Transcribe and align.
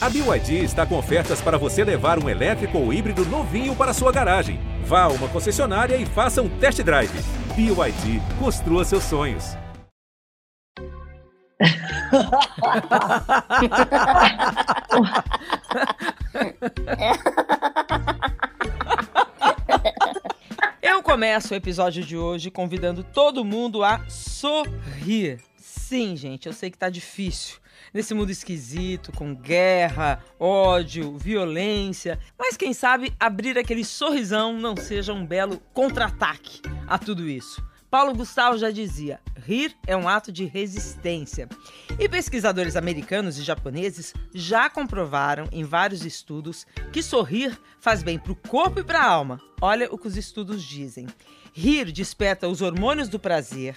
A 0.00 0.08
BYD 0.08 0.62
está 0.62 0.86
com 0.86 0.96
ofertas 0.96 1.40
para 1.40 1.58
você 1.58 1.82
levar 1.82 2.22
um 2.22 2.28
elétrico 2.28 2.78
ou 2.78 2.92
híbrido 2.92 3.24
novinho 3.24 3.74
para 3.74 3.92
sua 3.92 4.12
garagem. 4.12 4.60
Vá 4.84 5.02
a 5.02 5.08
uma 5.08 5.28
concessionária 5.28 5.96
e 5.96 6.06
faça 6.06 6.40
um 6.40 6.48
test 6.60 6.80
drive. 6.84 7.10
BYD, 7.56 8.22
construa 8.38 8.84
seus 8.84 9.02
sonhos. 9.02 9.56
Eu 20.80 21.02
começo 21.02 21.52
o 21.52 21.56
episódio 21.56 22.04
de 22.04 22.16
hoje 22.16 22.52
convidando 22.52 23.02
todo 23.02 23.44
mundo 23.44 23.82
a 23.82 24.00
sorrir. 24.08 25.40
Sim, 25.56 26.14
gente, 26.14 26.46
eu 26.46 26.52
sei 26.52 26.70
que 26.70 26.78
tá 26.78 26.88
difícil 26.88 27.56
nesse 27.92 28.14
mundo 28.14 28.30
esquisito, 28.30 29.12
com 29.12 29.34
guerra, 29.34 30.22
ódio, 30.38 31.16
violência. 31.18 32.18
Mas 32.38 32.56
quem 32.56 32.72
sabe 32.72 33.12
abrir 33.18 33.58
aquele 33.58 33.84
sorrisão 33.84 34.52
não 34.58 34.76
seja 34.76 35.12
um 35.12 35.24
belo 35.24 35.60
contra-ataque 35.72 36.60
a 36.86 36.98
tudo 36.98 37.28
isso. 37.28 37.62
Paulo 37.90 38.14
Gustavo 38.14 38.58
já 38.58 38.70
dizia: 38.70 39.18
rir 39.36 39.74
é 39.86 39.96
um 39.96 40.08
ato 40.08 40.30
de 40.30 40.44
resistência. 40.44 41.48
E 41.98 42.08
pesquisadores 42.08 42.76
americanos 42.76 43.38
e 43.38 43.42
japoneses 43.42 44.12
já 44.34 44.68
comprovaram 44.68 45.48
em 45.50 45.64
vários 45.64 46.04
estudos 46.04 46.66
que 46.92 47.02
sorrir 47.02 47.58
faz 47.80 48.02
bem 48.02 48.18
para 48.18 48.32
o 48.32 48.36
corpo 48.36 48.80
e 48.80 48.84
para 48.84 49.00
a 49.00 49.06
alma. 49.10 49.40
Olha 49.60 49.88
o 49.90 49.96
que 49.96 50.06
os 50.06 50.16
estudos 50.16 50.62
dizem. 50.62 51.06
Rir 51.52 51.90
desperta 51.90 52.48
os 52.48 52.62
hormônios 52.62 53.08
do 53.08 53.18
prazer, 53.18 53.76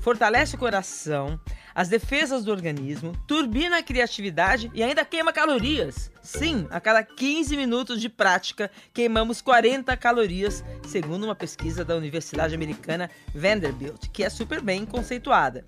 fortalece 0.00 0.54
o 0.54 0.58
coração, 0.58 1.40
as 1.74 1.88
defesas 1.88 2.44
do 2.44 2.50
organismo, 2.50 3.12
turbina 3.26 3.78
a 3.78 3.82
criatividade 3.82 4.70
e 4.74 4.82
ainda 4.82 5.04
queima 5.04 5.32
calorias. 5.32 6.10
Sim, 6.22 6.66
a 6.70 6.80
cada 6.80 7.02
15 7.02 7.56
minutos 7.56 8.00
de 8.00 8.08
prática, 8.08 8.70
queimamos 8.92 9.40
40 9.40 9.96
calorias, 9.96 10.64
segundo 10.86 11.24
uma 11.24 11.34
pesquisa 11.34 11.84
da 11.84 11.94
Universidade 11.94 12.54
Americana 12.54 13.10
Vanderbilt, 13.34 14.08
que 14.12 14.24
é 14.24 14.30
super 14.30 14.60
bem 14.60 14.84
conceituada. 14.84 15.64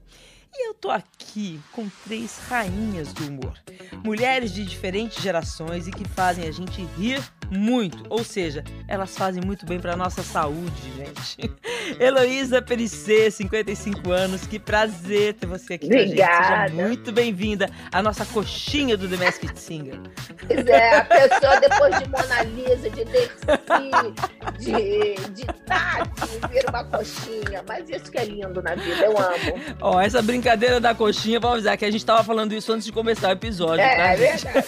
E 0.52 0.68
eu 0.68 0.74
tô 0.74 0.90
aqui 0.90 1.60
com 1.70 1.88
três 2.04 2.38
rainhas 2.48 3.12
do 3.12 3.28
humor. 3.28 3.56
Mulheres 4.04 4.52
de 4.52 4.64
diferentes 4.64 5.22
gerações 5.22 5.86
e 5.86 5.92
que 5.92 6.08
fazem 6.08 6.48
a 6.48 6.50
gente 6.50 6.82
rir 6.98 7.22
muito. 7.50 8.04
Ou 8.08 8.22
seja, 8.22 8.62
elas 8.86 9.16
fazem 9.16 9.42
muito 9.44 9.66
bem 9.66 9.80
para 9.80 9.96
nossa 9.96 10.22
saúde, 10.22 10.72
gente. 10.96 11.50
Heloísa 11.98 12.62
Perissé, 12.62 13.30
55 13.30 14.10
anos. 14.10 14.46
Que 14.46 14.58
prazer 14.58 15.34
ter 15.34 15.46
você 15.46 15.74
aqui 15.74 15.86
Obrigada. 15.86 16.70
Seja 16.70 16.86
muito 16.86 17.12
bem-vinda 17.12 17.68
à 17.92 18.00
nossa 18.00 18.24
coxinha 18.24 18.96
do 18.96 19.08
The 19.08 19.16
Masked 19.16 19.58
Singer. 19.58 19.98
Pois 20.46 20.66
é, 20.66 20.96
a 20.96 21.04
pessoa 21.04 21.60
depois 21.60 21.98
de 21.98 22.08
Mona 22.08 22.42
Lisa, 22.44 22.90
de 22.90 23.04
Dercy, 23.04 24.14
de, 24.58 25.14
de 25.32 25.46
Tati, 25.66 26.48
vira 26.50 26.70
uma 26.70 26.84
coxinha. 26.84 27.64
Mas 27.66 27.88
isso 27.90 28.10
que 28.10 28.18
é 28.18 28.24
lindo 28.24 28.62
na 28.62 28.74
vida, 28.74 29.04
eu 29.04 29.18
amo. 29.18 29.76
Ó, 29.80 30.00
essa 30.00 30.22
brincadeira 30.22 30.80
da 30.80 30.94
coxinha, 30.94 31.40
vou 31.40 31.52
avisar 31.52 31.76
que 31.76 31.84
a 31.84 31.90
gente 31.90 32.04
tava 32.04 32.22
falando 32.22 32.52
isso 32.52 32.72
antes 32.72 32.86
de 32.86 32.92
começar 32.92 33.28
o 33.28 33.32
episódio, 33.32 33.80
É, 33.80 33.96
tá, 33.96 34.02
é 34.02 34.16
verdade. 34.16 34.66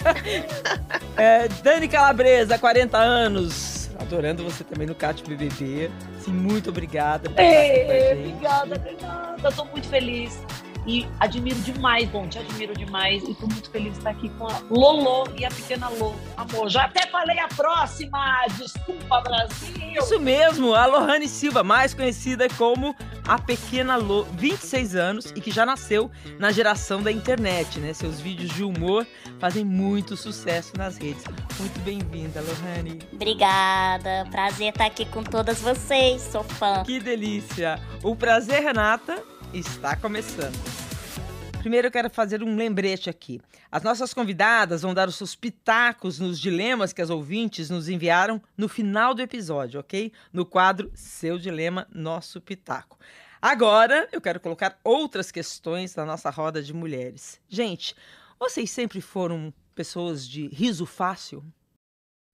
É, 1.15 1.47
Dani 1.61 1.87
Calabresa, 1.87 2.57
40 2.57 2.72
anos. 2.97 3.89
Adorando 3.99 4.43
você 4.43 4.63
também 4.63 4.87
no 4.87 4.95
Cat 4.95 5.23
BBB. 5.23 5.89
Sim, 6.19 6.31
muito 6.31 6.69
obrigada 6.69 7.29
Ei, 7.37 8.13
obrigada, 8.13 8.75
obrigada. 8.75 9.51
Tô 9.51 9.65
muito 9.65 9.87
feliz. 9.87 10.39
E 10.85 11.07
admiro 11.19 11.59
demais, 11.61 12.09
bom, 12.09 12.27
te 12.27 12.37
admiro 12.39 12.73
demais. 12.73 13.23
E 13.23 13.33
tô 13.35 13.47
muito 13.47 13.69
feliz 13.69 13.93
de 13.93 13.97
estar 13.99 14.09
aqui 14.11 14.29
com 14.29 14.47
a 14.47 14.61
Lolo 14.69 15.31
e 15.37 15.45
a 15.45 15.49
pequena 15.49 15.89
Lô. 15.89 16.13
Amor, 16.35 16.69
já 16.69 16.83
até 16.85 17.07
falei 17.07 17.39
a 17.39 17.47
próxima. 17.47 18.45
Desculpa, 18.57 19.21
Brasil. 19.21 19.93
Isso 19.97 20.19
mesmo, 20.19 20.73
a 20.73 20.85
Lohane 20.85 21.27
Silva, 21.27 21.63
mais 21.63 21.93
conhecida 21.93 22.47
como 22.57 22.95
a 23.27 23.39
Pequena 23.39 23.95
Lô, 23.95 24.23
26 24.33 24.95
anos 24.95 25.31
e 25.35 25.39
que 25.39 25.51
já 25.51 25.65
nasceu 25.65 26.11
na 26.37 26.51
geração 26.51 27.01
da 27.01 27.11
internet, 27.11 27.79
né? 27.79 27.93
Seus 27.93 28.19
vídeos 28.19 28.53
de 28.53 28.63
humor 28.63 29.07
fazem 29.39 29.63
muito 29.63 30.17
sucesso 30.17 30.73
nas 30.77 30.97
redes. 30.97 31.23
Muito 31.59 31.79
bem-vinda, 31.81 32.41
Lohane. 32.41 32.99
Obrigada, 33.13 34.27
prazer 34.29 34.69
estar 34.69 34.85
aqui 34.85 35.05
com 35.05 35.23
todas 35.23 35.61
vocês, 35.61 36.21
sou 36.21 36.43
fã. 36.43 36.83
Que 36.83 36.99
delícia! 36.99 37.79
O 38.03 38.15
Prazer 38.15 38.61
Renata 38.61 39.23
está 39.53 39.95
começando. 39.95 40.57
Primeiro 41.59 41.87
eu 41.87 41.91
quero 41.91 42.09
fazer 42.09 42.43
um 42.43 42.55
lembrete 42.55 43.09
aqui. 43.09 43.39
As 43.71 43.83
nossas 43.83 44.13
convidadas 44.13 44.81
vão 44.81 44.93
dar 44.93 45.07
os 45.07 45.15
seus 45.15 45.35
pitacos 45.35 46.19
nos 46.19 46.39
dilemas 46.39 46.91
que 46.91 47.01
as 47.01 47.09
ouvintes 47.09 47.69
nos 47.69 47.87
enviaram 47.87 48.41
no 48.57 48.67
final 48.67 49.13
do 49.13 49.21
episódio, 49.21 49.79
ok? 49.79 50.11
No 50.33 50.45
quadro 50.45 50.91
Seu 50.95 51.37
Dilema, 51.37 51.87
Nosso 51.93 52.41
Pitaco. 52.41 52.97
Agora 53.41 54.09
eu 54.11 54.19
quero 54.19 54.39
colocar 54.39 54.79
outras 54.83 55.31
questões 55.31 55.95
na 55.95 56.03
nossa 56.03 56.29
roda 56.29 56.61
de 56.61 56.73
mulheres. 56.73 57.39
Gente, 57.47 57.95
vocês 58.39 58.71
sempre 58.71 58.99
foram 58.99 59.53
pessoas 59.75 60.27
de 60.27 60.47
riso 60.47 60.85
fácil? 60.85 61.43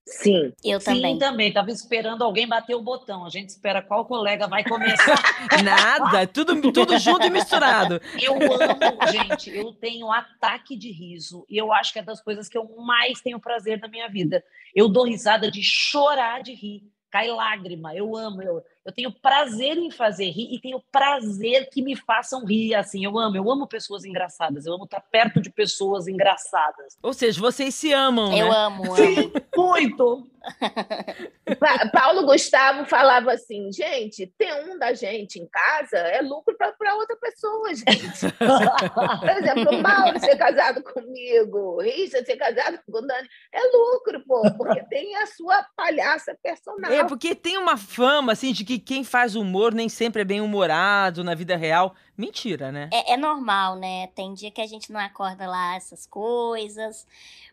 Sim. 0.10 0.52
Eu 0.64 0.80
Sim, 0.80 0.96
também. 0.96 1.18
também. 1.18 1.54
Tava 1.54 1.72
esperando 1.72 2.24
alguém 2.24 2.48
bater 2.48 2.76
o 2.76 2.82
botão. 2.82 3.26
A 3.26 3.30
gente 3.30 3.50
espera 3.50 3.82
qual 3.82 4.06
colega 4.06 4.48
vai 4.48 4.64
começar. 4.64 5.22
Nada, 5.64 6.26
tudo, 6.28 6.60
tudo 6.72 6.98
junto 6.98 7.26
e 7.26 7.30
misturado. 7.30 8.02
Eu 8.22 8.34
amo, 8.34 9.12
gente, 9.12 9.56
eu 9.56 9.72
tenho 9.74 10.12
ataque 10.12 10.76
de 10.76 10.92
riso 10.92 11.46
e 11.50 11.58
eu 11.58 11.72
acho 11.72 11.94
que 11.94 12.00
é 12.00 12.04
das 12.04 12.22
coisas 12.22 12.50
que 12.50 12.58
eu 12.58 12.68
mais 12.78 13.22
tenho 13.22 13.40
prazer 13.40 13.80
na 13.80 13.88
minha 13.88 14.10
vida. 14.10 14.44
Eu 14.76 14.90
dou 14.90 15.06
risada 15.06 15.50
de 15.50 15.62
chorar 15.64 16.42
de 16.42 16.54
rir, 16.54 16.84
cai 17.10 17.28
lágrima, 17.28 17.96
eu 17.96 18.16
amo, 18.16 18.42
eu, 18.42 18.64
eu 18.90 18.94
tenho 18.94 19.12
prazer 19.12 19.78
em 19.78 19.92
fazer 19.92 20.30
rir 20.32 20.54
e 20.54 20.60
tenho 20.60 20.82
prazer 20.92 21.70
que 21.70 21.82
me 21.82 21.96
façam 21.96 22.44
rir, 22.44 22.74
assim, 22.74 23.06
eu 23.06 23.18
amo, 23.18 23.38
eu 23.38 23.50
amo 23.52 23.68
pessoas 23.68 24.04
engraçadas, 24.04 24.66
eu 24.66 24.74
amo 24.74 24.86
estar 24.86 25.00
perto 25.00 25.40
de 25.40 25.50
pessoas 25.52 26.08
engraçadas. 26.08 26.98
Ou 27.02 27.14
seja, 27.14 27.40
vocês 27.40 27.76
se 27.76 27.94
amam, 27.94 28.36
Eu 28.36 28.50
né? 28.50 28.56
amo, 28.56 28.84
amo. 28.86 28.96
Sim, 28.96 29.32
muito! 29.56 30.28
Pa- 31.60 31.90
Paulo 31.92 32.26
Gustavo 32.26 32.86
falava 32.86 33.34
assim, 33.34 33.72
gente, 33.72 34.26
ter 34.38 34.54
um 34.66 34.78
da 34.80 34.94
gente 34.94 35.38
em 35.40 35.48
casa 35.48 35.98
é 35.98 36.22
lucro 36.22 36.56
para 36.58 36.96
outra 36.96 37.16
pessoa, 37.18 37.74
gente. 37.74 37.86
Por 39.20 39.30
exemplo, 39.30 39.78
o 39.80 39.84
Paulo 39.84 40.20
ser 40.20 40.38
casado 40.38 40.82
comigo, 40.82 41.58
o 41.76 41.82
Richard 41.82 42.26
ser 42.26 42.38
casado 42.38 42.80
com 42.90 42.98
o 43.00 43.02
Dani, 43.02 43.28
é 43.54 43.62
lucro, 43.64 44.24
pô, 44.26 44.42
porque 44.58 44.82
tem 44.86 45.16
a 45.18 45.28
sua 45.28 45.64
palhaça 45.76 46.36
personal. 46.42 46.92
É, 46.92 47.04
porque 47.04 47.36
tem 47.36 47.58
uma 47.58 47.76
fama, 47.78 48.32
assim, 48.32 48.54
de 48.54 48.64
que 48.64 48.79
quem 48.80 49.04
faz 49.04 49.36
humor 49.36 49.74
nem 49.74 49.90
sempre 49.90 50.22
é 50.22 50.26
bem 50.26 50.42
humorado 50.42 51.24
na 51.24 51.36
vida 51.36 51.56
real. 51.56 51.96
Mentira, 52.18 52.72
né? 52.72 52.90
É, 52.92 53.14
é 53.14 53.18
normal, 53.18 53.76
né? 53.76 54.08
Tem 54.16 54.34
dia 54.34 54.52
que 54.52 54.62
a 54.62 54.68
gente 54.68 54.92
não 54.92 55.00
acorda 55.00 55.48
lá 55.48 55.76
essas 55.76 56.06
coisas, 56.06 57.08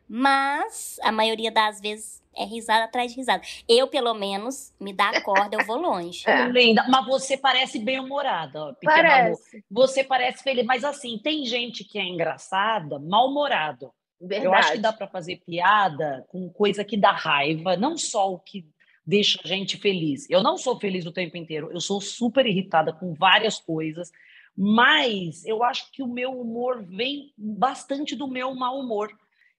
mas 0.08 0.98
a 1.02 1.10
maioria 1.10 1.50
das 1.50 1.80
vezes 1.80 2.22
é 2.36 2.44
risada 2.44 2.84
atrás 2.84 3.12
de 3.12 3.16
risada. 3.16 3.42
Eu, 3.68 3.88
pelo 3.88 4.12
menos, 4.14 4.72
me 4.78 4.92
dá 4.92 5.08
a 5.08 5.22
corda, 5.22 5.56
eu 5.56 5.64
vou 5.64 5.78
longe. 5.78 6.22
É. 6.28 6.48
Linda, 6.48 6.84
mas 6.88 7.06
você 7.06 7.36
parece 7.36 7.78
bem 7.78 7.98
humorada, 7.98 8.66
ó, 8.66 8.72
pequena 8.74 9.32
Você 9.70 10.04
parece 10.04 10.42
feliz, 10.42 10.64
mas 10.64 10.84
assim, 10.84 11.18
tem 11.18 11.44
gente 11.46 11.82
que 11.82 11.98
é 11.98 12.04
engraçada, 12.04 12.98
mal-humorado. 12.98 13.90
verdade. 14.20 14.46
Eu 14.46 14.54
acho 14.54 14.72
que 14.72 14.78
dá 14.78 14.92
para 14.92 15.08
fazer 15.08 15.40
piada 15.46 16.24
com 16.28 16.48
coisa 16.50 16.84
que 16.84 16.96
dá 16.96 17.12
raiva, 17.12 17.76
não 17.76 17.96
só 17.96 18.32
o 18.32 18.38
que 18.38 18.66
deixa 19.06 19.38
a 19.44 19.46
gente 19.46 19.76
feliz. 19.76 20.28
Eu 20.28 20.42
não 20.42 20.58
sou 20.58 20.78
feliz 20.80 21.06
o 21.06 21.12
tempo 21.12 21.36
inteiro, 21.36 21.70
eu 21.72 21.80
sou 21.80 22.00
super 22.00 22.44
irritada 22.44 22.92
com 22.92 23.14
várias 23.14 23.58
coisas, 23.60 24.10
mas 24.56 25.44
eu 25.44 25.62
acho 25.62 25.92
que 25.92 26.02
o 26.02 26.08
meu 26.08 26.32
humor 26.32 26.82
vem 26.82 27.32
bastante 27.36 28.16
do 28.16 28.26
meu 28.26 28.54
mau 28.54 28.80
humor. 28.80 29.10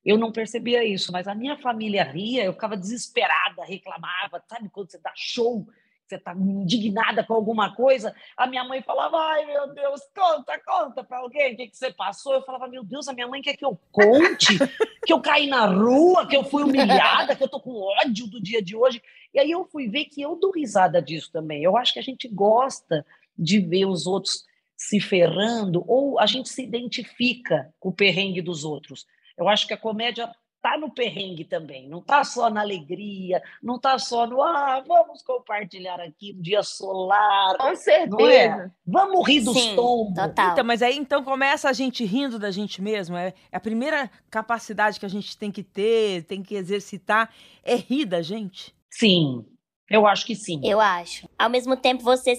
Eu 0.03 0.17
não 0.17 0.31
percebia 0.31 0.83
isso, 0.83 1.11
mas 1.11 1.27
a 1.27 1.35
minha 1.35 1.57
família 1.57 2.03
ria, 2.03 2.43
eu 2.43 2.53
ficava 2.53 2.77
desesperada, 2.77 3.63
reclamava, 3.63 4.43
sabe 4.47 4.69
quando 4.69 4.89
você 4.89 4.99
dá 4.99 5.11
show, 5.15 5.67
você 6.07 6.15
está 6.15 6.33
indignada 6.33 7.23
com 7.23 7.33
alguma 7.33 7.75
coisa, 7.75 8.15
a 8.35 8.47
minha 8.47 8.63
mãe 8.63 8.81
falava, 8.81 9.17
ai 9.17 9.45
meu 9.45 9.73
Deus, 9.73 10.01
conta, 10.15 10.59
conta 10.65 11.03
para 11.03 11.19
alguém 11.19 11.53
o 11.53 11.57
que, 11.57 11.67
que 11.67 11.77
você 11.77 11.91
passou. 11.91 12.33
Eu 12.33 12.41
falava, 12.43 12.67
meu 12.67 12.83
Deus, 12.83 13.07
a 13.07 13.13
minha 13.13 13.27
mãe 13.27 13.41
quer 13.41 13.55
que 13.55 13.65
eu 13.65 13.79
conte, 13.91 14.57
que 15.05 15.13
eu 15.13 15.21
caí 15.21 15.47
na 15.47 15.65
rua, 15.65 16.27
que 16.27 16.35
eu 16.35 16.43
fui 16.43 16.63
humilhada, 16.63 17.35
que 17.35 17.43
eu 17.43 17.49
tô 17.49 17.59
com 17.59 17.81
ódio 17.81 18.27
do 18.27 18.41
dia 18.41 18.61
de 18.61 18.75
hoje. 18.75 19.01
E 19.33 19.39
aí 19.39 19.51
eu 19.51 19.65
fui 19.65 19.87
ver 19.87 20.05
que 20.05 20.21
eu 20.21 20.35
dou 20.35 20.51
risada 20.51 21.01
disso 21.01 21.31
também. 21.31 21.63
Eu 21.63 21.75
acho 21.77 21.93
que 21.93 21.99
a 21.99 22.03
gente 22.03 22.27
gosta 22.27 23.05
de 23.37 23.59
ver 23.59 23.85
os 23.85 24.07
outros 24.07 24.45
se 24.75 24.99
ferrando, 24.99 25.83
ou 25.87 26.19
a 26.19 26.27
gente 26.27 26.49
se 26.49 26.63
identifica 26.63 27.73
com 27.79 27.89
o 27.89 27.93
perrengue 27.93 28.41
dos 28.41 28.63
outros. 28.63 29.07
Eu 29.35 29.49
acho 29.49 29.67
que 29.67 29.73
a 29.73 29.77
comédia 29.77 30.31
tá 30.67 30.77
no 30.77 30.91
perrengue 30.91 31.45
também, 31.45 31.87
não 31.87 32.01
tá 32.01 32.23
só 32.23 32.49
na 32.49 32.61
alegria, 32.61 33.41
não 33.63 33.79
tá 33.79 33.97
só 33.97 34.27
no 34.27 34.41
ah, 34.41 34.83
vamos 34.85 35.21
compartilhar 35.21 35.99
aqui 36.01 36.35
um 36.37 36.41
dia 36.41 36.61
solar. 36.61 37.55
Com 37.57 37.75
certeza. 37.75 38.33
É? 38.33 38.69
Vamos 38.85 39.25
rir 39.25 39.41
dos 39.41 39.57
Sim, 39.57 39.75
tombos. 39.75 40.15
total. 40.15 40.51
Então, 40.51 40.65
mas 40.65 40.81
aí 40.81 40.97
então 40.97 41.23
começa 41.23 41.69
a 41.69 41.73
gente 41.73 42.03
rindo 42.03 42.37
da 42.37 42.51
gente 42.51 42.81
mesmo. 42.81 43.15
É, 43.15 43.33
é 43.51 43.57
a 43.57 43.59
primeira 43.59 44.09
capacidade 44.29 44.99
que 44.99 45.05
a 45.05 45.09
gente 45.09 45.37
tem 45.37 45.51
que 45.51 45.63
ter, 45.63 46.23
tem 46.23 46.43
que 46.43 46.55
exercitar, 46.55 47.29
é 47.63 47.75
rir 47.75 48.05
da 48.05 48.21
gente. 48.21 48.75
Sim, 48.89 49.45
eu 49.89 50.05
acho 50.05 50.25
que 50.25 50.35
sim. 50.35 50.59
Eu 50.63 50.81
acho. 50.81 51.27
Ao 51.37 51.49
mesmo 51.49 51.77
tempo, 51.77 52.03
você, 52.03 52.33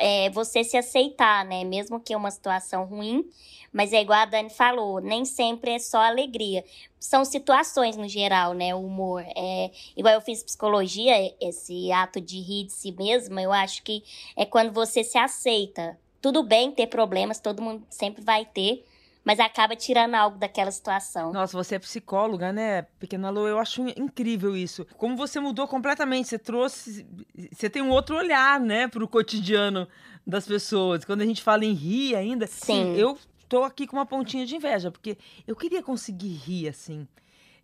é, 0.00 0.30
você 0.30 0.64
se 0.64 0.76
aceitar, 0.76 1.44
né? 1.44 1.62
Mesmo 1.62 2.00
que 2.00 2.14
é 2.14 2.16
uma 2.16 2.30
situação 2.30 2.84
ruim, 2.84 3.28
mas 3.70 3.92
é 3.92 4.00
igual 4.00 4.20
a 4.20 4.24
Dani 4.24 4.48
falou, 4.48 5.00
nem 5.00 5.24
sempre 5.24 5.72
é 5.72 5.78
só 5.78 5.98
alegria. 5.98 6.64
São 6.98 7.24
situações 7.24 7.96
no 7.96 8.08
geral, 8.08 8.54
né? 8.54 8.74
O 8.74 8.86
humor. 8.86 9.22
É, 9.36 9.70
igual 9.96 10.14
eu 10.14 10.20
fiz 10.22 10.42
psicologia, 10.42 11.34
esse 11.40 11.92
ato 11.92 12.20
de 12.20 12.40
rir 12.40 12.66
de 12.66 12.72
si 12.72 12.92
mesma, 12.92 13.42
eu 13.42 13.52
acho 13.52 13.82
que 13.82 14.02
é 14.36 14.46
quando 14.46 14.72
você 14.72 15.04
se 15.04 15.18
aceita. 15.18 15.98
Tudo 16.22 16.42
bem 16.42 16.70
ter 16.70 16.86
problemas, 16.86 17.38
todo 17.38 17.60
mundo 17.60 17.84
sempre 17.90 18.24
vai 18.24 18.46
ter, 18.46 18.82
mas 19.24 19.40
acaba 19.40 19.74
tirando 19.74 20.14
algo 20.14 20.38
daquela 20.38 20.70
situação. 20.70 21.32
Nossa, 21.32 21.56
você 21.56 21.76
é 21.76 21.78
psicóloga, 21.78 22.52
né, 22.52 22.82
Pequena 22.98 23.30
Lu? 23.30 23.48
Eu 23.48 23.58
acho 23.58 23.82
incrível 23.98 24.54
isso. 24.54 24.86
Como 24.98 25.16
você 25.16 25.40
mudou 25.40 25.66
completamente, 25.66 26.28
você 26.28 26.38
trouxe. 26.38 27.06
Você 27.50 27.70
tem 27.70 27.82
um 27.82 27.90
outro 27.90 28.16
olhar, 28.16 28.60
né, 28.60 28.86
pro 28.86 29.08
cotidiano 29.08 29.88
das 30.26 30.46
pessoas. 30.46 31.04
Quando 31.04 31.22
a 31.22 31.26
gente 31.26 31.42
fala 31.42 31.64
em 31.64 31.72
rir 31.72 32.14
ainda. 32.14 32.46
Sim. 32.46 32.94
Eu 32.96 33.18
tô 33.48 33.64
aqui 33.64 33.86
com 33.86 33.96
uma 33.96 34.06
pontinha 34.06 34.44
de 34.44 34.56
inveja, 34.56 34.90
porque 34.90 35.16
eu 35.46 35.56
queria 35.56 35.82
conseguir 35.82 36.34
rir 36.34 36.68
assim. 36.68 37.08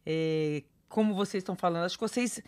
É, 0.07 0.63
como 0.89 1.15
vocês 1.15 1.43
estão 1.43 1.55
falando, 1.55 1.85
acho 1.85 1.97
que 1.97 2.03
vocês 2.03 2.43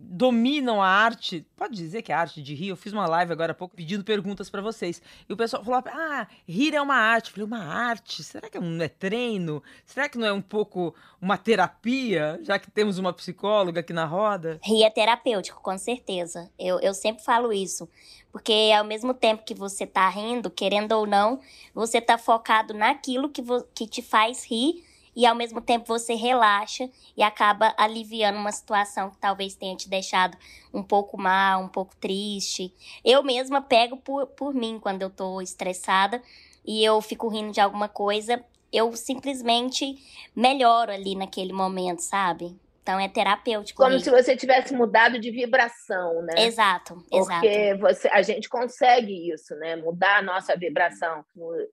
dominam 0.00 0.80
a 0.80 0.86
arte, 0.86 1.44
pode 1.56 1.74
dizer 1.74 2.02
que 2.02 2.12
é 2.12 2.14
a 2.14 2.20
arte 2.20 2.40
de 2.40 2.54
rir. 2.54 2.68
Eu 2.68 2.76
fiz 2.76 2.92
uma 2.92 3.06
live 3.06 3.32
agora 3.32 3.52
há 3.52 3.54
pouco 3.54 3.74
pedindo 3.74 4.04
perguntas 4.04 4.48
para 4.48 4.62
vocês. 4.62 5.02
E 5.28 5.32
o 5.32 5.36
pessoal 5.36 5.64
falou: 5.64 5.82
"Ah, 5.86 6.26
rir 6.46 6.74
é 6.74 6.80
uma 6.80 6.94
arte". 6.94 7.28
Eu 7.28 7.32
falei: 7.34 7.46
"Uma 7.46 7.64
arte? 7.64 8.22
Será 8.22 8.48
que 8.48 8.58
não 8.58 8.82
é 8.82 8.88
treino? 8.88 9.62
Será 9.84 10.08
que 10.08 10.16
não 10.16 10.26
é 10.26 10.32
um 10.32 10.40
pouco 10.40 10.94
uma 11.20 11.36
terapia, 11.36 12.38
já 12.42 12.58
que 12.58 12.70
temos 12.70 12.98
uma 12.98 13.12
psicóloga 13.12 13.80
aqui 13.80 13.92
na 13.92 14.04
roda?". 14.04 14.60
Rir 14.62 14.84
é 14.84 14.90
terapêutico, 14.90 15.60
com 15.60 15.76
certeza. 15.76 16.50
Eu, 16.58 16.78
eu 16.80 16.94
sempre 16.94 17.24
falo 17.24 17.52
isso. 17.52 17.88
Porque 18.30 18.70
ao 18.76 18.84
mesmo 18.84 19.12
tempo 19.12 19.42
que 19.44 19.54
você 19.54 19.86
tá 19.86 20.08
rindo, 20.08 20.50
querendo 20.50 20.92
ou 20.92 21.06
não, 21.06 21.40
você 21.74 22.00
tá 22.00 22.16
focado 22.16 22.72
naquilo 22.72 23.28
que, 23.28 23.42
que 23.74 23.86
te 23.86 24.02
faz 24.02 24.44
rir 24.44 24.84
e 25.18 25.26
ao 25.26 25.34
mesmo 25.34 25.60
tempo 25.60 25.84
você 25.84 26.14
relaxa 26.14 26.88
e 27.16 27.24
acaba 27.24 27.74
aliviando 27.76 28.38
uma 28.38 28.52
situação 28.52 29.10
que 29.10 29.18
talvez 29.18 29.56
tenha 29.56 29.74
te 29.74 29.90
deixado 29.90 30.38
um 30.72 30.80
pouco 30.80 31.20
mal, 31.20 31.60
um 31.60 31.68
pouco 31.68 31.96
triste. 31.96 32.72
Eu 33.04 33.24
mesma 33.24 33.60
pego 33.60 33.96
por, 33.96 34.28
por 34.28 34.54
mim 34.54 34.78
quando 34.80 35.02
eu 35.02 35.10
tô 35.10 35.42
estressada 35.42 36.22
e 36.64 36.84
eu 36.84 37.00
fico 37.00 37.26
rindo 37.26 37.50
de 37.50 37.60
alguma 37.60 37.88
coisa, 37.88 38.44
eu 38.72 38.94
simplesmente 38.94 39.96
melhoro 40.36 40.92
ali 40.92 41.16
naquele 41.16 41.52
momento, 41.52 41.98
sabe? 41.98 42.56
Então 42.80 43.00
é 43.00 43.08
terapêutico. 43.08 43.82
Como 43.82 43.98
se 43.98 44.10
você 44.10 44.36
tivesse 44.36 44.72
mudado 44.72 45.18
de 45.18 45.32
vibração, 45.32 46.22
né? 46.22 46.46
Exato, 46.46 47.04
exato. 47.12 47.40
Porque 47.40 47.74
você, 47.74 48.08
a 48.08 48.22
gente 48.22 48.48
consegue 48.48 49.32
isso, 49.32 49.54
né? 49.56 49.74
Mudar 49.74 50.18
a 50.18 50.22
nossa 50.22 50.56
vibração. 50.56 51.24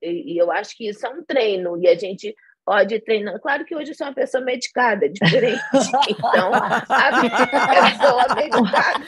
E, 0.01 0.33
e 0.33 0.37
eu 0.37 0.51
acho 0.51 0.75
que 0.75 0.89
isso 0.89 1.05
é 1.05 1.09
um 1.09 1.23
treino. 1.23 1.77
E 1.77 1.87
a 1.87 1.95
gente 1.95 2.35
pode 2.65 2.99
treinar. 3.01 3.39
Claro 3.39 3.63
que 3.63 3.75
hoje 3.75 3.91
eu 3.91 3.95
sou 3.95 4.07
uma 4.07 4.13
pessoa 4.13 4.43
medicada, 4.43 5.07
diferente. 5.07 5.61
Então, 6.09 6.51
a 6.53 6.81
pessoa 7.21 8.35
medicada, 8.35 9.05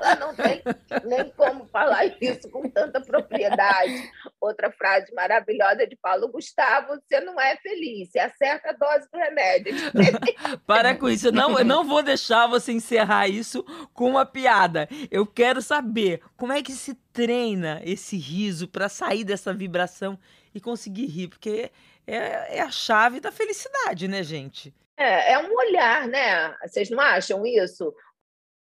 ela 0.00 0.16
não 0.16 0.34
tem 0.34 0.62
nem 1.04 1.30
como 1.30 1.66
falar 1.66 2.04
isso 2.20 2.48
com 2.50 2.68
tanta 2.68 3.00
propriedade. 3.00 4.10
Outra 4.40 4.70
frase 4.70 5.12
maravilhosa 5.14 5.86
de 5.86 5.96
Paulo 5.96 6.28
Gustavo: 6.28 7.00
você 7.00 7.20
não 7.20 7.40
é 7.40 7.56
feliz, 7.56 8.10
você 8.10 8.18
acerta 8.18 8.70
a 8.70 8.72
dose 8.72 9.08
do 9.10 9.18
remédio. 9.18 9.74
Para 10.66 10.94
com 10.94 11.08
isso, 11.08 11.28
eu 11.28 11.32
não, 11.32 11.58
eu 11.58 11.64
não 11.64 11.84
vou 11.84 12.02
deixar 12.02 12.46
você 12.46 12.72
encerrar 12.72 13.28
isso 13.28 13.64
com 13.94 14.10
uma 14.10 14.26
piada. 14.26 14.88
Eu 15.10 15.26
quero 15.26 15.62
saber 15.62 16.20
como 16.36 16.52
é 16.52 16.62
que 16.62 16.72
se 16.72 16.94
treina 17.12 17.80
esse 17.84 18.16
riso 18.16 18.68
para 18.68 18.88
sair 18.88 19.24
dessa 19.24 19.52
vibração 19.52 20.18
e 20.54 20.60
conseguir 20.60 21.06
rir, 21.06 21.28
porque 21.28 21.70
é, 22.14 22.56
é 22.58 22.60
a 22.60 22.70
chave 22.70 23.20
da 23.20 23.30
felicidade, 23.30 24.08
né, 24.08 24.22
gente? 24.22 24.74
É, 24.96 25.32
é 25.34 25.38
um 25.38 25.54
olhar, 25.54 26.08
né? 26.08 26.54
Vocês 26.62 26.90
não 26.90 27.00
acham 27.00 27.46
isso? 27.46 27.94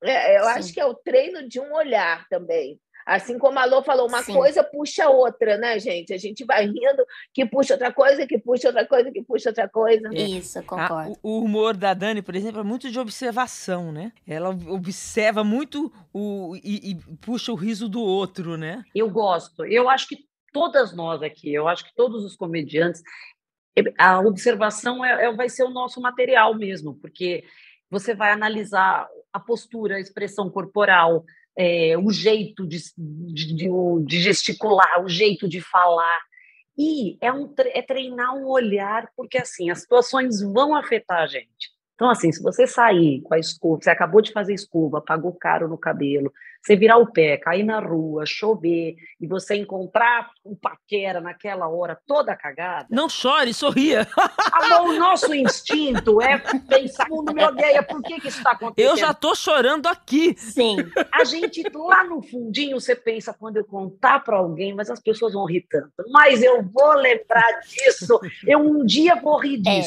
É, 0.04 0.38
eu 0.38 0.44
Sim. 0.44 0.50
acho 0.50 0.74
que 0.74 0.80
é 0.80 0.86
o 0.86 0.94
treino 0.96 1.48
de 1.48 1.60
um 1.60 1.74
olhar 1.74 2.28
também. 2.28 2.80
Assim 3.06 3.38
como 3.38 3.60
a 3.60 3.66
Lô 3.66 3.84
falou, 3.84 4.08
uma 4.08 4.24
Sim. 4.24 4.34
coisa 4.34 4.64
puxa 4.64 5.04
a 5.06 5.10
outra, 5.10 5.58
né, 5.58 5.78
gente? 5.78 6.14
A 6.14 6.18
gente 6.18 6.46
vai 6.46 6.66
rindo, 6.66 7.06
que 7.34 7.46
puxa 7.46 7.74
outra 7.74 7.92
coisa, 7.92 8.26
que 8.26 8.40
puxa 8.40 8.70
outra 8.70 8.88
coisa, 8.88 9.12
que 9.12 9.22
puxa 9.22 9.50
outra 9.50 9.68
coisa. 9.68 10.10
Isso, 10.14 10.58
eu 10.58 10.62
A- 10.62 10.66
concordo. 10.66 11.20
o, 11.22 11.32
o 11.40 11.44
humor 11.44 11.76
da 11.76 11.94
Dani, 11.94 12.22
por 12.22 12.34
exemplo, 12.34 12.62
é 12.62 12.64
muito 12.64 12.90
de 12.90 12.98
observação, 12.98 13.92
né? 13.92 14.14
Ela 14.26 14.50
observa 14.50 15.44
muito 15.44 15.92
o, 16.14 16.56
e, 16.64 16.92
e 16.92 16.96
puxa 17.18 17.52
o 17.52 17.56
riso 17.56 17.90
do 17.90 18.02
outro, 18.02 18.56
né? 18.56 18.84
Eu 18.96 19.10
gosto. 19.10 19.66
Eu 19.66 19.90
acho 19.90 20.08
que 20.08 20.26
todas 20.54 20.96
nós 20.96 21.22
aqui, 21.22 21.54
eu 21.54 21.68
acho 21.68 21.84
que 21.84 21.94
todos 21.96 22.24
os 22.24 22.38
comediantes, 22.38 23.02
a 23.98 24.20
observação 24.20 25.04
é, 25.04 25.26
é- 25.26 25.34
vai 25.34 25.50
ser 25.50 25.64
o 25.64 25.70
nosso 25.70 26.00
material 26.02 26.56
mesmo, 26.56 26.96
porque 26.96 27.44
você 27.90 28.14
vai 28.16 28.32
analisar 28.32 29.08
a 29.32 29.40
postura, 29.40 29.96
a 29.96 30.00
expressão 30.00 30.50
corporal, 30.50 31.24
é, 31.58 31.98
o 31.98 32.12
jeito 32.12 32.66
de, 32.68 32.80
de, 32.98 33.56
de- 34.06 34.20
gesticular, 34.22 35.04
o 35.04 35.10
jeito 35.10 35.48
de 35.48 35.62
falar. 35.62 36.20
E 36.78 37.18
é, 37.22 37.32
um, 37.32 37.54
é 37.58 37.82
treinar 37.82 38.36
um 38.36 38.48
olhar, 38.48 39.08
porque 39.16 39.38
assim, 39.38 39.70
as 39.70 39.82
situações 39.82 40.42
vão 40.42 40.76
afetar 40.76 41.22
a 41.22 41.28
gente. 41.28 41.73
Então, 41.96 42.10
assim, 42.10 42.32
se 42.32 42.42
você 42.42 42.66
sair 42.66 43.22
com 43.22 43.36
a 43.36 43.40
escova, 43.40 43.80
você 43.82 43.90
acabou 43.90 44.20
de 44.22 44.32
fazer 44.32 44.54
escova, 44.54 45.00
pagou 45.00 45.32
caro 45.34 45.68
no 45.68 45.78
cabelo, 45.78 46.34
você 46.62 46.76
virar 46.76 46.98
o 46.98 47.12
pé, 47.12 47.38
cair 47.38 47.64
na 47.64 47.80
rua, 47.80 48.24
chover, 48.26 48.96
e 49.22 49.28
você 49.28 49.56
encontrar 49.56 50.30
o 50.44 50.56
paquera 50.56 51.22
naquela 51.22 51.68
hora 51.68 51.98
toda 52.08 52.36
cagada, 52.36 52.88
Não 52.90 53.08
chore, 53.08 53.54
sorria. 53.54 54.08
a 54.52 54.70
mão- 54.70 54.88
o 54.90 54.94
nosso 54.98 55.36
instinto 55.36 56.20
é 56.22 56.40
pensar, 56.68 57.06
o 57.12 57.18
mundo 57.18 57.34
me 57.34 57.44
odeia, 57.44 57.84
por 57.84 58.02
que, 58.02 58.20
que 58.20 58.28
isso 58.28 58.38
está 58.40 58.52
acontecendo? 58.52 58.90
Eu 58.92 58.98
já 58.98 59.14
tô 59.14 59.36
chorando 59.36 59.86
aqui. 59.88 60.34
Sim, 60.38 60.78
A 61.12 61.24
gente 61.24 61.62
lá 61.76 62.04
no 62.06 62.24
fundinho, 62.24 62.80
você 62.80 62.96
pensa, 62.96 63.34
quando 63.38 63.58
eu 63.58 63.66
contar 63.66 64.24
para 64.24 64.38
alguém, 64.38 64.74
mas 64.74 64.90
as 64.90 65.00
pessoas 65.00 65.34
vão 65.34 65.46
rir 65.46 65.66
tanto. 65.70 65.92
Mas 66.10 66.42
eu 66.42 66.64
vou 66.64 66.94
lembrar 66.96 67.60
disso, 67.62 68.20
eu 68.48 68.60
um 68.60 68.84
dia 68.84 69.16
vou 69.16 69.38
rir 69.38 69.62
É. 69.68 69.80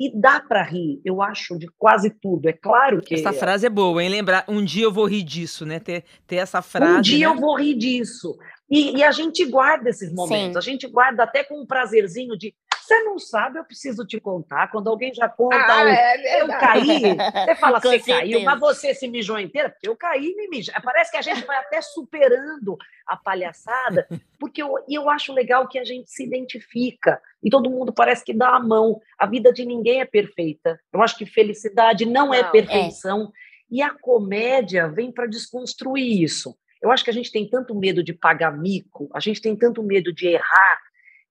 E 0.00 0.10
dá 0.18 0.40
para 0.40 0.62
rir, 0.62 0.98
eu 1.04 1.20
acho, 1.20 1.58
de 1.58 1.68
quase 1.76 2.08
tudo. 2.08 2.48
É 2.48 2.54
claro 2.54 3.02
que 3.02 3.14
Essa 3.14 3.34
frase 3.34 3.66
é 3.66 3.68
boa, 3.68 4.02
hein? 4.02 4.08
Lembrar, 4.08 4.46
um 4.48 4.64
dia 4.64 4.84
eu 4.84 4.90
vou 4.90 5.04
rir 5.04 5.22
disso, 5.22 5.66
né? 5.66 5.78
Ter, 5.78 6.04
ter 6.26 6.36
essa 6.36 6.62
frase. 6.62 6.98
um 6.98 7.02
dia 7.02 7.28
né? 7.28 7.34
eu 7.34 7.38
vou 7.38 7.54
rir 7.54 7.74
disso. 7.74 8.34
E, 8.70 8.96
e 8.96 9.04
a 9.04 9.12
gente 9.12 9.44
guarda 9.44 9.90
esses 9.90 10.10
momentos, 10.10 10.64
Sim. 10.64 10.70
a 10.70 10.72
gente 10.72 10.88
guarda 10.88 11.24
até 11.24 11.44
com 11.44 11.60
um 11.60 11.66
prazerzinho 11.66 12.34
de 12.38 12.54
você 12.90 13.02
não 13.04 13.18
sabe, 13.18 13.58
eu 13.58 13.64
preciso 13.64 14.04
te 14.04 14.18
contar. 14.18 14.68
Quando 14.70 14.88
alguém 14.88 15.14
já 15.14 15.28
conta 15.28 15.56
Ah, 15.56 15.84
um, 15.84 15.88
é 15.88 16.42
eu 16.42 16.48
caí, 16.48 17.02
você 17.46 17.54
fala, 17.54 17.80
você 17.80 18.00
caiu, 18.00 18.42
mas 18.42 18.58
você 18.58 18.94
se 18.94 19.06
mijou 19.06 19.38
inteira, 19.38 19.70
porque 19.70 19.88
eu 19.88 19.96
caí 19.96 20.26
e 20.26 20.36
me 20.36 20.48
mijei. 20.48 20.74
Parece 20.82 21.10
que 21.10 21.16
a 21.16 21.22
gente 21.22 21.46
vai 21.46 21.56
até 21.58 21.80
superando 21.80 22.76
a 23.06 23.16
palhaçada, 23.16 24.08
porque 24.38 24.60
eu, 24.60 24.74
eu 24.88 25.08
acho 25.08 25.32
legal 25.32 25.68
que 25.68 25.78
a 25.78 25.84
gente 25.84 26.10
se 26.10 26.24
identifica 26.24 27.20
e 27.42 27.48
todo 27.48 27.70
mundo 27.70 27.92
parece 27.92 28.24
que 28.24 28.34
dá 28.34 28.56
a 28.56 28.60
mão. 28.60 29.00
A 29.18 29.26
vida 29.26 29.52
de 29.52 29.64
ninguém 29.64 30.00
é 30.00 30.04
perfeita. 30.04 30.80
Eu 30.92 31.00
acho 31.00 31.16
que 31.16 31.24
felicidade 31.26 32.04
não, 32.04 32.34
é 32.34 32.42
Não, 32.42 32.48
é. 32.48 32.50
perfeição. 32.50 33.32
E 33.70 33.80
a 33.82 33.90
comédia 33.90 34.88
vem 34.88 35.12
para 35.12 35.26
desconstruir 35.26 36.22
isso. 36.22 36.56
Eu 36.82 36.90
acho 36.90 37.04
que 37.04 37.10
a 37.10 37.12
gente 37.12 37.30
tem 37.30 37.48
tanto 37.48 37.74
medo 37.74 38.02
de 38.02 38.12
pagar 38.12 38.50
mico, 38.56 39.08
a 39.14 39.20
gente 39.20 39.40
tem 39.40 39.54
tanto 39.54 39.82
medo 39.82 40.12
de 40.12 40.26
errar, 40.28 40.80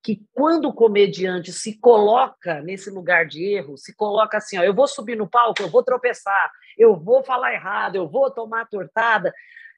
que 0.04 0.22
quando 0.34 0.70
o 0.70 0.74
comediante 0.74 1.52
se 1.52 1.78
coloca 1.80 2.62
nesse 2.62 2.90
lugar 2.90 3.26
de 3.26 3.44
erro, 3.44 3.78
se 3.78 3.96
coloca 3.96 4.38
assim, 4.38 4.58
ó, 4.58 4.64
eu 4.64 4.74
vou 4.74 4.88
subir 4.88 5.16
no 5.18 5.30
palco, 5.30 5.62
eu 5.62 5.70
vou 5.70 5.84
tropeçar, 5.84 6.52
eu 6.78 6.96
vou 6.96 7.24
falar 7.24 7.54
errado, 7.54 7.96
eu 7.96 8.08
vou 8.08 8.32
tomar 8.32 8.68
tortada, 8.68 9.34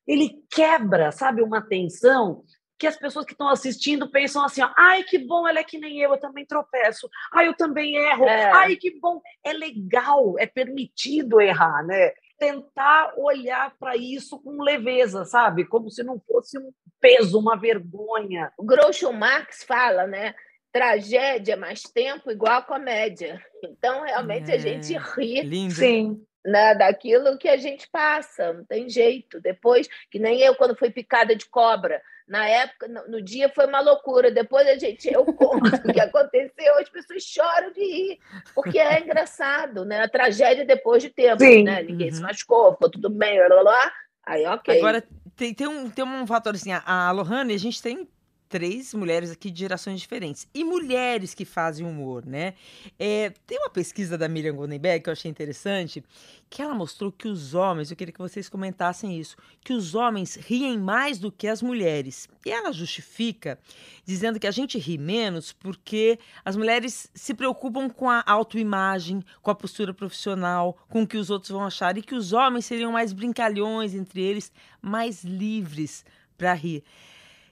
ele 0.06 0.40
quebra, 0.52 1.12
sabe, 1.12 1.42
uma 1.42 1.62
tensão 1.62 2.44
que 2.78 2.88
as 2.88 2.98
pessoas 2.98 3.26
que 3.26 3.34
estão 3.34 3.48
assistindo 3.48 4.10
pensam 4.10 4.44
assim, 4.44 4.64
ó, 4.64 4.70
ai, 4.76 5.04
que 5.04 5.20
bom, 5.20 5.48
ela 5.48 5.60
é 5.60 5.64
que 5.64 5.78
nem 5.78 6.00
eu, 6.00 6.14
eu 6.14 6.20
também 6.20 6.46
tropeço, 6.46 7.08
ai, 7.32 7.48
eu 7.48 7.54
também 7.54 7.96
erro, 7.96 8.26
É. 8.26 8.52
ai, 8.52 8.76
que 8.76 9.00
bom, 9.00 9.22
é 9.46 9.54
legal, 9.54 10.34
é 10.40 10.48
permitido 10.48 11.40
errar, 11.40 11.84
né? 11.86 12.12
Tentar 12.42 13.14
olhar 13.18 13.72
para 13.80 13.96
isso 13.96 14.40
com 14.42 14.64
leveza, 14.64 15.26
sabe? 15.26 15.64
Como 15.64 15.92
se 15.92 16.04
não 16.04 16.20
fosse 16.20 16.58
um 16.58 16.72
peso, 17.00 17.38
uma 17.38 17.56
vergonha. 17.56 18.52
O 18.58 18.64
Groucho 18.64 19.14
Marx 19.14 19.64
fala, 19.64 20.08
né? 20.08 20.34
tragédia 20.72 21.58
mais 21.58 21.84
tempo 21.84 22.32
igual 22.32 22.60
a 22.60 22.62
comédia. 22.62 23.40
Então, 23.64 24.04
realmente, 24.04 24.52
É, 24.52 24.56
a 24.56 24.58
gente 24.58 24.98
ri 24.98 25.42
Lindo. 25.42 25.74
Sim. 25.76 26.26
né, 26.44 26.74
daquilo 26.74 27.38
que 27.38 27.48
a 27.48 27.58
gente 27.58 27.88
passa, 27.92 28.54
não 28.54 28.66
tem 28.66 28.90
jeito. 28.90 29.40
Depois, 29.40 29.88
que 30.10 30.18
nem 30.18 30.40
eu, 30.40 30.56
quando 30.56 30.78
fui 30.78 30.90
picada 30.90 31.36
de 31.36 31.46
cobra. 31.46 32.02
Na 32.28 32.48
época, 32.48 32.88
no, 32.88 33.22
dia 33.22 33.50
foi 33.50 33.66
uma 33.66 33.80
loucura. 33.82 34.32
Depois 34.32 34.68
a 34.68 34.78
gente, 34.78 35.12
eu 35.12 35.26
conto 35.26 35.68
o 35.68 35.92
que 35.92 36.00
aconteceu, 36.00 36.78
as 36.78 36.90
pessoas 36.90 37.24
choram 37.24 37.72
de 37.72 37.82
rir, 37.82 38.20
porque 38.56 38.80
é 38.80 39.02
engraçado, 39.02 39.84
né? 39.86 40.02
A 40.04 40.10
tragédia 40.10 40.66
depois 40.66 41.02
de 41.04 41.10
tempo, 41.10 41.44
Sim. 41.44 41.64
né? 41.64 41.84
Ninguém 41.84 42.12
se 42.12 42.20
Uhum. 42.20 42.28
machucou, 42.28 42.74
ficou 42.74 42.90
tudo 42.90 43.10
bem, 43.10 43.38
blá, 43.38 43.48
blá, 43.50 43.62
blá. 43.64 43.94
Aí, 44.26 44.46
ok. 44.46 44.78
Agora, 44.78 45.04
tem, 45.36 45.54
tem, 45.54 45.68
um, 45.68 45.90
tem 45.90 46.06
um 46.06 46.28
fator 46.28 46.54
assim, 46.56 46.72
a, 46.72 46.84
a 46.86 47.12
Lohane, 47.12 47.54
a 47.54 47.60
gente 47.60 47.82
tem 47.82 48.08
três 48.52 48.94
mulheres 48.94 49.32
aqui 49.32 49.50
de 49.50 49.62
gerações 49.62 50.02
diferentes. 50.02 50.46
E 50.54 50.62
mulheres 50.66 51.34
que 51.34 51.46
fazem 51.46 51.86
humor, 51.86 52.26
né? 52.26 52.54
É, 53.00 53.30
tem 53.48 53.58
uma 53.58 53.70
pesquisa 53.70 54.18
da 54.18 54.28
Miriam 54.28 54.58
Goldenberg 54.58 55.02
que 55.02 55.10
eu 55.10 55.14
achei 55.14 55.32
interessante, 55.32 56.04
que 56.50 56.62
ela 56.62 56.76
mostrou 56.76 57.14
que 57.14 57.30
os 57.30 57.54
homens, 57.54 57.90
eu 57.90 57.96
queria 57.96 58.12
que 58.12 58.20
vocês 58.20 58.50
comentassem 58.50 59.18
isso, 59.18 59.38
que 59.64 59.72
os 59.72 59.96
homens 59.96 60.36
riem 60.36 60.78
mais 60.78 61.18
do 61.18 61.32
que 61.32 61.48
as 61.48 61.62
mulheres. 61.62 62.28
E 62.46 62.52
ela 62.52 62.74
justifica 62.74 63.58
dizendo 64.06 64.38
que 64.38 64.48
a 64.48 64.52
gente 64.52 64.78
ri 64.78 64.98
menos 64.98 65.54
porque 65.54 66.20
as 66.44 66.58
mulheres 66.58 67.10
se 67.16 67.34
preocupam 67.34 67.90
com 67.90 68.10
a 68.10 68.22
autoimagem, 68.28 69.24
com 69.42 69.50
a 69.50 69.56
postura 69.56 69.94
profissional, 69.94 70.78
com 70.90 71.04
o 71.04 71.08
que 71.08 71.18
os 71.18 71.30
outros 71.30 71.52
vão 71.52 71.64
achar, 71.64 71.98
e 71.98 72.02
que 72.02 72.16
os 72.16 72.34
homens 72.34 72.66
seriam 72.66 72.92
mais 72.92 73.14
brincalhões 73.14 73.96
entre 73.96 74.22
eles, 74.22 74.52
mais 74.82 75.24
livres 75.24 76.04
para 76.38 76.54
rir. 76.54 76.84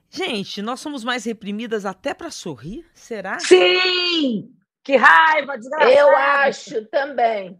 Gente, 0.09 0.61
nós 0.61 0.79
somos 0.79 1.03
mais 1.03 1.25
reprimidas 1.25 1.85
até 1.85 2.13
para 2.13 2.31
sorrir? 2.31 2.85
Será? 2.93 3.39
Sim! 3.39 4.51
Que 4.83 4.95
raiva, 4.95 5.57
desgraçada. 5.57 5.91
Eu 5.91 6.15
acho 6.17 6.85
também. 6.87 7.59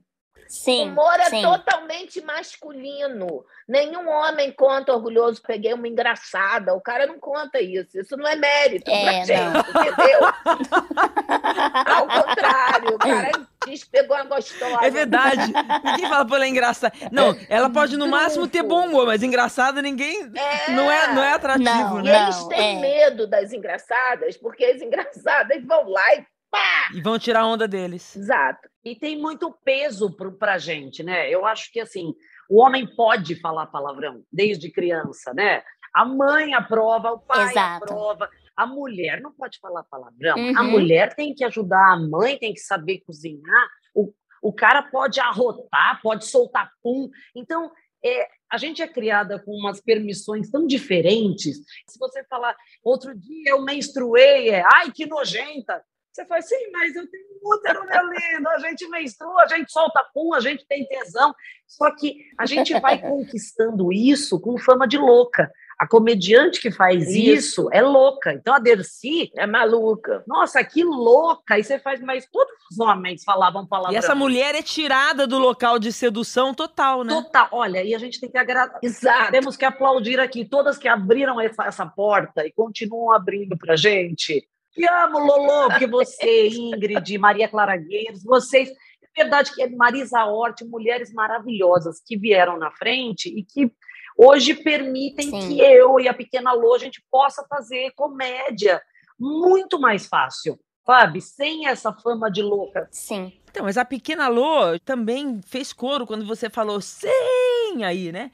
Sim, 0.49 0.89
Humor 0.89 1.19
é 1.19 1.25
sim. 1.29 1.43
totalmente 1.43 2.19
masculino. 2.21 3.45
Nenhum 3.67 4.09
homem 4.09 4.51
conta 4.51 4.91
orgulhoso, 4.91 5.39
peguei 5.45 5.71
uma 5.75 5.87
engraçada. 5.87 6.73
O 6.73 6.81
cara 6.81 7.05
não 7.05 7.19
conta 7.19 7.61
isso. 7.61 7.99
Isso 7.99 8.17
não 8.17 8.27
é 8.27 8.35
mérito 8.35 8.89
É, 8.89 9.03
pra 9.03 9.11
não. 9.13 9.25
gente, 9.25 9.69
entendeu? 9.69 10.19
Ao 11.85 12.07
contrário, 12.07 12.95
o 12.95 12.97
cara 12.97 13.31
diz 13.67 13.83
que 13.83 13.91
pegou 13.91 14.15
uma 14.15 14.25
gostosa. 14.25 14.79
É 14.85 14.89
verdade. 14.89 15.53
Ninguém 15.83 16.09
fala, 16.09 16.25
pô, 16.25 16.35
ela 16.35 16.45
é 16.45 16.49
engraçada. 16.49 16.93
Não, 17.11 17.37
ela 17.47 17.69
pode 17.69 17.95
no 17.95 18.07
máximo 18.07 18.47
ter 18.47 18.63
bom 18.63 18.87
humor, 18.87 19.05
mas 19.05 19.21
engraçada 19.21 19.81
ninguém. 19.81 20.31
É. 20.35 20.71
Não 20.71 20.91
é, 20.91 21.13
não 21.13 21.23
é 21.23 21.33
atrativo, 21.33 21.69
Não, 21.69 21.99
E 21.99 22.03
né? 22.03 22.23
eles 22.23 22.43
têm 22.45 22.77
é. 22.77 22.81
medo 22.81 23.27
das 23.27 23.53
engraçadas, 23.53 24.35
porque 24.37 24.65
as 24.65 24.81
engraçadas 24.81 25.63
vão 25.63 25.87
lá 25.89 26.15
e 26.15 26.25
pá! 26.49 26.89
E 26.95 27.01
vão 27.01 27.19
tirar 27.19 27.45
onda 27.45 27.67
deles. 27.67 28.15
Exato. 28.15 28.68
E 28.83 28.95
tem 28.95 29.19
muito 29.19 29.51
peso 29.63 30.15
pro- 30.15 30.37
pra 30.37 30.57
gente, 30.57 31.03
né? 31.03 31.29
Eu 31.29 31.45
acho 31.45 31.71
que, 31.71 31.79
assim, 31.79 32.13
o 32.49 32.61
homem 32.61 32.87
pode 32.95 33.35
falar 33.39 33.67
palavrão 33.67 34.23
desde 34.31 34.71
criança, 34.71 35.33
né? 35.33 35.63
A 35.93 36.05
mãe 36.05 36.53
aprova, 36.53 37.11
o 37.11 37.19
pai 37.19 37.49
Exato. 37.51 37.83
aprova. 37.83 38.29
A 38.55 38.65
mulher 38.65 39.21
não 39.21 39.31
pode 39.33 39.59
falar 39.59 39.83
palavrão. 39.83 40.35
A 40.55 40.61
Uhum. 40.63 40.71
mulher 40.71 41.15
tem 41.15 41.33
que 41.33 41.43
ajudar 41.43 41.93
a 41.93 41.99
mãe, 41.99 42.37
tem 42.37 42.53
que 42.53 42.59
saber 42.59 42.99
cozinhar. 43.05 43.67
O, 43.93 44.13
o 44.41 44.53
cara 44.53 44.83
pode 44.83 45.19
arrotar, 45.19 45.99
pode 46.01 46.25
soltar 46.25 46.71
pum. 46.81 47.09
Então, 47.35 47.71
é, 48.03 48.27
a 48.49 48.57
gente 48.57 48.81
é 48.81 48.87
criada 48.87 49.39
com 49.43 49.51
umas 49.51 49.81
permissões 49.81 50.49
tão 50.49 50.65
diferentes. 50.65 51.57
Se 51.87 51.99
você 51.99 52.23
falar, 52.25 52.55
outro 52.83 53.13
dia 53.17 53.51
eu 53.51 53.61
menstruei, 53.63 54.49
é, 54.49 54.63
ai, 54.73 54.91
que 54.91 55.05
nojenta. 55.05 55.83
Você 56.11 56.25
faz, 56.25 56.47
sim, 56.47 56.71
mas 56.71 56.95
eu 56.95 57.07
tenho 57.09 57.25
útero, 57.43 57.85
meu 57.85 58.07
lindo, 58.07 58.49
a 58.49 58.59
gente 58.59 58.87
menstrua, 58.89 59.43
a 59.43 59.47
gente 59.47 59.71
solta 59.71 60.03
pum, 60.13 60.33
a 60.33 60.39
gente 60.39 60.65
tem 60.67 60.85
tesão. 60.87 61.33
Só 61.67 61.95
que 61.95 62.17
a 62.37 62.45
gente 62.45 62.77
vai 62.79 62.97
conquistando 63.01 63.93
isso 63.93 64.39
com 64.39 64.57
fama 64.57 64.87
de 64.87 64.97
louca. 64.97 65.51
A 65.79 65.87
comediante 65.87 66.59
que 66.59 66.71
faz 66.71 67.07
Isso. 67.07 67.17
isso 67.63 67.69
é 67.71 67.81
louca. 67.81 68.33
Então 68.33 68.53
a 68.53 68.59
Dercy, 68.59 69.31
É 69.33 69.47
maluca. 69.47 70.21
nossa, 70.27 70.61
que 70.61 70.83
louca! 70.83 71.57
E 71.57 71.63
você 71.63 71.79
faz, 71.79 72.01
mas 72.01 72.27
todos 72.29 72.51
os 72.69 72.79
homens 72.81 73.23
falavam 73.23 73.65
palavrão. 73.65 73.93
E 73.93 73.95
essa 73.95 74.13
mulher 74.13 74.55
é 74.55 74.61
tirada 74.61 75.25
do 75.25 75.39
local 75.39 75.79
de 75.79 75.93
sedução 75.93 76.53
total, 76.53 77.05
né? 77.05 77.13
Total. 77.13 77.47
Olha, 77.53 77.81
e 77.81 77.95
a 77.95 77.97
gente 77.97 78.19
tem 78.19 78.29
que 78.29 78.37
agradar. 78.37 78.77
Exato. 78.83 79.31
Temos 79.31 79.55
que 79.55 79.63
aplaudir 79.63 80.19
aqui 80.19 80.43
todas 80.43 80.77
que 80.77 80.87
abriram 80.89 81.39
essa, 81.39 81.63
essa 81.63 81.85
porta 81.85 82.45
e 82.45 82.51
continuam 82.51 83.13
abrindo 83.13 83.57
para 83.57 83.77
gente. 83.77 84.45
Te 84.71 84.87
amo, 84.87 85.19
Lolo, 85.19 85.77
que 85.77 85.87
você, 85.87 86.47
Ingrid, 86.49 87.17
Maria 87.17 87.47
Clara 87.47 87.75
Gueiros, 87.75 88.23
vocês. 88.23 88.69
É 88.69 89.23
verdade 89.23 89.53
que 89.53 89.63
é 89.63 89.69
Marisa 89.69 90.23
Hort, 90.25 90.61
mulheres 90.63 91.11
maravilhosas 91.11 91.99
que 92.05 92.17
vieram 92.17 92.57
na 92.57 92.71
frente 92.71 93.27
e 93.27 93.43
que 93.43 93.71
hoje 94.17 94.53
permitem 94.53 95.29
Sim. 95.29 95.47
que 95.47 95.59
eu 95.59 95.99
e 95.99 96.07
a 96.07 96.13
pequena 96.13 96.53
Lô 96.53 96.75
a 96.75 96.77
gente 96.77 97.03
possa 97.09 97.45
fazer 97.49 97.91
comédia 97.95 98.81
muito 99.19 99.79
mais 99.79 100.05
fácil, 100.05 100.57
sabe? 100.85 101.21
Sem 101.21 101.67
essa 101.67 101.91
fama 101.91 102.29
de 102.29 102.41
louca. 102.41 102.87
Sim. 102.91 103.33
Então, 103.49 103.65
mas 103.65 103.77
a 103.77 103.83
pequena 103.83 104.27
Lô 104.27 104.77
também 104.85 105.41
fez 105.45 105.73
coro 105.73 106.05
quando 106.05 106.25
você 106.25 106.49
falou 106.49 106.79
sim 106.79 107.83
aí, 107.83 108.11
né? 108.11 108.31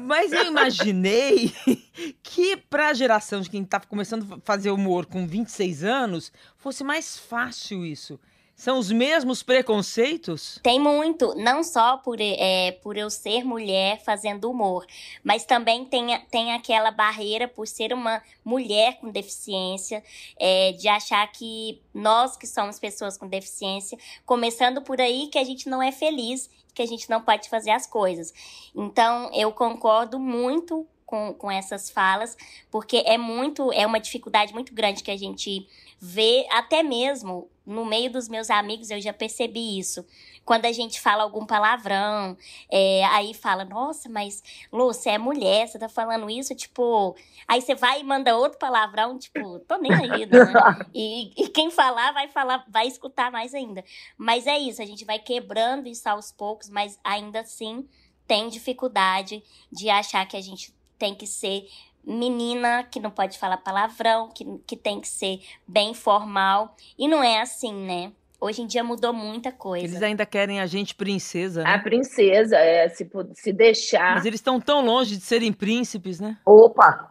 Mas 0.00 0.32
eu 0.32 0.44
imaginei 0.46 1.52
que 2.22 2.56
para 2.56 2.88
a 2.88 2.94
geração 2.94 3.40
de 3.40 3.50
quem 3.50 3.64
tá 3.64 3.80
começando 3.80 4.34
a 4.34 4.40
fazer 4.44 4.70
humor 4.70 5.06
com 5.06 5.26
26 5.26 5.84
anos, 5.84 6.32
fosse 6.56 6.82
mais 6.82 7.18
fácil 7.18 7.84
isso. 7.84 8.18
São 8.56 8.78
os 8.78 8.90
mesmos 8.90 9.42
preconceitos? 9.42 10.58
Tem 10.62 10.80
muito, 10.80 11.34
não 11.34 11.62
só 11.62 11.98
por, 11.98 12.16
é, 12.18 12.72
por 12.82 12.96
eu 12.96 13.10
ser 13.10 13.44
mulher 13.44 14.00
fazendo 14.02 14.50
humor, 14.50 14.86
mas 15.22 15.44
também 15.44 15.84
tem, 15.84 16.18
tem 16.30 16.54
aquela 16.54 16.90
barreira 16.90 17.46
por 17.46 17.68
ser 17.68 17.92
uma 17.92 18.22
mulher 18.42 18.98
com 18.98 19.10
deficiência, 19.10 20.02
é, 20.40 20.72
de 20.72 20.88
achar 20.88 21.30
que 21.30 21.82
nós 21.92 22.34
que 22.34 22.46
somos 22.46 22.78
pessoas 22.78 23.18
com 23.18 23.28
deficiência, 23.28 23.98
começando 24.24 24.80
por 24.80 25.02
aí 25.02 25.28
que 25.28 25.38
a 25.38 25.44
gente 25.44 25.68
não 25.68 25.82
é 25.82 25.92
feliz, 25.92 26.48
que 26.72 26.80
a 26.80 26.86
gente 26.86 27.10
não 27.10 27.20
pode 27.20 27.50
fazer 27.50 27.70
as 27.70 27.86
coisas. 27.86 28.32
Então, 28.74 29.30
eu 29.34 29.52
concordo 29.52 30.18
muito 30.18 30.86
com, 31.06 31.32
com 31.32 31.50
essas 31.50 31.88
falas, 31.88 32.36
porque 32.70 33.04
é 33.06 33.16
muito, 33.16 33.72
é 33.72 33.86
uma 33.86 34.00
dificuldade 34.00 34.52
muito 34.52 34.74
grande 34.74 35.04
que 35.04 35.10
a 35.10 35.16
gente 35.16 35.66
vê, 35.98 36.46
até 36.50 36.82
mesmo 36.82 37.48
no 37.64 37.84
meio 37.84 38.10
dos 38.10 38.28
meus 38.28 38.48
amigos, 38.48 38.90
eu 38.90 39.00
já 39.00 39.12
percebi 39.12 39.78
isso. 39.78 40.06
Quando 40.44 40.66
a 40.66 40.72
gente 40.72 41.00
fala 41.00 41.24
algum 41.24 41.44
palavrão, 41.44 42.36
é, 42.70 43.04
aí 43.06 43.34
fala, 43.34 43.64
nossa, 43.64 44.08
mas 44.08 44.40
Lu, 44.72 44.86
você 44.86 45.10
é 45.10 45.18
mulher, 45.18 45.66
você 45.66 45.76
tá 45.76 45.88
falando 45.88 46.30
isso, 46.30 46.54
tipo. 46.54 47.16
Aí 47.48 47.60
você 47.60 47.74
vai 47.74 48.00
e 48.00 48.04
manda 48.04 48.36
outro 48.36 48.56
palavrão, 48.56 49.18
tipo, 49.18 49.58
tô 49.60 49.76
nem 49.78 49.92
aí, 49.92 50.26
né? 50.26 50.38
E, 50.94 51.32
e 51.36 51.48
quem 51.48 51.70
falar 51.70 52.12
vai 52.12 52.28
falar, 52.28 52.64
vai 52.68 52.86
escutar 52.86 53.32
mais 53.32 53.52
ainda. 53.54 53.84
Mas 54.16 54.46
é 54.46 54.56
isso, 54.56 54.80
a 54.80 54.86
gente 54.86 55.04
vai 55.04 55.18
quebrando 55.18 55.88
isso 55.88 56.08
aos 56.08 56.30
poucos, 56.30 56.68
mas 56.68 56.98
ainda 57.02 57.40
assim 57.40 57.88
tem 58.26 58.48
dificuldade 58.48 59.42
de 59.70 59.88
achar 59.88 60.26
que 60.26 60.36
a 60.36 60.40
gente 60.40 60.75
tem 60.98 61.14
que 61.14 61.26
ser 61.26 61.66
menina, 62.04 62.84
que 62.84 63.00
não 63.00 63.10
pode 63.10 63.38
falar 63.38 63.56
palavrão, 63.56 64.28
que, 64.28 64.44
que 64.66 64.76
tem 64.76 65.00
que 65.00 65.08
ser 65.08 65.40
bem 65.66 65.92
formal. 65.92 66.76
E 66.96 67.08
não 67.08 67.22
é 67.22 67.40
assim, 67.40 67.74
né? 67.74 68.12
Hoje 68.38 68.62
em 68.62 68.66
dia 68.66 68.84
mudou 68.84 69.14
muita 69.14 69.50
coisa. 69.50 69.86
Eles 69.86 70.02
ainda 70.02 70.26
querem 70.26 70.60
a 70.60 70.66
gente 70.66 70.94
princesa, 70.94 71.62
A 71.62 71.76
né? 71.76 71.78
princesa, 71.78 72.56
é, 72.56 72.88
se, 72.88 73.08
se 73.34 73.52
deixar. 73.52 74.14
Mas 74.14 74.26
eles 74.26 74.38
estão 74.38 74.60
tão 74.60 74.84
longe 74.84 75.16
de 75.16 75.22
serem 75.22 75.52
príncipes, 75.52 76.20
né? 76.20 76.36
Opa! 76.44 77.08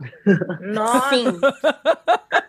Nossa, 0.61 1.09
Sim, 1.09 1.25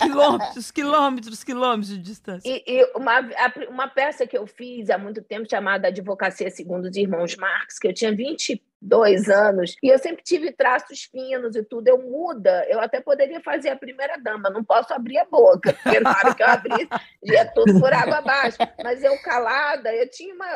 Quilômetros, 0.00 0.70
quilômetros, 0.70 1.44
quilômetros 1.44 1.88
de 1.88 1.98
distância. 1.98 2.48
E, 2.48 2.62
e 2.66 2.84
uma, 2.96 3.18
a 3.18 3.52
uma 3.68 3.88
peça 3.88 4.26
que 4.26 4.36
eu 4.36 4.46
fiz 4.46 4.90
há 4.90 4.98
muito 4.98 5.22
tempo, 5.22 5.48
chamada 5.48 5.88
Advocacia 5.88 6.50
Segundo 6.50 6.86
os 6.86 6.96
Irmãos 6.96 7.36
Marx, 7.36 7.78
que 7.78 7.88
eu 7.88 7.94
tinha 7.94 8.14
22 8.86 9.28
anos, 9.28 9.76
e 9.82 9.88
eu 9.88 9.98
sempre 9.98 10.22
tive 10.22 10.52
traços 10.52 11.02
finos 11.02 11.56
e 11.56 11.62
tudo. 11.62 11.88
Eu 11.88 11.98
muda, 11.98 12.64
eu 12.68 12.80
até 12.80 13.00
poderia 13.00 13.40
fazer 13.40 13.70
a 13.70 13.76
primeira 13.76 14.16
dama, 14.16 14.48
não 14.48 14.64
posso 14.64 14.94
abrir 14.94 15.18
a 15.18 15.24
boca, 15.24 15.72
porque 15.72 16.00
na 16.00 16.10
hora 16.10 16.34
que 16.34 16.42
eu 16.42 16.46
abri, 16.46 16.88
ia 17.22 17.44
tudo 17.52 17.78
por 17.80 17.92
água 17.92 18.18
abaixo. 18.18 18.58
Mas 18.82 19.02
eu 19.02 19.16
calada, 19.22 19.92
eu 19.94 20.08
tinha, 20.08 20.34
uma, 20.34 20.46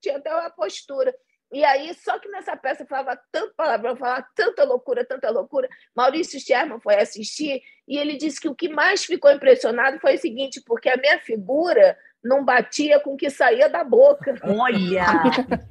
tinha 0.00 0.16
até 0.16 0.32
uma 0.32 0.50
postura. 0.50 1.14
E 1.52 1.64
aí, 1.64 1.92
só 1.94 2.16
que 2.20 2.28
nessa 2.28 2.56
peça 2.56 2.84
eu 2.84 2.86
falava 2.86 3.20
tanto 3.32 3.54
palavrão, 3.56 3.90
eu 3.90 3.96
falava 3.96 4.24
tanta 4.36 4.62
loucura, 4.62 5.04
tanta 5.04 5.28
loucura. 5.30 5.68
Maurício 5.94 6.38
Sherman 6.38 6.78
foi 6.80 6.94
assistir 6.94 7.60
e 7.88 7.98
ele 7.98 8.16
disse 8.16 8.40
que 8.40 8.48
o 8.48 8.54
que 8.54 8.68
mais 8.68 9.04
ficou 9.04 9.32
impressionado 9.32 9.98
foi 9.98 10.14
o 10.14 10.18
seguinte, 10.18 10.62
porque 10.64 10.88
a 10.88 10.96
minha 10.96 11.18
figura 11.18 11.98
não 12.22 12.44
batia 12.44 13.00
com 13.00 13.14
o 13.14 13.16
que 13.16 13.30
saía 13.30 13.68
da 13.68 13.82
boca. 13.82 14.34
Olha! 14.44 15.06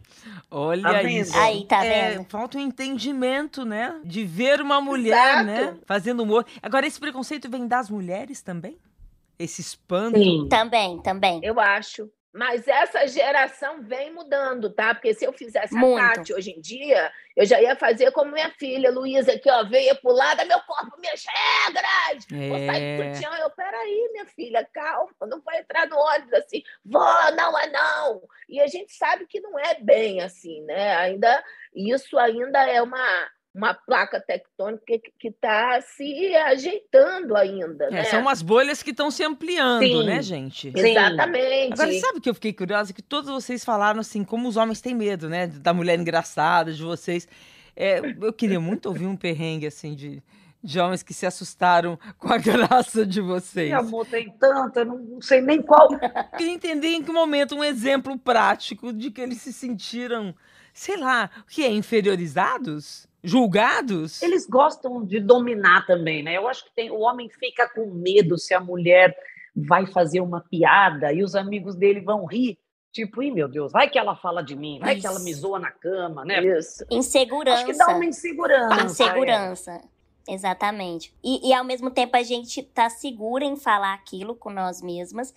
Olha 0.50 0.84
Tá 0.84 1.04
isso. 1.04 1.38
Aí, 1.38 1.66
tá 1.66 1.84
É, 1.86 2.12
vendo? 2.12 2.26
falta 2.30 2.58
um 2.58 2.62
entendimento, 2.62 3.64
né? 3.66 4.00
De 4.04 4.24
ver 4.26 4.62
uma 4.62 4.80
mulher, 4.82 5.42
Exato. 5.42 5.46
né? 5.46 5.78
Fazendo 5.86 6.24
humor. 6.24 6.46
Agora, 6.62 6.86
esse 6.88 7.00
preconceito 7.00 7.50
vem 7.50 7.68
das 7.68 7.90
mulheres 7.90 8.42
também? 8.42 8.78
esse 9.38 9.62
espanto. 9.62 10.18
Sim. 10.20 10.48
Também, 10.50 11.02
também. 11.02 11.40
Eu 11.42 11.58
acho. 11.62 12.10
Mas 12.32 12.68
essa 12.68 13.08
geração 13.08 13.82
vem 13.82 14.14
mudando, 14.14 14.70
tá? 14.70 14.94
Porque 14.94 15.16
se 15.16 15.26
eu 15.26 15.34
fizesse 15.34 15.74
Muito. 15.74 16.00
a 16.00 16.14
Tati 16.14 16.34
hoje 16.34 16.52
em 16.52 16.62
dia, 16.62 17.12
eu 17.36 17.44
já 17.44 17.60
ia 17.60 17.76
fazer 17.76 18.12
como 18.12 18.32
minha 18.32 18.52
filha, 18.52 18.92
Luísa, 18.92 19.34
aqui, 19.34 19.50
ó, 19.50 19.64
veio 19.64 19.96
pulada, 20.00 20.46
meu 20.46 20.60
corpo, 20.62 21.00
minhas 21.00 21.26
regras. 21.26 22.26
Vou 22.30 22.60
sair 22.68 22.84
É. 22.84 22.98
do 22.98 23.16
sutiã. 23.16 23.32
Eu, 23.40 23.50
peraí, 23.50 24.10
minha 24.12 24.26
filha, 24.28 24.64
calma, 24.72 25.12
não 25.22 25.42
vai 25.42 25.60
entrar 25.60 25.88
no 25.88 25.98
ônibus 25.98 26.34
assim, 26.34 26.62
vou, 26.86 27.32
não 27.36 27.58
é 27.58 27.68
não. 27.72 28.22
E 28.48 28.62
a 28.62 28.68
gente 28.68 28.94
sabe 28.94 29.26
que 29.26 29.40
não 29.40 29.58
é 29.58 29.76
bem 29.82 30.22
assim, 30.22 30.62
né? 30.66 30.96
Ainda, 30.98 31.44
isso 31.74 32.18
ainda 32.20 32.64
é 32.70 32.80
uma, 32.80 33.30
uma 33.60 33.74
placa 33.74 34.20
tectônica 34.22 34.86
que 35.20 35.28
está 35.28 35.82
se 35.82 36.34
ajeitando 36.36 37.36
ainda, 37.36 37.86
É, 37.86 37.92
né? 37.92 38.04
são 38.06 38.22
umas 38.22 38.42
bolhas 38.42 38.82
que 38.82 38.92
estão 38.92 39.12
se 39.12 39.24
ampliando, 39.24 39.84
Sim. 39.84 40.06
né, 40.06 40.22
gente? 40.22 40.72
Exatamente. 40.74 41.74
Agora, 41.74 41.94
sabe 42.00 42.18
o 42.18 42.22
que 42.22 42.30
eu 42.30 42.34
fiquei 42.34 42.54
curiosa? 42.54 42.94
Que 42.94 43.02
todos 43.02 43.30
vocês 43.30 43.64
falaram 43.66 44.00
assim, 44.00 44.24
como 44.24 44.48
os 44.48 44.56
homens 44.58 44.80
têm 44.82 44.96
medo, 44.96 45.28
né? 45.28 45.48
Da 45.48 45.74
mulher 45.74 46.00
engraçada, 46.00 46.72
de 46.72 46.82
vocês. 46.82 47.28
É, 47.76 48.00
eu 48.22 48.32
queria 48.34 48.60
muito 48.60 48.88
ouvir 48.88 49.06
um 49.06 49.16
perrengue, 49.16 49.68
assim, 49.68 49.94
de, 49.94 50.24
de 50.64 50.80
homens 50.80 51.04
que 51.04 51.14
se 51.14 51.26
assustaram 51.26 52.00
com 52.18 52.32
a 52.32 52.38
graça 52.40 53.06
de 53.06 53.20
vocês. 53.22 53.70
Meu 53.70 53.80
amor, 53.80 54.06
tem 54.06 54.32
tanta, 54.40 54.86
não, 54.86 54.98
não 54.98 55.22
sei 55.22 55.42
nem 55.42 55.62
qual. 55.62 55.90
queria 56.38 56.54
entender 56.54 56.90
em 56.90 57.04
que 57.04 57.12
momento 57.12 57.56
um 57.56 57.64
exemplo 57.64 58.18
prático 58.18 58.94
de 58.94 59.12
que 59.12 59.20
eles 59.22 59.42
se 59.42 59.52
sentiram, 59.54 60.34
sei 60.74 60.98
lá, 60.98 61.30
o 61.42 61.46
que 61.46 61.64
é, 61.64 61.72
inferiorizados? 61.72 63.09
Julgados? 63.24 64.22
Eles 64.22 64.48
gostam 64.48 65.06
de 65.06 65.20
dominar 65.20 65.86
também, 65.86 66.24
né? 66.24 66.38
Eu 66.38 66.48
acho 66.48 66.64
que 66.66 66.72
tem, 66.74 66.90
o 66.90 67.00
homem 67.00 67.30
fica 67.30 67.70
com 67.70 67.86
medo 67.88 68.38
se 68.38 68.54
a 68.54 68.60
mulher 68.60 69.16
vai 69.56 69.86
fazer 69.86 70.22
uma 70.22 70.42
piada 70.42 71.12
e 71.12 71.24
os 71.24 71.36
amigos 71.36 71.76
dele 71.76 72.02
vão 72.02 72.26
rir. 72.26 72.58
Tipo, 72.92 73.22
ih, 73.22 73.32
meu 73.32 73.48
Deus, 73.48 73.72
vai 73.72 73.90
que 73.90 74.00
ela 74.00 74.16
fala 74.16 74.42
de 74.42 74.56
mim, 74.56 74.80
vai 74.80 74.96
que 74.96 75.06
ela 75.06 75.20
me 75.20 75.32
Isso. 75.32 75.42
zoa 75.42 75.60
na 75.60 75.72
cama, 75.72 76.26
né? 76.26 76.44
Isso. 76.44 76.84
Insegurança. 76.90 77.58
Acho 77.58 77.66
que 77.66 77.78
dá 77.78 77.88
uma 77.90 78.06
insegurança. 78.06 78.84
Insegurança. 78.84 79.82
Exatamente. 80.28 81.14
E, 81.24 81.50
e 81.50 81.54
ao 81.54 81.64
mesmo 81.64 81.92
tempo 81.92 82.16
a 82.16 82.24
gente 82.24 82.62
tá 82.64 82.90
segura 82.90 83.44
em 83.44 83.56
falar 83.56 83.94
aquilo 83.94 84.36
com 84.36 84.50
nós 84.50 84.82
mesmas. 84.82 85.34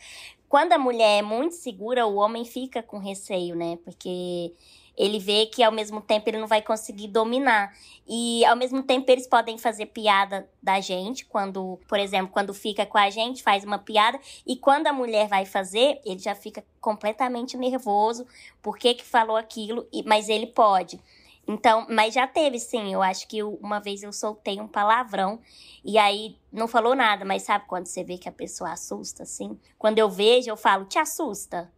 Quando 0.48 0.72
a 0.72 0.78
mulher 0.78 1.18
é 1.18 1.22
muito 1.22 1.54
segura, 1.54 2.06
o 2.06 2.16
homem 2.16 2.44
fica 2.44 2.82
com 2.82 2.98
receio, 2.98 3.54
né? 3.54 3.78
Porque 3.84 4.52
ele 4.96 5.18
vê 5.18 5.46
que 5.46 5.62
ao 5.62 5.72
mesmo 5.72 6.00
tempo 6.00 6.28
ele 6.28 6.38
não 6.38 6.46
vai 6.46 6.62
conseguir 6.62 7.08
dominar. 7.08 7.74
E 8.06 8.44
ao 8.44 8.56
mesmo 8.56 8.82
tempo 8.82 9.10
eles 9.10 9.26
podem 9.26 9.56
fazer 9.58 9.86
piada 9.86 10.48
da 10.62 10.80
gente, 10.80 11.24
quando, 11.24 11.78
por 11.88 11.98
exemplo, 11.98 12.32
quando 12.32 12.52
fica 12.52 12.84
com 12.84 12.98
a 12.98 13.10
gente, 13.10 13.42
faz 13.42 13.64
uma 13.64 13.78
piada, 13.78 14.18
e 14.46 14.56
quando 14.56 14.86
a 14.86 14.92
mulher 14.92 15.28
vai 15.28 15.44
fazer, 15.46 16.00
ele 16.04 16.18
já 16.18 16.34
fica 16.34 16.64
completamente 16.80 17.56
nervoso, 17.56 18.26
por 18.60 18.76
que 18.76 18.94
que 18.94 19.04
falou 19.04 19.36
aquilo, 19.36 19.86
mas 20.04 20.28
ele 20.28 20.46
pode. 20.46 21.00
Então, 21.46 21.86
mas 21.88 22.14
já 22.14 22.26
teve 22.26 22.58
sim, 22.58 22.92
eu 22.92 23.02
acho 23.02 23.26
que 23.26 23.38
eu- 23.38 23.58
uma 23.60 23.80
vez 23.80 24.02
eu 24.02 24.12
soltei 24.12 24.60
um 24.60 24.68
palavrão 24.68 25.40
e 25.84 25.98
aí 25.98 26.36
não 26.52 26.68
falou 26.68 26.94
nada, 26.94 27.24
mas 27.24 27.42
sabe 27.42 27.64
quando 27.66 27.86
você 27.86 28.04
vê 28.04 28.16
que 28.16 28.28
a 28.28 28.32
pessoa 28.32 28.70
assusta 28.72 29.24
assim? 29.24 29.58
Quando 29.78 29.98
eu 29.98 30.08
vejo, 30.08 30.48
eu 30.48 30.56
falo, 30.56 30.84
te 30.84 30.98
assusta? 30.98 31.70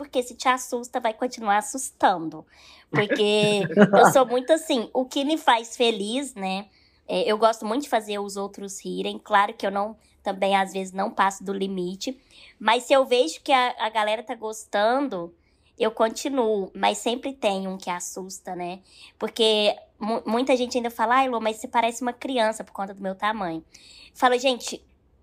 Porque 0.00 0.22
se 0.22 0.34
te 0.34 0.48
assusta, 0.48 0.98
vai 0.98 1.12
continuar 1.12 1.58
assustando. 1.58 2.46
Porque 2.92 3.68
eu 3.94 4.06
sou 4.06 4.24
muito 4.26 4.50
assim, 4.52 4.88
o 4.94 5.04
que 5.04 5.24
me 5.24 5.36
faz 5.36 5.76
feliz, 5.76 6.34
né? 6.34 6.66
é, 7.06 7.30
eu 7.30 7.36
gosto 7.36 7.66
muito 7.66 7.82
de 7.82 7.88
fazer 7.88 8.18
os 8.18 8.36
outros 8.36 8.82
rirem. 8.84 9.18
Claro 9.18 9.52
que 9.54 9.66
eu 9.66 9.70
não, 9.70 9.96
também 10.22 10.56
às 10.56 10.72
vezes 10.72 10.92
não 10.92 11.10
passo 11.10 11.42
do 11.44 11.52
limite. 11.52 12.16
Mas 12.58 12.84
se 12.84 12.92
eu 12.92 13.04
vejo 13.04 13.40
que 13.42 13.52
a, 13.52 13.74
a 13.78 13.88
galera 13.90 14.22
tá 14.22 14.34
gostando, 14.34 15.34
eu 15.76 15.90
continuo. 15.90 16.70
Mas 16.74 16.98
sempre 16.98 17.32
tem 17.32 17.66
um 17.66 17.76
que 17.76 17.90
assusta, 17.90 18.54
né? 18.54 18.78
Porque 19.18 19.76
mu- 19.98 20.22
muita 20.24 20.56
gente 20.56 20.76
ainda 20.76 20.90
fala, 20.90 21.16
ai, 21.16 21.28
Lu, 21.28 21.40
mas 21.40 21.56
você 21.56 21.66
parece 21.68 22.00
uma 22.00 22.12
criança 22.12 22.62
por 22.64 22.72
conta 22.72 22.94
do 22.94 23.02
meu 23.02 23.14
tamanho. 23.14 23.64
Falo, 24.14 24.38
gente, 24.38 24.80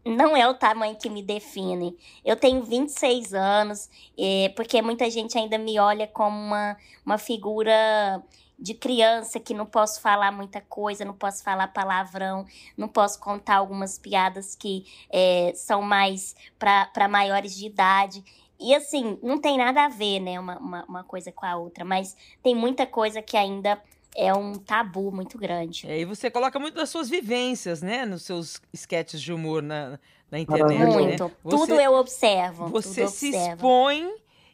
não 0.08 0.36
é 0.36 0.48
o 0.48 0.54
tamanho 0.54 0.96
que 0.96 1.10
me 1.10 1.22
define. 1.22 1.98
Eu 2.24 2.36
tenho 2.36 2.64
26 2.64 3.34
anos, 3.34 3.90
é, 4.18 4.50
porque 4.56 4.82
muita 4.82 5.10
gente 5.10 5.38
ainda 5.38 5.58
me 5.58 5.80
olha 5.80 6.08
como 6.08 6.36
uma, 6.36 6.78
uma 7.06 7.18
figura 7.18 8.24
de 8.60 8.74
criança 8.74 9.40
que 9.40 9.54
não 9.54 9.66
posso 9.66 10.02
falar 10.02 10.32
muita 10.32 10.62
coisa, 10.62 11.06
não 11.06 11.14
posso 11.14 11.44
falar 11.44 11.68
palavrão, 11.68 12.46
não 12.76 12.88
posso 12.88 13.20
contar 13.20 13.58
algumas 13.58 14.00
piadas 14.00 14.56
que 14.56 14.86
é, 15.12 15.52
são 15.56 15.82
mais 15.82 16.36
para 16.58 17.08
maiores 17.08 17.56
de 17.56 17.68
idade. 17.68 18.24
E 18.60 18.74
assim, 18.74 19.20
não 19.22 19.40
tem 19.40 19.58
nada 19.58 19.86
a 19.86 19.90
ver, 19.90 20.20
né, 20.20 20.40
uma, 20.40 20.58
uma, 20.58 20.86
uma 20.86 21.04
coisa 21.04 21.32
com 21.32 21.46
a 21.46 21.56
outra, 21.56 21.86
mas 21.86 22.18
tem 22.42 22.56
muita 22.56 22.88
coisa 22.88 23.22
que 23.22 23.38
ainda 23.38 23.80
é 24.18 24.34
um 24.34 24.54
tabu 24.56 25.12
muito 25.12 25.38
grande. 25.38 25.88
É, 25.88 26.00
e 26.00 26.06
você 26.06 26.32
coloca 26.32 26.58
muito 26.60 26.74
das 26.74 26.90
suas 26.90 27.08
vivências, 27.08 27.82
né? 27.84 28.04
Nos 28.06 28.24
seus 28.24 28.60
sketches 28.74 29.22
de 29.22 29.32
humor 29.32 29.62
na, 29.62 30.00
na 30.32 30.40
internet, 30.40 30.80
né? 30.80 30.86
Muito. 30.86 31.32
Você- 31.44 31.58
Tudo 31.58 31.80
eu 31.80 31.94
observo. 31.94 32.68
Você 32.70 33.08
se 33.08 33.28
observo. 33.28 33.54
expõe 33.56 34.12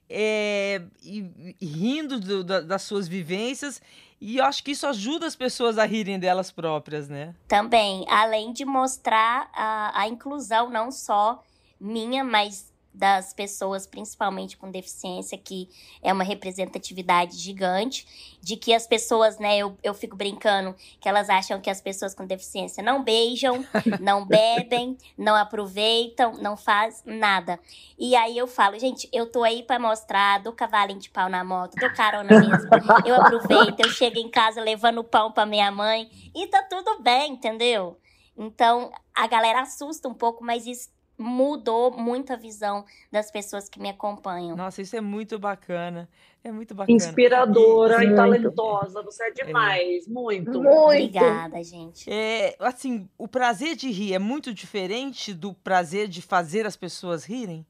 é, 0.10 0.82
e, 1.02 1.56
e 1.62 1.66
rindo 1.66 2.20
do- 2.20 2.44
da- 2.44 2.60
das 2.62 2.82
suas 2.82 3.08
vivências 3.08 3.82
e 4.20 4.38
eu 4.38 4.46
acho 4.46 4.64
que 4.64 4.72
isso 4.72 4.86
ajuda 4.86 5.26
as 5.26 5.36
pessoas 5.36 5.78
a 5.78 5.86
rirem 5.86 6.20
delas 6.20 6.52
próprias, 6.52 7.08
né? 7.08 7.34
Também, 7.48 8.06
além 8.10 8.52
de 8.52 8.66
mostrar 8.66 9.50
a, 9.54 10.02
a 10.02 10.08
inclusão 10.10 10.70
não 10.70 10.92
só 10.92 11.42
minha, 11.80 12.24
mas 12.24 12.72
das 12.94 13.34
pessoas, 13.34 13.88
principalmente 13.88 14.56
com 14.56 14.70
deficiência, 14.70 15.38
que 15.38 15.68
é 16.02 16.14
uma 16.14 16.24
representatividade 16.24 17.38
gigante, 17.38 18.38
de 18.40 18.56
que 18.56 18.74
as 18.74 18.86
pessoas, 18.86 19.40
né, 19.40 19.58
eu, 19.58 19.78
eu 19.82 19.94
fico 19.94 20.16
brincando, 20.16 20.76
que 21.00 21.10
elas 21.10 21.30
acham 21.30 21.60
que 21.60 21.70
as 21.70 21.82
pessoas 21.82 22.14
com 22.14 22.26
deficiência 22.26 22.84
não 22.84 23.04
beijam, 23.04 23.66
não 24.00 24.26
bebem, 24.26 24.98
não 25.18 25.36
aproveitam, 25.36 26.34
não 26.34 26.56
faz 26.56 27.02
nada. 27.06 27.60
E 27.98 28.16
aí 28.16 28.38
eu 28.38 28.48
falo, 28.48 28.78
gente, 28.78 29.10
eu 29.12 29.32
tô 29.32 29.44
aí 29.44 29.64
pra 29.64 29.80
mostrar, 29.80 30.42
dou 30.42 30.54
cavalinho 30.54 31.00
de 31.00 31.10
pau 31.10 31.30
na 31.30 31.44
moto, 31.44 31.76
dou 31.76 31.92
carona 31.94 32.30
mesmo, 32.40 32.70
eu 33.06 33.16
aproveito, 33.16 33.80
eu 33.80 33.90
chego 33.90 34.20
em 34.20 34.30
casa 34.30 34.62
levando 34.62 35.04
pão 35.04 35.32
pra 35.32 35.46
minha 35.46 35.72
mãe, 35.72 36.10
e 36.36 36.48
tá 36.48 36.62
tudo 36.64 37.02
bem, 37.02 37.34
entendeu? 37.34 37.98
Então, 38.38 38.92
a 39.14 39.28
galera 39.28 39.62
assusta 39.62 40.08
um 40.08 40.14
pouco, 40.14 40.44
mas 40.44 40.66
isso 40.66 40.90
mudou 41.18 41.92
muito 41.92 42.34
a 42.34 42.36
visão 42.36 42.86
das 43.12 43.32
pessoas 43.32 43.70
que 43.70 43.80
me 43.80 43.90
acompanham. 43.90 44.56
Nossa, 44.56 44.82
isso 44.82 44.96
é 44.96 45.02
muito 45.02 45.38
bacana. 45.38 46.10
É 46.44 46.52
muito 46.52 46.76
bacana. 46.76 46.96
Inspiradora 46.96 48.04
e, 48.04 48.08
Muito. 48.08 48.18
talentosa. 48.18 49.02
Você 49.04 49.24
é 49.24 49.32
demais. 49.32 50.06
Muito. 50.08 50.62
Muito. 50.62 50.68
Obrigada, 50.68 51.64
gente. 51.64 52.12
É, 52.12 52.54
assim, 52.60 53.08
o 53.18 53.30
prazer 53.30 53.78
de 53.78 53.90
rir 53.90 54.14
é 54.14 54.20
muito 54.20 54.54
diferente 54.54 55.34
do 55.34 55.54
prazer 55.54 56.10
de 56.10 56.22
fazer 56.22 56.66
as 56.66 56.76
pessoas 56.76 57.24
rirem? 57.24 57.66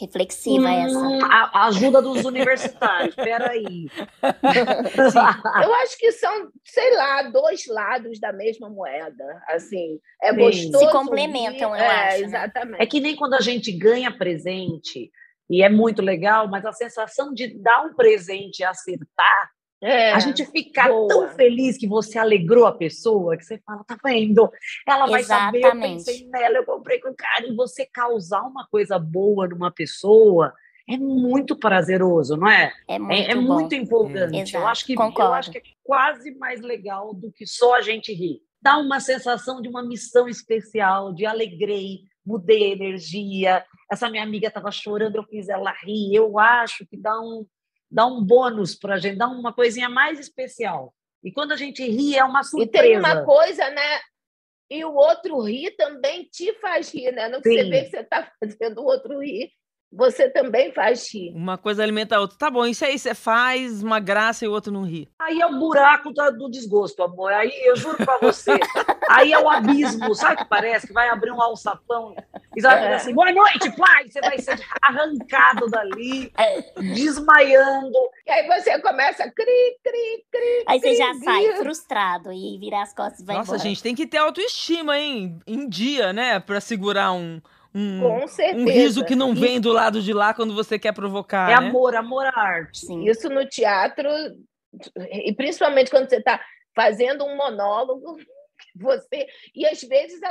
Reflexiva 0.00 0.70
essa. 0.70 0.98
Hum, 0.98 1.24
a, 1.24 1.60
a 1.60 1.66
ajuda 1.66 2.02
dos 2.02 2.24
universitários. 2.24 3.14
Peraí. 3.14 3.86
Eu 5.64 5.74
acho 5.74 5.96
que 5.98 6.10
são, 6.12 6.50
sei 6.64 6.96
lá, 6.96 7.22
dois 7.22 7.66
lados 7.68 8.18
da 8.18 8.32
mesma 8.32 8.68
moeda. 8.68 9.24
Assim, 9.48 10.00
é 10.20 10.32
Sim. 10.32 10.38
gostoso. 10.38 10.84
Se 10.84 10.92
complementam, 10.92 11.70
eu 11.70 11.74
é, 11.76 12.08
acho, 12.08 12.20
né? 12.20 12.24
Exatamente. 12.26 12.82
É 12.82 12.86
que 12.86 13.00
nem 13.00 13.14
quando 13.14 13.34
a 13.34 13.40
gente 13.40 13.70
ganha 13.70 14.10
presente, 14.10 15.10
e 15.48 15.62
é 15.62 15.68
muito 15.68 16.02
legal, 16.02 16.48
mas 16.48 16.64
a 16.64 16.72
sensação 16.72 17.32
de 17.32 17.56
dar 17.58 17.84
um 17.84 17.94
presente 17.94 18.60
e 18.60 18.64
acertar, 18.64 19.50
É, 19.84 20.12
a 20.12 20.18
gente 20.18 20.46
fica 20.46 20.88
boa. 20.88 21.08
tão 21.08 21.28
feliz 21.36 21.76
que 21.76 21.86
você 21.86 22.18
alegrou 22.18 22.64
a 22.64 22.72
pessoa, 22.72 23.36
que 23.36 23.44
você 23.44 23.58
fala, 23.58 23.84
tá 23.84 23.98
vendo? 24.02 24.50
Ela 24.88 25.06
vai 25.06 25.22
saber, 25.22 25.58
eu 25.58 25.60
Exatamente. 25.66 26.04
pensei 26.04 26.26
nela, 26.28 26.56
eu 26.56 26.64
comprei 26.64 26.98
com 27.00 27.14
carinho. 27.14 27.52
E 27.52 27.56
você 27.56 27.84
causar 27.84 28.40
uma 28.42 28.66
coisa 28.66 28.98
boa 28.98 29.46
numa 29.46 29.70
pessoa 29.70 30.54
é 30.88 30.96
muito 30.96 31.54
prazeroso, 31.54 32.34
não 32.34 32.48
é? 32.48 32.72
É 32.88 32.98
muito 32.98 33.12
É, 33.12 33.30
é 33.32 33.34
muito 33.34 33.74
empolgante. 33.74 34.38
Exato, 34.38 34.56
eu, 34.56 34.66
acho 34.66 34.86
que, 34.86 34.92
eu 34.94 34.96
concordo. 34.96 35.34
acho 35.34 35.50
que 35.50 35.58
é 35.58 35.62
quase 35.82 36.34
mais 36.36 36.62
legal 36.62 37.12
do 37.12 37.30
que 37.30 37.46
só 37.46 37.76
a 37.76 37.82
gente 37.82 38.12
rir. 38.12 38.40
Dá 38.62 38.78
uma 38.78 39.00
sensação 39.00 39.60
de 39.60 39.68
uma 39.68 39.82
missão 39.82 40.26
especial, 40.26 41.12
de 41.12 41.26
alegrei, 41.26 42.04
mudei 42.24 42.64
a 42.64 42.74
energia. 42.74 43.64
Essa 43.92 44.08
minha 44.08 44.22
amiga 44.22 44.48
estava 44.48 44.70
chorando, 44.70 45.16
eu 45.16 45.24
fiz 45.24 45.50
ela 45.50 45.74
rir. 45.84 46.14
Eu 46.14 46.38
acho 46.38 46.86
que 46.86 46.96
dá 46.96 47.18
um, 47.20 47.46
dá 47.94 48.04
um 48.06 48.20
bônus 48.22 48.74
para 48.74 48.94
a 48.94 48.98
gente, 48.98 49.16
dá 49.16 49.28
uma 49.28 49.52
coisinha 49.52 49.88
mais 49.88 50.18
especial. 50.18 50.92
E 51.22 51.30
quando 51.30 51.52
a 51.52 51.56
gente 51.56 51.82
ri, 51.88 52.16
é 52.18 52.24
uma 52.24 52.40
E 52.40 52.44
surpresa. 52.44 52.82
tem 52.82 52.98
uma 52.98 53.24
coisa, 53.24 53.70
né? 53.70 54.00
E 54.68 54.84
o 54.84 54.92
outro 54.94 55.40
rir 55.42 55.70
também 55.76 56.24
te 56.24 56.52
faz 56.54 56.92
rir, 56.92 57.12
né? 57.12 57.30
Que 57.40 57.48
você 57.48 57.64
vê 57.70 57.84
que 57.84 57.90
você 57.90 58.00
está 58.00 58.28
fazendo 58.40 58.80
o 58.80 58.84
outro 58.84 59.20
rir, 59.20 59.52
você 59.96 60.28
também 60.28 60.72
faz 60.72 61.12
rir. 61.12 61.32
Uma 61.34 61.56
coisa 61.56 61.82
alimenta 61.82 62.16
a 62.16 62.20
outra. 62.20 62.36
Tá 62.36 62.50
bom, 62.50 62.66
isso 62.66 62.84
aí 62.84 62.98
você 62.98 63.14
faz 63.14 63.82
uma 63.82 64.00
graça 64.00 64.44
e 64.44 64.48
o 64.48 64.52
outro 64.52 64.72
não 64.72 64.82
ri. 64.82 65.08
Aí 65.18 65.40
é 65.40 65.46
o 65.46 65.58
buraco 65.58 66.12
do 66.12 66.50
desgosto, 66.50 67.02
amor. 67.02 67.32
Aí 67.32 67.52
eu 67.64 67.76
juro 67.76 67.96
para 67.96 68.18
você. 68.18 68.52
Aí 69.08 69.32
é 69.32 69.38
o 69.38 69.48
abismo, 69.48 70.14
sabe 70.14 70.34
o 70.34 70.36
que 70.38 70.44
parece? 70.46 70.86
Que 70.86 70.92
vai 70.92 71.08
abrir 71.08 71.30
um 71.30 71.40
alçapão 71.40 72.14
E 72.56 72.60
vai 72.60 72.78
fazer 72.80 72.94
assim, 72.94 73.14
boa 73.14 73.32
noite, 73.32 73.70
pai! 73.76 74.08
Você 74.08 74.20
vai 74.20 74.38
ser 74.38 74.58
arrancado 74.82 75.66
dali, 75.68 76.32
desmaiando. 76.76 77.98
E 78.26 78.30
aí 78.30 78.46
você 78.46 78.78
começa 78.80 79.30
cri, 79.30 79.78
cri, 79.82 80.24
cri. 80.30 80.64
Aí 80.66 80.80
você 80.80 80.88
cri, 80.88 80.96
já 80.96 81.10
cri. 81.10 81.24
sai 81.24 81.56
frustrado 81.56 82.32
e 82.32 82.58
vira 82.58 82.82
as 82.82 82.92
costas 82.94 83.20
e 83.20 83.24
vai 83.24 83.36
Nossa, 83.36 83.52
embora. 83.52 83.68
gente, 83.68 83.82
tem 83.82 83.94
que 83.94 84.06
ter 84.06 84.18
autoestima, 84.18 84.98
hein? 84.98 85.38
Em 85.46 85.68
dia, 85.68 86.12
né? 86.12 86.40
Pra 86.40 86.60
segurar 86.60 87.12
um, 87.12 87.40
um, 87.74 88.00
Com 88.00 88.28
certeza. 88.28 88.58
um 88.60 88.66
riso 88.70 89.04
que 89.04 89.16
não 89.16 89.34
vem 89.34 89.60
do 89.60 89.72
lado 89.72 90.00
de 90.00 90.12
lá 90.12 90.32
quando 90.32 90.54
você 90.54 90.78
quer 90.78 90.92
provocar, 90.92 91.50
É 91.50 91.60
né? 91.60 91.66
amor, 91.68 91.94
amor 91.96 92.24
à 92.26 92.38
arte. 92.38 92.86
Sim. 92.86 93.04
Isso 93.08 93.28
no 93.28 93.46
teatro, 93.48 94.08
e 95.10 95.32
principalmente 95.34 95.90
quando 95.90 96.08
você 96.08 96.16
está 96.16 96.40
fazendo 96.74 97.24
um 97.24 97.36
monólogo, 97.36 98.16
você 98.76 99.26
e 99.54 99.66
às 99.66 99.80
vezes 99.82 100.20
a, 100.22 100.30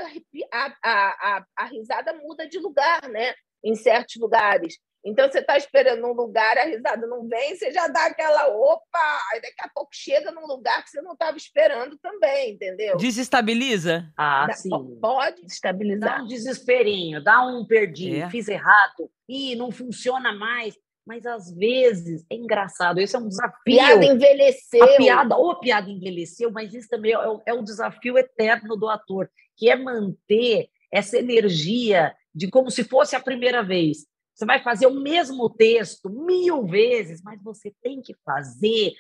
a, 0.52 0.74
a, 0.84 1.38
a, 1.38 1.46
a 1.58 1.66
risada 1.66 2.14
muda 2.14 2.48
de 2.48 2.60
lugar, 2.60 3.08
né? 3.10 3.34
Em 3.64 3.76
certos 3.76 4.16
lugares. 4.18 4.78
Então 5.06 5.30
você 5.30 5.40
está 5.40 5.58
esperando 5.58 6.06
um 6.08 6.14
lugar, 6.14 6.58
a 6.58 6.64
risada 6.64 7.06
não 7.08 7.28
vem, 7.28 7.56
você 7.58 7.72
já 7.74 7.88
dá 7.88 8.06
aquela 8.06 8.48
opa, 8.48 9.20
aí 9.34 9.42
daqui 9.42 9.56
a 9.62 9.70
pouco 9.70 9.90
chega 9.94 10.32
num 10.32 10.48
lugar 10.48 10.82
que 10.84 10.90
você 10.92 11.02
não 11.02 11.12
estava 11.14 11.36
esperando 11.36 11.98
também, 11.98 12.54
entendeu? 12.54 12.96
Desestabiliza? 12.96 14.06
Ah, 14.18 14.46
Dá- 14.48 14.54
sim. 14.54 14.70
Pode 15.02 15.42
Dá 15.42 15.48
estabilizar. 15.48 16.24
um 16.24 16.28
desesperinho, 16.28 17.22
dá 17.24 17.46
um 17.46 17.66
perdi, 17.66 18.16
É. 18.22 18.30
fiz 18.30 18.48
errado, 18.48 19.10
e 19.28 19.56
não 19.56 19.72
funciona 19.72 20.32
mais. 20.34 20.76
Mas 21.06 21.26
às 21.26 21.54
vezes 21.54 22.26
é 22.32 22.36
engraçado, 22.36 22.98
esse 23.00 23.14
é 23.14 23.20
um 23.20 23.28
desafio. 23.28 23.60
Piada 23.66 24.06
envelheceu. 24.06 24.82
A 24.86 24.96
piada, 24.96 25.36
ou 25.36 25.52
a 25.52 25.60
piada 25.60 25.90
envelheceu, 25.90 26.50
mas 26.50 26.74
isso 26.74 26.88
também 26.88 27.12
é, 27.12 27.20
o- 27.28 27.42
é 27.46 27.54
o 27.54 27.62
desafio 27.62 28.18
eterno 28.18 28.78
do 28.78 28.88
ator, 28.88 29.30
que 29.58 29.70
é 29.70 29.76
manter 29.76 30.70
essa 30.90 31.18
energia 31.18 32.16
de 32.34 32.50
como 32.50 32.72
se 32.72 32.86
fosse 32.86 33.18
a 33.18 33.20
primeira 33.20 33.62
vez. 33.62 34.06
Você 34.34 34.46
vai 34.46 34.62
fazer 34.64 34.88
o 34.88 35.00
mesmo 35.00 35.50
texto 35.50 36.10
mil 36.10 36.66
vezes, 36.66 37.22
mas 37.22 37.42
você 37.42 37.74
tem 37.82 38.02
que 38.02 38.16
fazer 38.26 38.94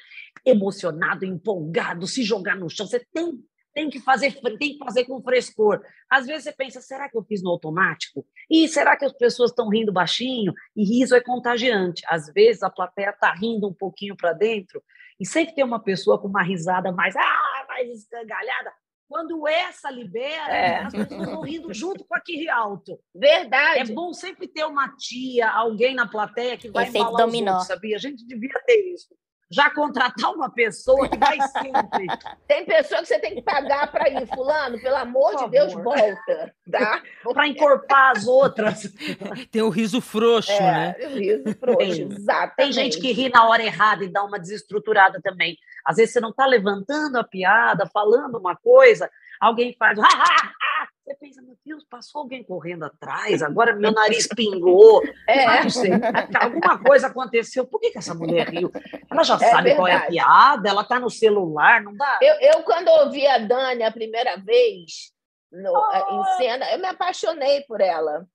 emocionado, 0.46 1.26
empolgado, 1.26 2.06
se 2.06 2.24
jogar 2.24 2.56
no 2.56 2.70
chão. 2.70 2.86
Você 2.86 3.04
tem, 3.12 3.44
tem 3.74 3.90
que 3.90 4.00
fazer, 4.00 4.40
tem 4.60 4.74
que 4.74 4.78
fazer 4.78 5.06
com 5.06 5.22
frescor. 5.22 5.82
Às 6.10 6.28
vezes 6.28 6.44
você 6.44 6.52
pensa, 6.52 6.82
será 6.82 7.10
que 7.10 7.18
eu 7.18 7.24
fiz 7.24 7.42
no 7.42 7.50
automático? 7.50 8.26
E 8.50 8.68
será 8.68 8.96
que 8.96 9.06
as 9.06 9.14
pessoas 9.14 9.50
estão 9.50 9.70
rindo 9.70 9.92
baixinho? 9.92 10.54
E 10.76 10.84
riso 10.84 11.16
é 11.16 11.22
contagiante. 11.22 12.04
Às 12.08 12.32
vezes 12.32 12.62
a 12.62 12.70
plateia 12.70 13.10
está 13.10 13.34
rindo 13.34 13.68
um 13.68 13.74
pouquinho 13.74 14.16
para 14.16 14.34
dentro 14.34 14.84
e 15.20 15.26
sempre 15.26 15.56
tem 15.56 15.64
uma 15.64 15.82
pessoa 15.82 16.20
com 16.20 16.28
uma 16.28 16.44
risada 16.44 16.92
mais, 16.92 17.16
ah, 17.16 17.66
mais 17.68 17.90
escangalhada. 17.90 18.72
Quando 19.14 19.48
essa 19.48 19.92
libera, 19.92 20.52
É. 20.52 20.78
as 20.86 20.92
pessoas 20.92 21.26
vão 21.28 21.42
rindo 21.42 21.72
junto 21.72 22.04
com 22.04 22.16
a 22.16 22.20
que 22.20 22.50
alto. 22.50 22.94
É 23.16 23.20
Verdade. 23.20 23.94
bom 23.94 24.12
sempre 24.12 24.48
ter 24.48 24.66
uma 24.66 24.90
tia, 24.98 25.48
alguém 25.52 25.94
na 25.94 26.08
plateia 26.08 26.58
que 26.58 26.72
vai 26.72 26.86
Efeito 26.86 26.98
embalar 27.10 27.28
os 27.28 27.32
dominó. 27.32 27.52
outros, 27.52 27.68
sabia? 27.68 27.96
A 27.96 28.00
gente 28.00 28.26
devia 28.26 28.60
ter 28.66 28.92
isso. 28.92 29.16
Já 29.54 29.70
contratar 29.70 30.34
uma 30.34 30.50
pessoa 30.50 31.08
que 31.08 31.16
vai 31.16 31.38
sempre. 31.40 32.08
Tem 32.48 32.66
pessoa 32.66 33.02
que 33.02 33.08
você 33.08 33.20
tem 33.20 33.36
que 33.36 33.42
pagar 33.44 33.92
para 33.92 34.10
ir. 34.10 34.26
Fulano, 34.34 34.82
pelo 34.82 34.96
amor 34.96 35.32
Por 35.34 35.46
de 35.46 35.52
Deus, 35.52 35.74
volta. 35.74 36.56
Tá? 36.72 37.04
para 37.32 37.48
encorpar 37.48 38.18
as 38.18 38.26
outras. 38.26 38.92
Tem 39.52 39.62
o 39.62 39.70
riso 39.70 40.02
frouxo, 40.02 40.52
né? 40.52 40.96
É, 40.98 41.08
riso 41.08 41.56
frouxo, 41.60 41.78
Tem. 41.78 42.12
exatamente. 42.12 42.56
Tem 42.58 42.72
gente 42.72 43.00
que 43.00 43.12
ri 43.12 43.30
na 43.30 43.48
hora 43.48 43.62
errada 43.62 44.04
e 44.04 44.12
dá 44.12 44.24
uma 44.24 44.40
desestruturada 44.40 45.22
também. 45.22 45.56
Às 45.86 45.98
vezes 45.98 46.14
você 46.14 46.20
não 46.20 46.32
está 46.32 46.48
levantando 46.48 47.18
a 47.18 47.24
piada, 47.24 47.86
falando 47.94 48.40
uma 48.40 48.56
coisa, 48.56 49.08
alguém 49.40 49.76
faz. 49.78 50.00
"Ah, 50.00 50.08
ah, 50.12 50.52
ah". 50.82 50.88
Você 51.04 51.16
pensa, 51.16 51.42
meu 51.42 51.58
Deus, 51.66 51.84
passou 51.90 52.22
alguém 52.22 52.44
correndo 52.44 52.86
atrás, 52.86 53.42
agora 53.44 53.76
meu 53.76 53.92
nariz 53.94 54.26
pingou. 54.28 55.02
É, 55.28 55.62
Não 55.64 55.70
sei, 55.70 55.92
alguma 56.40 56.82
coisa 56.82 57.08
aconteceu. 57.08 57.66
Por 57.68 57.80
que, 57.82 57.92
que 57.92 57.98
essa 57.98 58.14
mulher 58.14 58.48
riu? 58.50 58.72
Ela 59.12 59.24
já 59.24 59.36
É 59.36 59.52
sabe 59.52 59.76
qual 59.76 59.88
é 59.88 59.92
a 59.92 59.96
verdade. 60.00 60.14
piada, 60.14 60.70
ela 60.70 60.82
está 60.82 61.00
no 61.00 61.10
celular, 61.10 61.82
não 61.84 61.94
dá? 61.96 62.20
eu, 62.22 62.36
eu, 62.36 62.64
quando 62.64 62.88
ouvi 62.88 63.28
a 63.28 63.38
Dani 63.38 63.84
a 63.84 63.92
primeira 63.92 64.38
vez 64.38 65.12
no- 65.52 65.72
em 66.10 66.38
cena, 66.38 66.72
eu 66.72 66.80
me 66.80 66.88
apaixonei 66.88 67.62
por 67.68 67.82
ela. 67.82 68.26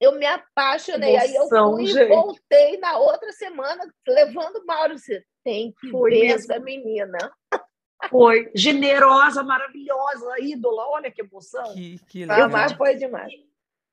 Eu 0.00 0.12
me 0.12 0.26
apaixonei. 0.26 1.16
Aí 1.16 1.34
eu 1.34 1.48
fui 1.48 1.84
e 1.84 1.86
gente. 1.86 2.08
voltei 2.08 2.78
na 2.78 2.96
outra 2.98 3.32
semana, 3.32 3.86
levando 4.06 4.56
o 4.56 4.66
Mauro. 4.66 4.98
Você 4.98 5.22
tem 5.44 5.72
que 5.80 5.90
Foi 5.90 6.10
ver 6.10 6.20
mesmo. 6.28 6.52
essa 6.52 6.60
menina. 6.62 7.18
Foi 8.08 8.50
generosa, 8.54 9.42
maravilhosa, 9.42 10.40
ídola. 10.40 10.86
Olha 10.88 11.10
que 11.10 11.22
emoção. 11.22 11.74
Que, 11.74 11.98
que 12.08 12.20
legal. 12.20 12.48
mas 12.48 12.72
foi 12.72 12.94
demais. 12.96 13.32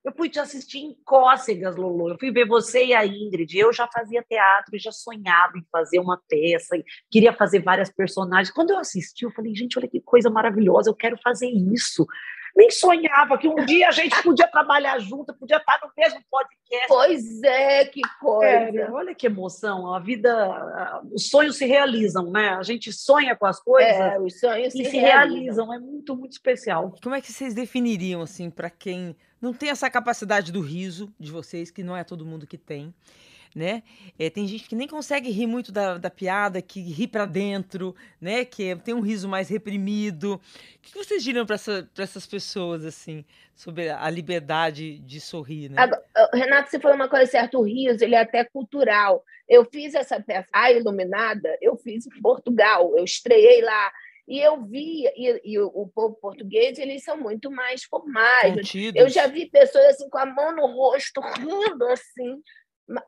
Eu 0.04 0.12
fui 0.14 0.30
te 0.30 0.40
assistir 0.40 0.80
em 0.80 0.98
cócegas, 1.06 1.76
Lulu. 1.76 2.10
Eu 2.10 2.18
fui 2.20 2.32
ver 2.32 2.48
você 2.48 2.86
e 2.86 2.94
a 2.94 3.06
Ingrid. 3.06 3.56
Eu 3.56 3.72
já 3.72 3.88
fazia 3.88 4.24
teatro 4.28 4.76
e 4.76 4.80
já 4.80 4.92
sonhava 4.92 5.58
em 5.58 5.66
fazer 5.72 6.00
uma 6.00 6.20
peça, 6.28 6.76
e 6.76 6.84
queria 7.10 7.32
fazer 7.34 7.60
várias 7.60 7.92
personagens. 7.92 8.52
Quando 8.52 8.72
eu 8.72 8.80
assisti, 8.80 9.26
eu 9.26 9.32
falei, 9.32 9.54
gente, 9.54 9.78
olha 9.78 9.88
que 9.88 10.02
coisa 10.02 10.30
maravilhosa, 10.30 10.90
eu 10.90 10.96
quero 10.96 11.18
fazer 11.24 11.48
isso. 11.48 12.08
Nem 12.56 12.70
sonhava 12.70 13.38
que 13.38 13.48
um 13.48 13.66
dia 13.66 13.88
a 13.88 13.92
gente 13.92 14.22
podia 14.24 14.48
trabalhar 14.48 15.00
junto, 15.00 15.34
podia 15.34 15.58
estar 15.58 15.80
no 15.82 15.92
mesmo 15.98 16.20
podcast. 16.30 16.88
Pois 16.88 17.44
é, 17.44 17.86
que 17.86 18.02
coisa. 18.20 18.42
Sério, 18.50 18.94
olha 18.94 19.16
que 19.16 19.26
emoção. 19.26 19.94
A 19.94 20.00
vida, 20.00 21.02
os 21.14 21.30
sonhos 21.30 21.58
se 21.58 21.66
realizam, 21.66 22.30
né? 22.32 22.50
A 22.50 22.64
gente 22.64 22.92
sonha 22.92 23.36
com 23.36 23.46
as 23.46 23.60
coisas 23.60 23.92
É, 23.92 24.20
os 24.20 24.40
sonhos 24.40 24.74
e 24.76 24.84
se, 24.84 24.92
se 24.92 24.98
realizam. 24.98 25.68
realizam. 25.68 25.74
É 25.74 25.80
muito, 25.80 26.16
muito 26.16 26.34
especial. 26.34 26.96
Como 27.02 27.16
é 27.16 27.22
que 27.22 27.32
vocês 27.32 27.54
definiriam, 27.54 28.22
assim, 28.22 28.50
pra 28.50 28.70
quem 28.70 29.16
não 29.42 29.54
tem 29.54 29.70
essa 29.70 29.90
capacidade 29.90 30.52
do 30.52 30.62
riso 30.62 31.12
de 31.20 31.32
vocês, 31.32 31.72
que 31.72 31.84
não 31.84 31.98
é 31.98 32.04
todo 32.04 32.26
mundo 32.26 32.46
que 32.46 32.58
tem, 32.58 32.94
né? 33.56 33.84
É, 34.18 34.30
tem 34.30 34.48
gente 34.48 34.68
que 34.68 34.76
nem 34.76 34.88
consegue 34.88 35.30
rir 35.30 35.48
muito 35.48 35.72
da, 35.72 35.98
da 35.98 36.10
piada, 36.10 36.62
que 36.62 36.82
ri 36.82 37.08
pra 37.08 37.26
dentro, 37.26 37.96
né? 38.20 38.46
Que 38.46 38.76
tem 38.78 38.94
um 38.94 39.02
riso 39.02 39.28
mais 39.28 39.50
reprimido. 39.50 40.36
O 40.36 40.80
que 40.82 40.98
vocês 40.98 41.24
diriam 41.24 41.46
pra, 41.46 41.56
essa, 41.56 41.90
essas 41.98 42.26
pessoas, 42.26 42.86
assim, 42.86 43.26
sobre 43.56 43.90
a 43.90 44.10
liberdade 44.10 45.00
de 45.00 45.20
sorrir, 45.20 45.70
né? 45.70 45.82
Agora, 45.82 46.04
Renato, 46.34 46.70
você 46.70 46.80
falou 46.80 46.96
uma 46.96 47.10
coisa 47.10 47.30
certa, 47.30 47.58
o 47.58 47.64
riso 47.64 48.04
ele 48.04 48.16
é 48.16 48.22
até 48.22 48.44
cultural. 48.44 49.24
Eu 49.48 49.66
fiz 49.66 49.94
essa 49.94 50.22
peça, 50.22 50.48
A 50.54 50.72
Iluminada, 50.72 51.58
eu 51.62 51.76
fiz 51.76 52.08
em 52.08 52.22
Portugal, 52.22 52.98
eu 52.98 53.04
estreiei 53.04 53.62
lá. 53.62 53.92
E 54.28 54.40
eu 54.40 54.64
vi, 54.64 55.06
e, 55.08 55.42
e 55.44 55.60
o, 55.60 55.92
povo 55.94 56.16
português, 56.16 56.80
eles 56.80 57.04
são 57.04 57.18
muito 57.18 57.52
mais 57.52 57.84
formais. 57.84 58.54
Contidos. 58.54 59.02
Eu 59.02 59.10
já 59.10 59.28
vi 59.28 59.50
pessoas 59.50 59.88
assim 59.88 60.10
com 60.10 60.18
a 60.18 60.26
mão 60.26 60.56
no 60.56 60.68
rosto, 60.68 61.20
rindo 61.20 61.86
assim, 61.88 62.42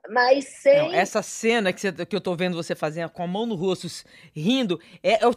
mas 0.10 0.46
sem. 0.46 0.78
Não, 0.78 0.94
essa 0.94 1.22
cena 1.22 1.74
que, 1.74 1.80
você- 1.82 2.06
que 2.06 2.16
eu 2.16 2.22
tô 2.22 2.36
vendo 2.36 2.56
você 2.56 2.76
fazendo 2.76 3.10
com 3.10 3.24
a 3.24 3.28
mão 3.28 3.46
no 3.46 3.56
rosto, 3.56 3.88
rindo, 4.36 4.80
é, 5.02 5.24
é 5.24 5.28
o, 5.28 5.36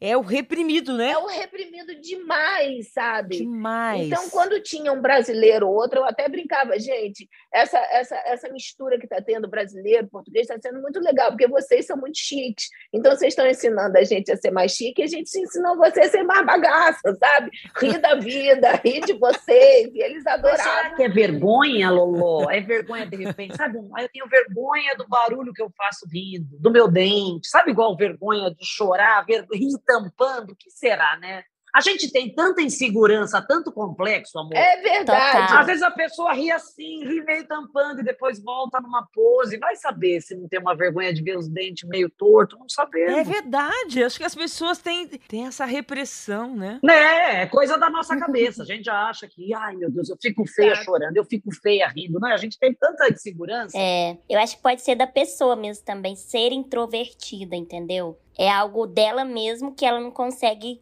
é 0.00 0.16
o 0.16 0.20
reprimido, 0.20 0.96
né? 0.96 1.10
É 1.12 1.18
o 1.18 1.26
reprimido 1.26 1.94
demais, 2.00 2.92
sabe? 2.92 3.38
Demais. 3.38 4.06
Então, 4.06 4.28
quando 4.30 4.60
tinha 4.60 4.92
um 4.92 5.00
brasileiro 5.00 5.68
ou 5.68 5.74
outro, 5.74 6.00
eu 6.00 6.04
até 6.04 6.28
brincava, 6.28 6.78
gente, 6.78 7.28
essa, 7.52 7.78
essa, 7.90 8.16
essa 8.26 8.48
mistura 8.50 8.98
que 8.98 9.04
está 9.04 9.20
tendo 9.20 9.48
brasileiro, 9.48 10.06
português, 10.08 10.48
está 10.48 10.60
sendo 10.60 10.80
muito 10.80 11.00
legal, 11.00 11.30
porque 11.30 11.48
vocês 11.48 11.86
são 11.86 11.96
muito 11.96 12.18
chiques. 12.18 12.68
Então, 12.92 13.14
vocês 13.14 13.32
estão 13.32 13.46
ensinando 13.46 13.96
a 13.98 14.04
gente 14.04 14.30
a 14.30 14.36
ser 14.36 14.50
mais 14.50 14.72
chique 14.72 15.00
e 15.00 15.04
a 15.04 15.08
gente 15.08 15.36
ensinou 15.38 15.76
você 15.76 16.00
a 16.00 16.08
ser 16.08 16.22
mais 16.22 16.44
bagaça, 16.46 17.16
sabe? 17.18 17.50
Rir 17.78 17.98
da 17.98 18.14
vida, 18.14 18.72
rir 18.84 19.00
de 19.00 19.14
vocês. 19.14 19.90
E 19.94 20.02
eles 20.02 20.22
Mas 20.24 20.60
será 20.62 20.90
que 20.94 21.02
é 21.02 21.08
vergonha, 21.08 21.90
Lolo? 21.90 22.50
É 22.50 22.60
vergonha 22.60 23.06
de 23.06 23.16
repente? 23.16 23.56
Sabe, 23.56 23.71
eu 23.78 24.08
tenho 24.12 24.28
vergonha 24.28 24.96
do 24.96 25.06
barulho 25.08 25.52
que 25.52 25.62
eu 25.62 25.70
faço 25.76 26.06
rindo, 26.10 26.58
do 26.58 26.70
meu 26.70 26.88
dente. 26.90 27.48
Sabe 27.48 27.70
igual 27.70 27.96
vergonha 27.96 28.50
de 28.54 28.64
chorar, 28.64 29.24
ver- 29.24 29.46
rir 29.52 29.78
tampando? 29.86 30.52
O 30.52 30.56
que 30.56 30.70
será, 30.70 31.16
né? 31.18 31.44
A 31.74 31.80
gente 31.80 32.12
tem 32.12 32.32
tanta 32.34 32.60
insegurança, 32.60 33.40
tanto 33.40 33.72
complexo, 33.72 34.38
amor. 34.38 34.54
É 34.54 34.76
verdade. 34.82 35.38
Total. 35.46 35.58
Às 35.60 35.66
vezes 35.66 35.82
a 35.82 35.90
pessoa 35.90 36.34
ri 36.34 36.50
assim, 36.50 37.02
ri 37.04 37.22
meio 37.24 37.46
tampando 37.46 38.00
e 38.00 38.04
depois 38.04 38.42
volta 38.42 38.78
numa 38.80 39.06
pose. 39.12 39.56
Vai 39.58 39.74
saber 39.76 40.20
se 40.20 40.34
não 40.36 40.46
tem 40.48 40.60
uma 40.60 40.76
vergonha 40.76 41.14
de 41.14 41.22
ver 41.22 41.38
os 41.38 41.48
dentes 41.48 41.88
meio 41.88 42.10
torto, 42.10 42.56
não 42.58 42.66
É 42.66 42.68
sabemos. 42.68 43.26
verdade. 43.26 44.04
Acho 44.04 44.18
que 44.18 44.24
as 44.24 44.34
pessoas 44.34 44.78
têm, 44.78 45.06
têm 45.06 45.46
essa 45.46 45.64
repressão, 45.64 46.54
né? 46.54 46.78
Né, 46.82 47.42
é 47.42 47.46
coisa 47.46 47.78
da 47.78 47.88
nossa 47.88 48.16
cabeça. 48.18 48.62
A 48.62 48.66
gente 48.66 48.84
já 48.84 49.08
acha 49.08 49.26
que, 49.26 49.54
ai 49.54 49.74
meu 49.74 49.90
Deus, 49.90 50.10
eu 50.10 50.16
fico 50.20 50.46
feia 50.46 50.72
Exato. 50.72 50.84
chorando, 50.84 51.16
eu 51.16 51.24
fico 51.24 51.50
feia 51.54 51.88
rindo. 51.88 52.20
Não, 52.20 52.28
é? 52.28 52.34
a 52.34 52.36
gente 52.38 52.58
tem 52.58 52.74
tanta 52.74 53.08
insegurança. 53.08 53.76
É, 53.78 54.18
eu 54.28 54.38
acho 54.38 54.56
que 54.56 54.62
pode 54.62 54.82
ser 54.82 54.94
da 54.94 55.06
pessoa 55.06 55.56
mesmo 55.56 55.84
também, 55.84 56.14
ser 56.16 56.52
introvertida, 56.52 57.56
entendeu? 57.56 58.18
É 58.38 58.50
algo 58.50 58.86
dela 58.86 59.24
mesmo 59.24 59.74
que 59.74 59.86
ela 59.86 60.00
não 60.00 60.10
consegue 60.10 60.80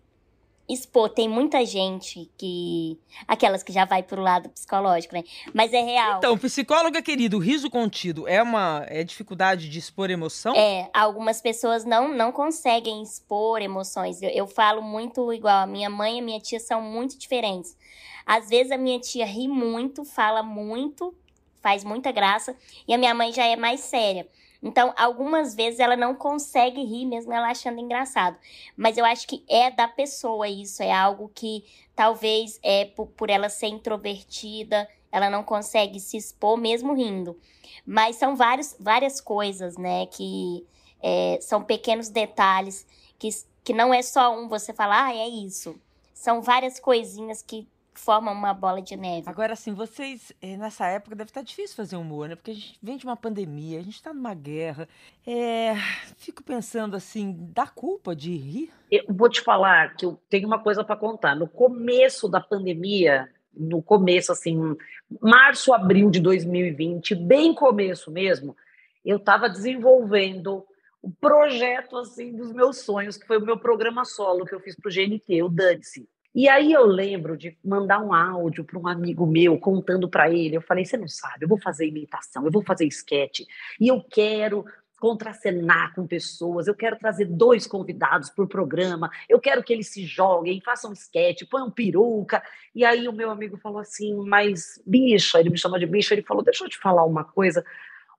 expor. 0.72 1.08
Tem 1.08 1.28
muita 1.28 1.64
gente 1.64 2.30
que. 2.36 2.98
Aquelas 3.26 3.62
que 3.62 3.72
já 3.72 3.84
vai 3.84 4.02
pro 4.02 4.20
lado 4.20 4.48
psicológico, 4.48 5.14
né? 5.14 5.24
Mas 5.52 5.72
é 5.72 5.82
real. 5.82 6.18
Então, 6.18 6.38
psicóloga 6.38 7.02
querido, 7.02 7.36
o 7.36 7.40
riso 7.40 7.68
contido 7.68 8.26
é 8.28 8.42
uma 8.42 8.84
é 8.88 9.02
dificuldade 9.04 9.68
de 9.68 9.78
expor 9.78 10.10
emoção? 10.10 10.54
É, 10.54 10.88
algumas 10.92 11.40
pessoas 11.40 11.84
não, 11.84 12.14
não 12.14 12.32
conseguem 12.32 13.02
expor 13.02 13.60
emoções. 13.60 14.22
Eu, 14.22 14.30
eu 14.30 14.46
falo 14.46 14.82
muito 14.82 15.32
igual. 15.32 15.62
A 15.62 15.66
minha 15.66 15.90
mãe 15.90 16.16
e 16.16 16.20
a 16.20 16.22
minha 16.22 16.40
tia 16.40 16.60
são 16.60 16.80
muito 16.80 17.18
diferentes. 17.18 17.76
Às 18.24 18.48
vezes 18.48 18.70
a 18.70 18.78
minha 18.78 19.00
tia 19.00 19.26
ri 19.26 19.48
muito, 19.48 20.04
fala 20.04 20.42
muito, 20.42 21.14
faz 21.60 21.84
muita 21.84 22.12
graça, 22.12 22.56
e 22.86 22.94
a 22.94 22.98
minha 22.98 23.14
mãe 23.14 23.32
já 23.32 23.44
é 23.44 23.56
mais 23.56 23.80
séria. 23.80 24.26
Então, 24.62 24.92
algumas 24.96 25.54
vezes 25.54 25.80
ela 25.80 25.96
não 25.96 26.14
consegue 26.14 26.84
rir, 26.84 27.06
mesmo 27.06 27.32
ela 27.32 27.50
achando 27.50 27.80
engraçado. 27.80 28.36
Mas 28.76 28.98
eu 28.98 29.04
acho 29.04 29.26
que 29.26 29.42
é 29.48 29.70
da 29.70 29.88
pessoa 29.88 30.48
isso, 30.48 30.82
é 30.82 30.92
algo 30.92 31.30
que 31.34 31.64
talvez 31.96 32.58
é 32.62 32.84
por, 32.84 33.06
por 33.06 33.30
ela 33.30 33.48
ser 33.48 33.68
introvertida, 33.68 34.88
ela 35.10 35.30
não 35.30 35.42
consegue 35.42 35.98
se 35.98 36.16
expor 36.16 36.56
mesmo 36.56 36.92
rindo. 36.92 37.38
Mas 37.86 38.16
são 38.16 38.36
vários, 38.36 38.76
várias 38.78 39.20
coisas, 39.20 39.76
né, 39.76 40.06
que 40.06 40.66
é, 41.02 41.38
são 41.40 41.62
pequenos 41.62 42.08
detalhes, 42.08 42.86
que, 43.18 43.28
que 43.64 43.72
não 43.72 43.92
é 43.92 44.02
só 44.02 44.38
um 44.38 44.48
você 44.48 44.72
falar, 44.72 45.06
ah, 45.06 45.14
é 45.14 45.28
isso. 45.28 45.80
São 46.12 46.42
várias 46.42 46.78
coisinhas 46.78 47.42
que 47.42 47.66
forma 47.98 48.30
uma 48.30 48.54
bola 48.54 48.80
de 48.80 48.96
neve. 48.96 49.28
Agora, 49.28 49.54
assim, 49.54 49.72
vocês, 49.72 50.32
eh, 50.40 50.56
nessa 50.56 50.86
época, 50.86 51.16
deve 51.16 51.30
estar 51.30 51.42
difícil 51.42 51.76
fazer 51.76 51.96
humor, 51.96 52.28
né? 52.28 52.36
Porque 52.36 52.50
a 52.50 52.54
gente 52.54 52.78
vem 52.82 52.96
de 52.96 53.04
uma 53.04 53.16
pandemia, 53.16 53.78
a 53.78 53.82
gente 53.82 53.94
está 53.94 54.12
numa 54.12 54.34
guerra. 54.34 54.88
É, 55.26 55.74
fico 56.16 56.42
pensando, 56.42 56.96
assim, 56.96 57.34
dá 57.52 57.66
culpa 57.66 58.14
de 58.14 58.36
rir? 58.36 58.70
Eu 58.90 59.04
vou 59.08 59.28
te 59.28 59.40
falar 59.40 59.94
que 59.96 60.04
eu 60.04 60.20
tenho 60.28 60.46
uma 60.46 60.58
coisa 60.58 60.84
para 60.84 60.96
contar. 60.96 61.34
No 61.34 61.48
começo 61.48 62.28
da 62.28 62.40
pandemia, 62.40 63.28
no 63.54 63.82
começo, 63.82 64.32
assim, 64.32 64.76
março, 65.20 65.72
abril 65.72 66.10
de 66.10 66.20
2020, 66.20 67.14
bem 67.14 67.54
começo 67.54 68.10
mesmo, 68.10 68.56
eu 69.04 69.16
estava 69.16 69.48
desenvolvendo 69.48 70.64
o 71.02 71.10
projeto, 71.10 71.96
assim, 71.96 72.32
dos 72.36 72.52
meus 72.52 72.78
sonhos, 72.78 73.16
que 73.16 73.26
foi 73.26 73.38
o 73.38 73.44
meu 73.44 73.58
programa 73.58 74.04
solo 74.04 74.44
que 74.44 74.54
eu 74.54 74.60
fiz 74.60 74.76
para 74.76 74.88
o 74.88 74.92
GNT, 74.92 75.42
o 75.42 75.48
Dance. 75.48 76.08
E 76.34 76.48
aí 76.48 76.72
eu 76.72 76.86
lembro 76.86 77.36
de 77.36 77.56
mandar 77.64 78.00
um 78.00 78.14
áudio 78.14 78.64
para 78.64 78.78
um 78.78 78.86
amigo 78.86 79.26
meu 79.26 79.58
contando 79.58 80.08
para 80.08 80.30
ele. 80.30 80.56
Eu 80.56 80.62
falei: 80.62 80.84
você 80.84 80.96
não 80.96 81.08
sabe, 81.08 81.44
eu 81.44 81.48
vou 81.48 81.58
fazer 81.58 81.86
imitação, 81.86 82.44
eu 82.44 82.52
vou 82.52 82.62
fazer 82.62 82.86
esquete 82.86 83.46
e 83.80 83.88
eu 83.88 84.02
quero 84.02 84.64
contracenar 85.00 85.94
com 85.94 86.06
pessoas, 86.06 86.68
eu 86.68 86.74
quero 86.74 86.98
trazer 86.98 87.24
dois 87.24 87.66
convidados 87.66 88.28
para 88.28 88.44
o 88.44 88.48
programa, 88.48 89.10
eu 89.30 89.40
quero 89.40 89.64
que 89.64 89.72
eles 89.72 89.88
se 89.88 90.04
joguem, 90.04 90.60
façam 90.60 90.92
esquete, 90.92 91.46
ponham 91.46 91.70
peruca. 91.70 92.42
E 92.74 92.84
aí 92.84 93.08
o 93.08 93.12
meu 93.12 93.30
amigo 93.30 93.56
falou 93.56 93.78
assim: 93.78 94.14
mas 94.26 94.80
bicha, 94.86 95.40
ele 95.40 95.50
me 95.50 95.58
chama 95.58 95.78
de 95.80 95.86
bicha, 95.86 96.14
ele 96.14 96.22
falou: 96.22 96.44
deixa 96.44 96.64
eu 96.64 96.68
te 96.68 96.78
falar 96.78 97.04
uma 97.04 97.24
coisa. 97.24 97.64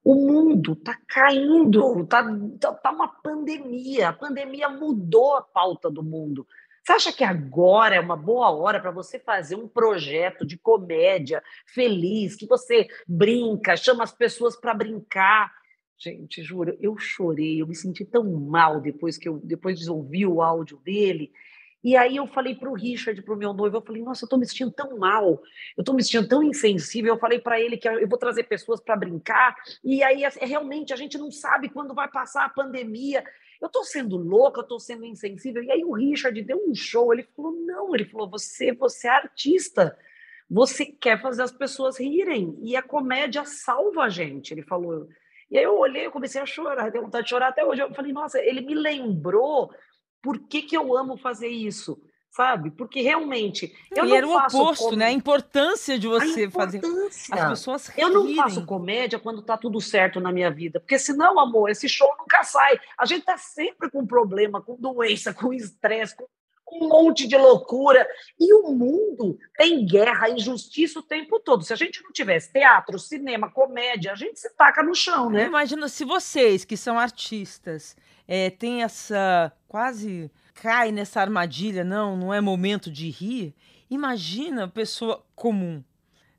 O 0.04 0.15
mundo 0.15 0.74
está 0.74 0.97
caindo, 1.08 2.02
está 2.02 2.24
tá, 2.60 2.74
tá 2.74 2.91
uma 2.91 3.08
pandemia. 3.08 4.10
A 4.10 4.13
pandemia 4.13 4.67
mudou 4.67 5.38
a 5.38 5.43
pauta 5.43 5.91
do 5.91 6.02
mundo. 6.02 6.47
Você 6.91 7.08
acha 7.08 7.13
que 7.13 7.23
agora 7.23 7.95
é 7.95 8.01
uma 8.01 8.17
boa 8.17 8.49
hora 8.49 8.77
para 8.77 8.91
você 8.91 9.17
fazer 9.17 9.56
um 9.56 9.65
projeto 9.65 10.45
de 10.45 10.58
comédia 10.58 11.41
feliz, 11.65 12.36
que 12.36 12.45
você 12.45 12.89
brinca, 13.08 13.77
chama 13.77 14.04
as 14.04 14.12
pessoas 14.12 14.60
para 14.60 14.73
brincar? 14.73 15.54
Gente, 15.97 16.43
juro, 16.43 16.77
eu 16.82 16.97
chorei, 16.97 17.62
eu 17.62 17.67
me 17.67 17.75
senti 17.75 18.04
tão 18.04 18.30
mal 18.30 18.82
depois 18.82 19.17
que 19.17 19.30
eu 19.30 19.39
depois 19.41 19.80
de 19.80 19.89
ouvir 19.89 20.25
o 20.25 20.41
áudio 20.41 20.82
dele. 20.84 21.32
E 21.82 21.95
aí 21.95 22.17
eu 22.17 22.27
falei 22.27 22.56
para 22.56 22.69
o 22.69 22.75
Richard, 22.75 23.21
para 23.21 23.34
o 23.34 23.38
meu 23.38 23.54
noivo, 23.54 23.77
eu 23.77 23.82
falei, 23.82 24.04
nossa, 24.04 24.25
eu 24.25 24.27
estou 24.27 24.38
me 24.38 24.45
sentindo 24.45 24.71
tão 24.71 24.97
mal, 24.97 25.41
eu 25.77 25.82
estou 25.82 25.95
me 25.95 26.04
sentindo 26.04 26.27
tão 26.27 26.43
insensível. 26.43 27.13
Eu 27.13 27.19
falei 27.19 27.39
para 27.39 27.60
ele 27.60 27.77
que 27.77 27.88
eu 27.88 28.08
vou 28.08 28.19
trazer 28.19 28.43
pessoas 28.43 28.82
para 28.82 28.97
brincar. 28.97 29.56
E 29.82 30.04
aí, 30.04 30.25
é, 30.25 30.30
realmente, 30.45 30.91
a 30.91 30.97
gente 30.97 31.17
não 31.17 31.32
sabe 31.32 31.69
quando 31.69 31.95
vai 31.95 32.10
passar 32.10 32.43
a 32.43 32.49
pandemia 32.49 33.23
eu 33.62 33.67
estou 33.67 33.84
sendo 33.84 34.17
louca, 34.17 34.60
eu 34.60 34.63
estou 34.63 34.80
sendo 34.80 35.06
insensível. 35.06 35.63
E 35.63 35.71
aí 35.71 35.86
o 35.86 35.93
Richard 35.93 36.41
deu 36.41 36.58
um 36.67 36.74
show, 36.74 37.13
ele 37.13 37.24
falou, 37.36 37.52
não, 37.52 37.93
ele 37.93 38.06
falou, 38.06 38.28
você, 38.28 38.74
você 38.74 39.08
é 39.08 39.12
artista, 39.12 39.97
você 40.50 40.86
quer 40.86 41.21
fazer 41.21 41.43
as 41.43 41.52
pessoas 41.52 42.00
rirem, 42.00 42.58
e 42.62 42.76
a 42.76 42.82
comédia 42.82 43.45
salva 43.45 44.04
a 44.04 44.10
gente, 44.10 44.54
ele 44.54 44.63
falou. 44.63 45.08
E 45.50 45.58
aí 45.58 45.63
eu 45.63 45.78
olhei, 45.78 46.08
eu 46.08 46.12
comecei 46.12 46.41
a 46.41 46.45
chorar, 46.45 46.89
deu 46.89 47.04
vontade 47.04 47.26
de 47.26 47.30
chorar 47.30 47.50
até 47.50 47.63
hoje. 47.63 47.82
Eu 47.82 47.93
falei, 47.93 48.12
nossa, 48.12 48.39
ele 48.39 48.62
me 48.62 48.74
lembrou 48.74 49.71
por 50.21 50.39
que, 50.47 50.62
que 50.63 50.76
eu 50.76 50.97
amo 50.97 51.17
fazer 51.17 51.50
isso 51.50 52.02
sabe? 52.32 52.72
Porque 52.72 53.02
realmente 53.02 53.76
eu 53.96 54.06
e 54.06 54.10
não 54.10 54.15
era 54.15 54.28
o 54.28 54.38
oposto, 54.38 54.89
com... 54.89 54.96
né? 54.96 55.08
A 55.08 55.12
importância 55.12 56.00
de 56.00 56.08
você 56.08 56.46
importância. 56.46 57.30
fazer 57.30 57.44
as 57.44 57.50
pessoas 57.50 57.88
rirem. 57.88 58.10
Eu 58.10 58.13
não 58.13 58.36
faço 58.36 58.65
comédia 58.65 59.20
quando 59.20 59.41
tá 59.41 59.58
tudo 59.58 59.80
certo 59.82 60.20
na 60.20 60.32
minha 60.32 60.50
vida, 60.50 60.80
porque 60.80 60.98
senão, 60.98 61.38
amor, 61.38 61.70
esse 61.70 61.89
show 61.89 62.10
nunca 62.17 62.44
sai. 62.44 62.80
A 62.98 63.06
gente 63.06 63.26
tá 63.26 63.38
sempre 63.38 63.91
com 63.91 64.06
problema, 64.08 64.62
com 64.62 64.76
doença, 64.76 65.34
com 65.34 65.54
estresse, 65.54 66.15
com 66.15 66.26
um 66.72 66.88
monte 66.88 67.28
de 67.28 67.36
loucura. 67.38 68.08
E 68.39 68.54
o 68.54 68.72
mundo 68.72 69.38
tem 69.58 69.86
guerra, 69.86 70.30
injustiça 70.30 71.00
o 71.00 71.04
tempo 71.04 71.38
todo. 71.38 71.65
Se 71.65 71.74
a 71.74 71.76
gente 71.76 72.02
não 72.02 72.12
tivesse 72.13 72.54
teatro, 72.54 72.98
cinema, 72.98 73.52
comédia, 73.52 74.13
a 74.13 74.15
gente 74.15 74.39
se 74.39 74.50
taca 74.56 74.82
no 74.82 74.96
chão, 74.96 75.30
né? 75.30 75.48
Imagina 75.48 75.89
se 75.89 76.06
vocês, 76.06 76.63
que 76.63 76.78
são 76.78 76.98
artistas, 76.98 77.98
é, 78.26 78.50
têm 78.50 78.84
essa 78.84 79.52
quase 79.67 80.32
cai 80.54 80.92
nessa 80.92 81.22
armadilha, 81.22 81.84
não, 81.84 82.16
não 82.16 82.34
é 82.34 82.42
momento 82.42 82.92
de 82.92 83.10
rir, 83.10 83.56
imagina 83.90 84.66
a 84.66 84.68
pessoa 84.68 85.24
comum, 85.36 85.84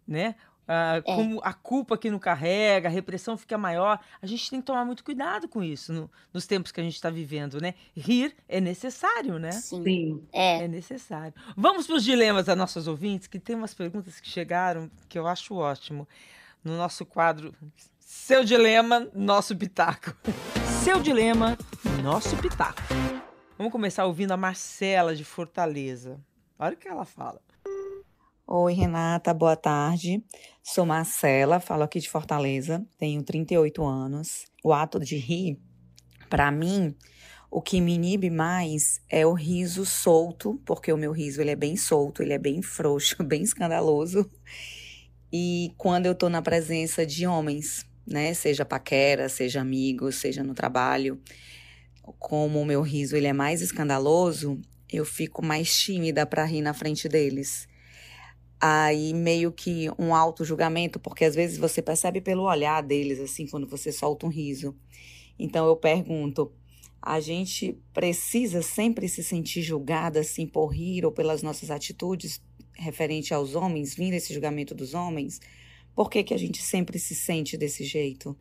né? 0.07 0.35
Ah, 0.67 0.97
é. 0.97 1.03
Como 1.03 1.41
a 1.43 1.53
culpa 1.53 1.99
que 1.99 2.11
não 2.11 2.19
carrega, 2.19 2.89
a 2.89 2.91
repressão 2.91 3.37
fica 3.37 3.59
maior. 3.59 4.01
A 4.21 4.27
gente 4.27 4.49
tem 4.49 4.61
que 4.61 4.67
tomar 4.67 4.85
muito 4.85 5.05
cuidado 5.05 5.49
com 5.49 5.63
isso 5.63 5.93
no, 5.93 6.11
nos 6.33 6.47
tempos 6.47 6.71
que 6.73 6.81
a 6.81 6.85
gente 6.85 6.95
está 6.95 7.11
vivendo, 7.11 7.61
né? 7.61 7.75
Rir 7.95 8.35
é 8.49 8.61
necessário, 8.61 9.39
né? 9.39 9.53
Sim. 9.53 10.23
É. 10.33 10.65
é 10.65 10.69
necessário. 10.69 11.35
Vamos 11.57 11.87
para 11.87 11.97
os 11.97 12.05
dilemas 12.05 12.47
das 12.47 12.57
nossas 12.57 12.87
ouvintes, 12.87 13.27
que 13.27 13.39
tem 13.39 13.57
umas 13.57 13.75
perguntas 13.75 14.21
que 14.21 14.29
chegaram 14.29 14.91
que 15.09 15.19
eu 15.19 15.27
acho 15.27 15.55
ótimo. 15.55 16.09
No 16.65 16.77
nosso 16.77 17.05
quadro 17.05 17.53
Seu 17.99 18.45
Dilema, 18.45 19.09
Nosso 19.15 19.57
Pitaco. 19.57 20.17
Seu 20.85 21.01
Dilema, 21.01 21.59
Nosso 22.03 22.37
Pitaco. 22.37 22.81
Vamos 23.63 23.71
começar 23.71 24.07
ouvindo 24.07 24.33
a 24.33 24.37
Marcela 24.37 25.15
de 25.15 25.25
Fortaleza. 25.25 26.21
Olha 26.59 26.75
o 26.75 26.77
que 26.77 26.89
ela 26.89 27.05
fala. 27.05 27.41
Oi, 28.45 28.73
Renata, 28.73 29.33
boa 29.33 29.55
tarde. 29.55 30.21
Sou 30.61 30.85
Marcela, 30.85 31.61
falo 31.61 31.85
aqui 31.85 32.01
de 32.01 32.11
Fortaleza, 32.11 32.85
tenho 32.99 33.23
38 33.23 33.85
anos. 33.85 34.47
O 34.65 34.73
ato 34.73 34.99
de 34.99 35.17
rir, 35.17 35.61
para 36.29 36.51
mim, 36.51 36.93
o 37.49 37.63
que 37.63 37.81
me 37.81 37.95
inibe 37.95 38.31
mais 38.31 39.01
é 39.09 39.25
o 39.25 39.33
riso 39.33 39.87
solto, 39.87 40.61
porque 40.67 40.93
o 40.93 40.99
meu 40.99 41.13
riso 41.13 41.41
ele 41.41 41.53
é 41.53 41.57
bem 41.57 41.77
solto, 41.77 42.21
ele 42.21 42.33
é 42.33 42.39
bem 42.39 42.63
frouxo, 42.63 43.15
bem 43.23 43.43
escandaloso. 43.43 44.29
E 45.33 45.73
quando 45.79 46.07
eu 46.07 46.17
tô 46.17 46.29
na 46.29 46.43
presença 46.43 47.07
de 47.07 47.29
homens, 47.29 47.87
né, 48.05 48.35
seja 48.35 48.65
paquera, 48.65 49.29
seja 49.29 49.61
amigo, 49.61 50.11
seja 50.11 50.43
no 50.43 50.53
trabalho, 50.53 51.23
como 52.19 52.61
o 52.61 52.65
meu 52.65 52.83
riso 52.83 53.17
ele 53.17 53.27
é 53.27 53.33
mais 53.33 53.63
escandaloso, 53.63 54.61
eu 54.91 55.05
fico 55.05 55.45
mais 55.45 55.75
tímida 55.79 56.27
para 56.27 56.45
rir 56.45 56.61
na 56.61 56.75
frente 56.75 57.09
deles. 57.09 57.69
Aí 58.61 59.13
meio 59.13 59.51
que 59.51 59.89
um 59.99 60.15
auto 60.15 60.45
julgamento, 60.45 61.01
porque 61.01 61.25
às 61.25 61.35
vezes 61.35 61.59
você 61.59 61.83
percebe 61.83 62.21
pelo 62.21 62.45
olhar 62.45 62.83
deles 62.83 63.19
assim 63.19 63.47
quando 63.47 63.67
você 63.67 63.91
solta 63.91 64.27
um 64.27 64.29
riso. 64.29 64.77
Então 65.39 65.67
eu 65.67 65.77
pergunto: 65.77 66.53
a 67.01 67.19
gente 67.19 67.77
precisa 67.93 68.63
sempre 68.63 69.09
se 69.09 69.25
sentir 69.25 69.63
julgada 69.63 70.21
assim 70.21 70.47
por 70.47 70.69
rir 70.69 71.05
ou 71.05 71.11
pelas 71.11 71.43
nossas 71.43 71.71
atitudes 71.71 72.41
referente 72.75 73.35
aos 73.35 73.55
homens, 73.55 73.95
vindo 73.95 74.15
esse 74.15 74.33
julgamento 74.33 74.75
dos 74.75 74.95
homens? 74.95 75.41
Por 75.95 76.09
que, 76.09 76.23
que 76.23 76.35
a 76.35 76.39
gente 76.39 76.63
sempre 76.63 76.99
se 76.99 77.15
sente 77.15 77.57
desse 77.57 77.85
jeito? 77.85 78.37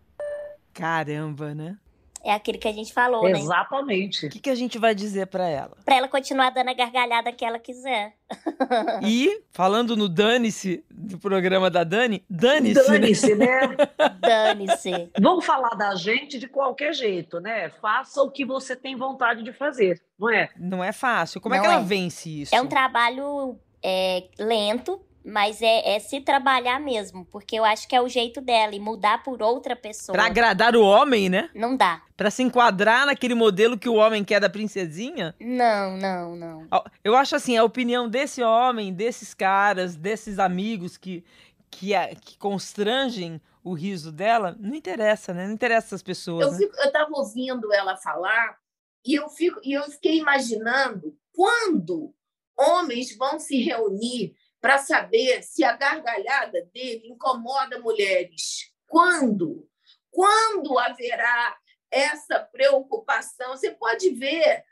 Caramba, 0.73 1.53
né? 1.53 1.77
É 2.23 2.33
aquele 2.33 2.57
que 2.57 2.67
a 2.67 2.71
gente 2.71 2.93
falou, 2.93 3.27
Exatamente. 3.27 3.39
né? 3.39 3.45
Exatamente. 3.45 4.25
O 4.27 4.29
que, 4.29 4.39
que 4.39 4.49
a 4.49 4.55
gente 4.55 4.77
vai 4.77 4.93
dizer 4.93 5.27
para 5.27 5.47
ela? 5.47 5.75
Para 5.83 5.95
ela 5.95 6.07
continuar 6.07 6.51
dando 6.51 6.69
a 6.69 6.73
gargalhada 6.73 7.31
que 7.31 7.43
ela 7.43 7.59
quiser. 7.59 8.13
E, 9.03 9.43
falando 9.51 9.97
no 9.97 10.07
Dane-se, 10.07 10.85
do 10.89 11.17
programa 11.17 11.69
da 11.69 11.83
Dani, 11.83 12.23
dane-se. 12.29 12.89
Né? 12.91 12.99
Dane-se, 12.99 13.35
né? 13.35 13.59
dane-se. 14.19 15.11
Vamos 15.19 15.45
falar 15.45 15.75
da 15.75 15.95
gente 15.95 16.37
de 16.37 16.47
qualquer 16.47 16.93
jeito, 16.93 17.39
né? 17.39 17.69
Faça 17.81 18.21
o 18.21 18.29
que 18.29 18.45
você 18.45 18.75
tem 18.75 18.95
vontade 18.95 19.43
de 19.43 19.51
fazer, 19.51 20.01
não 20.17 20.29
é? 20.29 20.49
Não 20.55 20.83
é 20.83 20.91
fácil. 20.91 21.41
Como 21.41 21.55
não 21.55 21.61
é 21.61 21.65
que 21.65 21.71
ela 21.73 21.81
é. 21.81 21.85
vence 21.85 22.41
isso? 22.41 22.55
É 22.55 22.61
um 22.61 22.67
trabalho 22.67 23.57
é, 23.83 24.25
lento, 24.39 25.01
Mas 25.23 25.61
é, 25.61 25.95
é 25.95 25.99
se 25.99 26.19
trabalhar 26.19 26.79
mesmo, 26.79 27.25
porque 27.25 27.55
eu 27.55 27.63
acho 27.63 27.87
que 27.87 27.95
é 27.95 28.01
o 28.01 28.07
jeito 28.07 28.41
dela 28.41 28.73
e 28.73 28.79
mudar 28.79 29.23
por 29.23 29.41
outra 29.41 29.75
pessoa. 29.75 30.13
Pra 30.13 30.25
agradar 30.25 30.75
o 30.75 30.83
homem, 30.83 31.29
né? 31.29 31.49
Não 31.53 31.77
dá. 31.77 32.01
Pra 32.17 32.31
se 32.31 32.41
enquadrar 32.41 33.05
naquele 33.05 33.35
modelo 33.35 33.77
que 33.77 33.87
o 33.87 33.95
homem 33.95 34.23
quer 34.23 34.39
da 34.39 34.49
princesinha? 34.49 35.35
Não, 35.39 35.97
não, 35.97 36.35
não. 36.35 36.67
Eu 37.03 37.15
acho 37.15 37.35
assim, 37.35 37.55
a 37.55 37.63
opinião 37.63 38.09
desse 38.09 38.41
homem, 38.41 38.93
desses 38.93 39.33
caras, 39.33 39.95
desses 39.95 40.39
amigos 40.39 40.97
que, 40.97 41.23
que, 41.69 41.93
que 42.21 42.37
constrangem 42.37 43.39
o 43.63 43.73
riso 43.73 44.11
dela, 44.11 44.55
não 44.59 44.73
interessa, 44.73 45.33
né? 45.33 45.45
Não 45.45 45.53
interessa 45.53 45.87
essas 45.87 46.03
pessoas. 46.03 46.45
Eu 46.45 46.51
né? 46.51 46.57
fico, 46.57 46.75
eu 46.77 46.85
estava 46.85 47.11
ouvindo 47.13 47.71
ela 47.73 47.95
falar 47.95 48.57
e 49.05 49.15
eu 49.15 49.29
fico 49.29 49.59
e 49.63 49.73
eu 49.73 49.83
fiquei 49.83 50.17
imaginando 50.17 51.15
quando 51.31 52.13
homens 52.57 53.15
vão 53.15 53.39
se 53.39 53.61
reunir 53.61 54.35
para 54.61 54.77
saber 54.77 55.41
se 55.41 55.63
a 55.63 55.75
gargalhada 55.75 56.61
dele 56.71 57.07
incomoda 57.07 57.79
mulheres. 57.79 58.71
Quando? 58.87 59.67
Quando 60.11 60.77
haverá 60.77 61.57
essa 61.89 62.39
preocupação? 62.39 63.57
Você 63.57 63.71
pode 63.71 64.11
ver, 64.11 64.63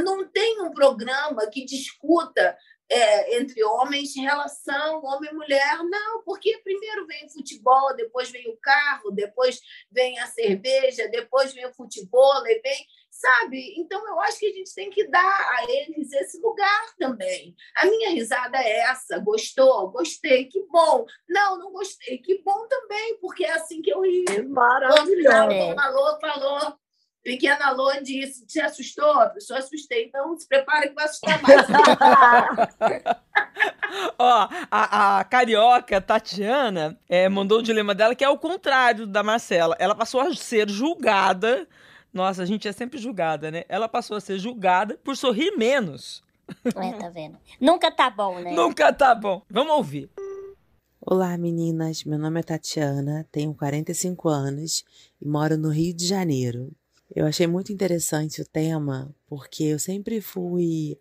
não 0.00 0.28
tem 0.28 0.60
um 0.60 0.72
programa 0.72 1.46
que 1.46 1.64
discuta 1.64 2.58
é, 2.88 3.38
entre 3.38 3.62
homens 3.64 4.14
relação 4.16 5.02
homem 5.04 5.30
e 5.30 5.34
mulher, 5.34 5.78
não, 5.84 6.22
porque 6.22 6.58
primeiro 6.58 7.06
vem 7.06 7.26
o 7.26 7.30
futebol, 7.30 7.94
depois 7.96 8.30
vem 8.30 8.48
o 8.48 8.56
carro, 8.56 9.10
depois 9.10 9.60
vem 9.90 10.18
a 10.18 10.26
cerveja, 10.26 11.08
depois 11.08 11.52
vem 11.52 11.66
o 11.66 11.74
futebol, 11.74 12.46
e 12.46 12.60
vem, 12.60 12.86
sabe? 13.10 13.74
Então 13.78 14.06
eu 14.08 14.20
acho 14.20 14.38
que 14.38 14.46
a 14.46 14.52
gente 14.52 14.74
tem 14.74 14.90
que 14.90 15.08
dar 15.08 15.54
a 15.56 15.64
eles 15.68 16.12
esse 16.12 16.38
lugar 16.40 16.94
também. 16.98 17.54
A 17.76 17.86
minha 17.86 18.10
risada 18.10 18.58
é 18.58 18.80
essa, 18.80 19.18
gostou? 19.18 19.90
Gostei, 19.90 20.46
que 20.46 20.62
bom. 20.66 21.04
Não, 21.28 21.58
não 21.58 21.72
gostei, 21.72 22.18
que 22.18 22.42
bom 22.42 22.66
também, 22.68 23.18
porque 23.20 23.44
é 23.44 23.52
assim 23.52 23.82
que 23.82 23.90
eu 23.90 24.02
rio. 24.02 24.24
É 24.30 24.42
maravilhoso. 24.42 25.28
a 25.28 25.86
Alô 25.86 26.20
falou, 26.20 26.78
pequena 27.26 27.66
Alô 27.66 27.90
disse, 28.00 28.46
te 28.46 28.60
assustou? 28.60 29.10
A 29.10 29.28
pessoa 29.30 29.58
assustei, 29.58 30.04
então 30.04 30.38
se 30.38 30.46
prepara 30.46 30.88
que 30.88 30.94
vai 30.94 31.06
assustar 31.06 31.42
mais. 31.42 31.66
Ó, 34.16 34.48
a, 34.70 35.18
a 35.18 35.24
carioca 35.24 36.00
Tatiana 36.00 36.96
é, 37.08 37.28
mandou 37.28 37.58
o 37.58 37.62
dilema 37.62 37.96
dela, 37.96 38.14
que 38.14 38.24
é 38.24 38.28
o 38.28 38.38
contrário 38.38 39.08
da 39.08 39.24
Marcela. 39.24 39.74
Ela 39.80 39.96
passou 39.96 40.20
a 40.20 40.32
ser 40.36 40.70
julgada. 40.70 41.66
Nossa, 42.14 42.44
a 42.44 42.46
gente 42.46 42.68
é 42.68 42.72
sempre 42.72 42.98
julgada, 42.98 43.50
né? 43.50 43.64
Ela 43.68 43.88
passou 43.88 44.16
a 44.16 44.20
ser 44.20 44.38
julgada 44.38 44.96
por 45.02 45.16
sorrir 45.16 45.56
menos. 45.56 46.22
É, 46.64 46.92
tá 46.92 47.08
vendo? 47.08 47.36
Nunca 47.60 47.90
tá 47.90 48.08
bom, 48.08 48.38
né? 48.38 48.52
Nunca 48.52 48.92
tá 48.92 49.16
bom. 49.16 49.42
Vamos 49.50 49.72
ouvir. 49.74 50.08
Olá, 51.00 51.36
meninas. 51.36 52.04
Meu 52.04 52.18
nome 52.18 52.38
é 52.38 52.42
Tatiana, 52.44 53.26
tenho 53.32 53.52
45 53.52 54.28
anos 54.28 54.84
e 55.20 55.26
moro 55.26 55.56
no 55.58 55.70
Rio 55.70 55.92
de 55.92 56.06
Janeiro. 56.06 56.70
Eu 57.14 57.24
achei 57.26 57.46
muito 57.46 57.72
interessante 57.72 58.40
o 58.42 58.44
tema 58.44 59.14
porque 59.26 59.64
eu 59.64 59.78
sempre 59.78 60.20
fui 60.20 60.98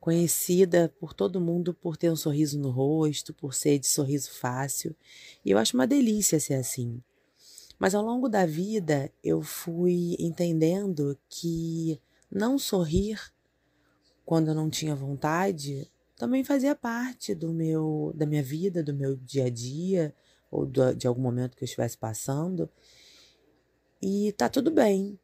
conhecida 0.00 0.92
por 1.00 1.14
todo 1.14 1.40
mundo 1.40 1.74
por 1.74 1.96
ter 1.96 2.10
um 2.10 2.16
sorriso 2.16 2.58
no 2.58 2.70
rosto, 2.70 3.34
por 3.34 3.54
ser 3.54 3.78
de 3.78 3.86
sorriso 3.86 4.30
fácil, 4.30 4.94
e 5.44 5.50
eu 5.50 5.58
acho 5.58 5.76
uma 5.76 5.86
delícia 5.86 6.38
ser 6.38 6.54
assim. 6.54 7.02
Mas 7.78 7.94
ao 7.94 8.04
longo 8.04 8.28
da 8.28 8.46
vida 8.46 9.12
eu 9.22 9.42
fui 9.42 10.16
entendendo 10.18 11.18
que 11.28 12.00
não 12.30 12.58
sorrir 12.58 13.20
quando 14.24 14.48
eu 14.48 14.54
não 14.54 14.68
tinha 14.70 14.94
vontade 14.94 15.90
também 16.16 16.42
fazia 16.42 16.74
parte 16.74 17.34
do 17.34 17.52
meu 17.52 18.12
da 18.14 18.26
minha 18.26 18.42
vida, 18.42 18.82
do 18.82 18.94
meu 18.94 19.16
dia 19.16 19.44
a 19.46 19.50
dia 19.50 20.14
ou 20.50 20.64
do- 20.66 20.94
de 20.94 21.06
algum 21.06 21.20
momento 21.22 21.56
que 21.56 21.62
eu 21.62 21.66
estivesse 21.66 21.96
passando. 21.98 22.68
E 24.00 24.32
tá 24.32 24.48
tudo 24.48 24.70
bem. 24.70 25.18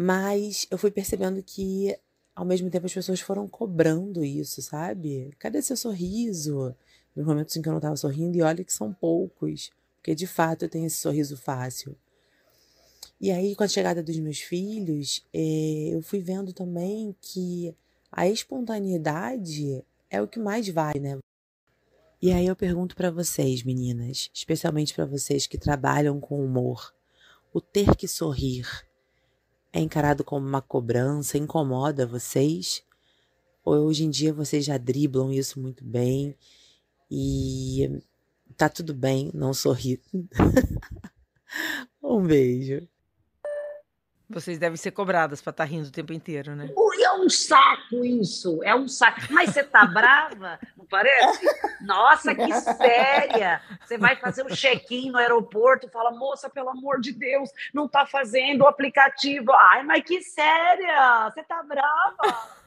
Mas 0.00 0.64
eu 0.70 0.78
fui 0.78 0.92
percebendo 0.92 1.42
que 1.42 1.92
ao 2.32 2.44
mesmo 2.44 2.70
tempo 2.70 2.86
as 2.86 2.94
pessoas 2.94 3.18
foram 3.18 3.48
cobrando 3.48 4.24
isso, 4.24 4.62
sabe? 4.62 5.34
Cadê 5.40 5.60
seu 5.60 5.76
sorriso? 5.76 6.72
Nos 7.16 7.26
momentos 7.26 7.56
em 7.56 7.60
que 7.60 7.68
eu 7.68 7.72
não 7.72 7.78
estava 7.78 7.96
sorrindo, 7.96 8.38
e 8.38 8.42
olha 8.42 8.62
que 8.62 8.72
são 8.72 8.92
poucos, 8.92 9.72
porque 9.96 10.14
de 10.14 10.24
fato 10.24 10.64
eu 10.64 10.68
tenho 10.68 10.86
esse 10.86 10.98
sorriso 10.98 11.36
fácil. 11.36 11.96
E 13.20 13.32
aí, 13.32 13.56
com 13.56 13.64
a 13.64 13.68
chegada 13.68 14.00
dos 14.00 14.16
meus 14.20 14.38
filhos, 14.38 15.26
eh, 15.34 15.88
eu 15.90 16.00
fui 16.00 16.20
vendo 16.20 16.52
também 16.52 17.12
que 17.20 17.74
a 18.12 18.28
espontaneidade 18.28 19.84
é 20.08 20.22
o 20.22 20.28
que 20.28 20.38
mais 20.38 20.68
vale, 20.68 21.00
né? 21.00 21.18
E 22.22 22.30
aí 22.30 22.46
eu 22.46 22.54
pergunto 22.54 22.94
pra 22.94 23.10
vocês, 23.10 23.64
meninas, 23.64 24.30
especialmente 24.32 24.94
pra 24.94 25.06
vocês 25.06 25.48
que 25.48 25.58
trabalham 25.58 26.20
com 26.20 26.40
humor, 26.40 26.94
o 27.52 27.60
ter 27.60 27.96
que 27.96 28.06
sorrir 28.06 28.86
é 29.72 29.80
encarado 29.80 30.24
como 30.24 30.46
uma 30.46 30.62
cobrança, 30.62 31.38
incomoda 31.38 32.06
vocês? 32.06 32.82
Ou 33.64 33.86
hoje 33.86 34.04
em 34.04 34.10
dia 34.10 34.32
vocês 34.32 34.64
já 34.64 34.78
driblam 34.78 35.32
isso 35.32 35.60
muito 35.60 35.84
bem 35.84 36.34
e 37.10 38.02
tá 38.56 38.68
tudo 38.68 38.94
bem 38.94 39.30
não 39.34 39.52
sorrir? 39.52 40.00
um 42.02 42.22
beijo. 42.26 42.88
Vocês 44.30 44.58
devem 44.58 44.76
ser 44.76 44.90
cobradas 44.90 45.40
pra 45.40 45.50
estar 45.50 45.64
rindo 45.64 45.88
o 45.88 45.92
tempo 45.92 46.12
inteiro, 46.12 46.54
né? 46.54 46.68
É 47.00 47.12
um 47.12 47.30
saco 47.30 48.04
isso, 48.04 48.62
é 48.62 48.74
um 48.74 48.86
saco. 48.86 49.20
Mas 49.30 49.50
você 49.50 49.64
tá 49.64 49.86
brava, 49.86 50.58
não 50.76 50.84
parece? 50.84 51.46
Nossa, 51.80 52.34
que 52.34 52.52
séria! 52.52 53.62
Você 53.80 53.96
vai 53.96 54.16
fazer 54.16 54.44
um 54.44 54.54
check-in 54.54 55.10
no 55.10 55.18
aeroporto, 55.18 55.88
fala, 55.88 56.10
moça, 56.10 56.50
pelo 56.50 56.68
amor 56.68 57.00
de 57.00 57.12
Deus, 57.12 57.50
não 57.72 57.88
tá 57.88 58.04
fazendo 58.04 58.62
o 58.62 58.66
aplicativo. 58.66 59.50
Ai, 59.52 59.82
mas 59.84 60.04
que 60.04 60.20
séria! 60.20 61.30
Você 61.30 61.42
tá 61.42 61.62
brava? 61.62 62.58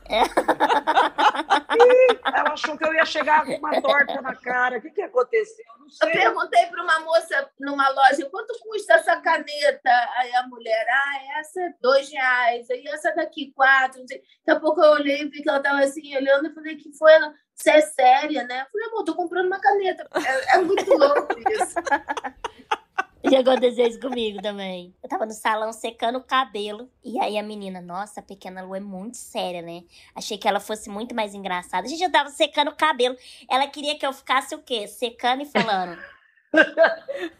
Ih, 1.72 2.20
ela 2.26 2.54
achou 2.54 2.78
que 2.78 2.86
eu 2.86 2.94
ia 2.94 3.06
chegar 3.06 3.46
com 3.46 3.56
uma 3.58 3.80
torta 3.82 4.22
na 4.22 4.36
cara. 4.36 4.78
O 4.78 4.82
que, 4.82 4.92
que 4.92 5.02
aconteceu? 5.02 5.66
Não 5.80 5.88
Eu 6.08 6.12
perguntei 6.12 6.66
para 6.68 6.84
uma 6.84 7.00
moça 7.00 7.50
numa 7.60 7.90
loja 7.90 8.30
quanto 8.30 8.58
custa 8.60 8.96
essa 8.96 9.16
caneta? 9.22 9.90
Aí 10.18 10.36
a 10.36 10.48
mulher, 10.48 10.86
ah, 10.90 11.40
essa 11.40 11.62
é 11.62 11.74
dois 11.82 12.10
reais, 12.12 12.70
aí 12.70 12.86
essa 12.88 13.14
daqui 13.16 13.52
quatro. 13.56 14.02
Daqui 14.02 14.22
a 14.48 14.60
pouco 14.60 14.82
eu 14.82 14.92
olhei 14.92 15.22
e 15.22 15.30
vi 15.30 15.42
que 15.42 15.50
ela 15.50 15.60
estava 15.60 15.80
assim 15.80 16.16
olhando 16.16 16.48
e 16.48 16.54
falei 16.54 16.76
que 16.76 16.92
foi 16.98 17.14
ela. 17.14 17.34
Você 17.56 17.72
é 17.72 17.82
séria, 17.82 18.44
né? 18.44 18.62
Eu 18.62 18.72
falei, 18.72 18.88
amor, 18.88 19.04
tô 19.04 19.16
comprando 19.16 19.46
uma 19.46 19.60
caneta. 19.60 20.08
É, 20.26 20.56
é 20.56 20.62
muito 20.62 20.92
louco 20.94 21.36
isso. 21.52 21.76
Já 23.30 23.40
aconteceu 23.40 23.86
isso 23.86 24.00
comigo 24.00 24.42
também. 24.42 24.96
Eu 25.04 25.10
tava 25.10 25.26
no 25.26 25.32
salão 25.32 25.72
secando 25.72 26.18
o 26.18 26.24
cabelo. 26.24 26.90
E 27.04 27.20
aí 27.20 27.38
a 27.38 27.44
menina, 27.44 27.80
nossa, 27.80 28.20
a 28.20 28.24
pequena 28.24 28.64
Lu 28.64 28.76
é 28.76 28.80
muito 28.80 29.18
séria, 29.18 29.62
né? 29.62 29.84
Achei 30.16 30.38
que 30.38 30.48
ela 30.48 30.60
fosse 30.60 30.90
muito 30.90 31.14
mais 31.14 31.34
engraçada. 31.34 31.86
A 31.86 31.90
gente 31.90 32.00
já 32.00 32.10
tava 32.10 32.30
secando 32.30 32.70
o 32.70 32.76
cabelo. 32.76 33.16
Ela 33.50 33.68
queria 33.68 33.98
que 33.98 34.06
eu 34.06 34.14
ficasse 34.14 34.56
o 34.56 34.60
quê? 34.60 34.88
Secando 34.88 35.44
e 35.44 35.46
falando. 35.46 35.98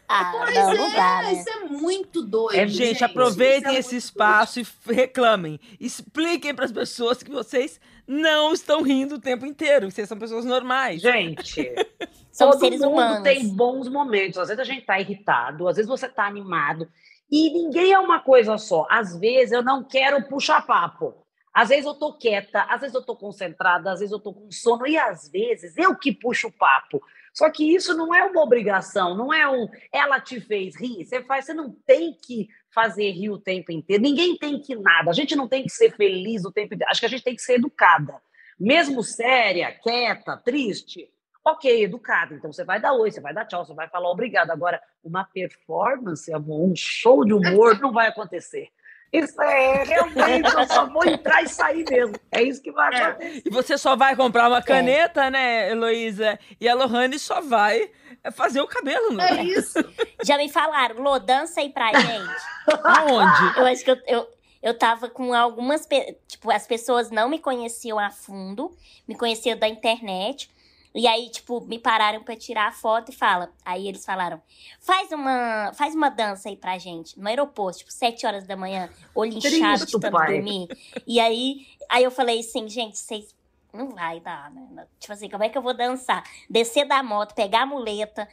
Ah, 0.08 0.32
Pois 0.32 0.54
não, 0.54 0.70
é, 0.72 0.74
não 0.76 0.92
dá, 0.94 1.22
né? 1.22 1.32
isso 1.32 1.48
é 1.50 1.60
muito 1.68 2.22
doido. 2.22 2.58
É, 2.58 2.66
Gente, 2.66 3.04
aproveitem 3.04 3.70
isso 3.72 3.76
é 3.76 3.78
esse 3.80 3.96
espaço 3.96 4.58
e 4.60 4.62
f- 4.62 4.92
reclamem. 4.92 5.58
Expliquem 5.80 6.54
pras 6.54 6.72
pessoas 6.72 7.22
que 7.22 7.30
vocês 7.30 7.80
não 8.06 8.52
estão 8.52 8.82
rindo 8.82 9.16
o 9.16 9.20
tempo 9.20 9.46
inteiro. 9.46 9.86
que 9.88 9.92
Vocês 9.94 10.08
são 10.08 10.18
pessoas 10.18 10.44
normais. 10.44 11.00
Gente, 11.00 11.72
Somos 12.32 12.54
Todo 12.56 12.60
seres 12.64 12.80
mundo 12.80 12.92
humanos. 12.92 13.22
tem 13.22 13.48
bons 13.54 13.88
momentos. 13.88 14.38
Às 14.38 14.48
vezes 14.48 14.60
a 14.60 14.64
gente 14.64 14.86
tá 14.86 14.98
irritado, 14.98 15.68
às 15.68 15.76
vezes 15.76 15.88
você 15.88 16.08
tá 16.08 16.26
animado. 16.26 16.88
E 17.30 17.50
ninguém 17.52 17.92
é 17.92 17.98
uma 17.98 18.20
coisa 18.20 18.56
só. 18.56 18.86
Às 18.90 19.18
vezes 19.18 19.52
eu 19.52 19.62
não 19.62 19.84
quero 19.84 20.22
puxar 20.28 20.66
papo. 20.66 21.14
Às 21.52 21.68
vezes 21.68 21.84
eu 21.84 21.92
tô 21.94 22.14
quieta, 22.14 22.62
às 22.70 22.80
vezes 22.80 22.94
eu 22.94 23.02
tô 23.04 23.14
concentrada, 23.14 23.92
às 23.92 23.98
vezes 24.00 24.12
eu 24.12 24.18
tô 24.18 24.32
com 24.32 24.50
sono. 24.50 24.86
E 24.86 24.96
às 24.96 25.28
vezes 25.30 25.76
eu 25.76 25.94
que 25.94 26.10
puxo 26.12 26.48
o 26.48 26.52
papo. 26.52 27.02
Só 27.32 27.50
que 27.50 27.74
isso 27.74 27.94
não 27.96 28.14
é 28.14 28.24
uma 28.24 28.42
obrigação, 28.42 29.16
não 29.16 29.32
é 29.32 29.48
um 29.48 29.66
ela 29.92 30.20
te 30.20 30.40
fez 30.40 30.76
rir. 30.78 31.04
Você 31.04 31.22
faz, 31.22 31.46
você 31.46 31.54
não 31.54 31.70
tem 31.86 32.14
que 32.14 32.48
fazer 32.70 33.10
rir 33.10 33.30
o 33.30 33.38
tempo 33.38 33.72
inteiro. 33.72 34.02
Ninguém 34.02 34.36
tem 34.36 34.60
que 34.60 34.76
nada. 34.76 35.10
A 35.10 35.14
gente 35.14 35.34
não 35.34 35.48
tem 35.48 35.62
que 35.62 35.70
ser 35.70 35.94
feliz 35.96 36.44
o 36.44 36.52
tempo 36.52 36.74
inteiro. 36.74 36.90
Acho 36.90 37.00
que 37.00 37.06
a 37.06 37.10
gente 37.10 37.24
tem 37.24 37.34
que 37.34 37.42
ser 37.42 37.54
educada. 37.54 38.20
Mesmo 38.58 39.02
séria, 39.02 39.72
quieta, 39.72 40.36
triste, 40.36 41.10
ok, 41.44 41.82
educada. 41.82 42.34
Então 42.34 42.52
você 42.52 42.64
vai 42.64 42.80
dar 42.80 42.92
oi, 42.92 43.10
você 43.10 43.20
vai 43.20 43.34
dar 43.34 43.44
tchau, 43.44 43.64
você 43.64 43.74
vai 43.74 43.88
falar 43.88 44.10
obrigado. 44.10 44.50
Agora, 44.50 44.80
uma 45.02 45.24
performance, 45.24 46.32
amor, 46.32 46.68
um 46.68 46.76
show 46.76 47.24
de 47.24 47.32
humor 47.32 47.78
não 47.80 47.92
vai 47.92 48.08
acontecer. 48.08 48.68
Isso 49.12 49.40
é 49.42 49.84
realmente, 49.84 50.50
eu 50.54 50.66
só 50.66 50.86
vou 50.86 51.04
entrar 51.06 51.42
e 51.42 51.48
sair 51.48 51.84
mesmo. 51.90 52.14
É 52.30 52.42
isso 52.42 52.62
que 52.62 52.72
vai 52.72 52.94
É. 52.94 53.02
acontecer. 53.04 53.42
E 53.44 53.50
você 53.50 53.76
só 53.76 53.94
vai 53.94 54.16
comprar 54.16 54.48
uma 54.48 54.62
caneta, 54.62 55.30
né, 55.30 55.70
Heloísa? 55.70 56.38
E 56.58 56.66
a 56.68 56.74
Lohane 56.74 57.18
só 57.18 57.40
vai 57.42 57.90
fazer 58.34 58.60
o 58.62 58.66
cabelo, 58.66 59.20
É 59.20 59.34
né? 59.34 59.44
isso. 59.44 59.78
Já 60.24 60.38
me 60.38 60.48
falaram, 60.48 61.02
Lô, 61.02 61.18
dança 61.18 61.60
aí 61.60 61.68
pra 61.68 61.92
gente. 61.92 62.42
Aonde? 62.84 63.58
Eu 63.58 63.66
acho 63.66 63.84
que 63.84 63.90
eu, 63.90 63.98
eu, 64.06 64.28
eu 64.62 64.78
tava 64.78 65.10
com 65.10 65.34
algumas. 65.34 65.86
Tipo, 66.26 66.50
as 66.50 66.66
pessoas 66.66 67.10
não 67.10 67.28
me 67.28 67.38
conheciam 67.38 67.98
a 67.98 68.10
fundo, 68.10 68.74
me 69.06 69.14
conheciam 69.14 69.58
da 69.58 69.68
internet. 69.68 70.50
E 70.94 71.06
aí, 71.06 71.30
tipo, 71.30 71.60
me 71.62 71.78
pararam 71.78 72.22
pra 72.22 72.36
tirar 72.36 72.68
a 72.68 72.72
foto 72.72 73.10
e 73.10 73.14
fala. 73.14 73.50
Aí 73.64 73.88
eles 73.88 74.04
falaram: 74.04 74.42
faz 74.80 75.10
uma, 75.10 75.72
faz 75.74 75.94
uma 75.94 76.10
dança 76.10 76.48
aí 76.48 76.56
pra 76.56 76.78
gente. 76.78 77.18
No 77.18 77.28
aeroporto, 77.28 77.78
tipo, 77.78 77.92
sete 77.92 78.26
horas 78.26 78.46
da 78.46 78.56
manhã, 78.56 78.90
olho 79.14 79.32
inchado 79.32 79.86
de 79.86 79.92
tanto 79.92 80.10
dormir. 80.10 80.68
E 81.06 81.18
aí, 81.18 81.66
aí 81.88 82.04
eu 82.04 82.10
falei 82.10 82.40
assim, 82.40 82.68
gente, 82.68 82.98
vocês. 82.98 83.34
Não 83.72 83.88
vai 83.88 84.20
dar, 84.20 84.50
né? 84.50 84.86
Tipo 85.00 85.14
assim, 85.14 85.30
como 85.30 85.42
é 85.42 85.48
que 85.48 85.56
eu 85.56 85.62
vou 85.62 85.72
dançar? 85.72 86.22
Descer 86.48 86.86
da 86.86 87.02
moto, 87.02 87.34
pegar 87.34 87.62
a 87.62 87.66
muleta, 87.66 88.28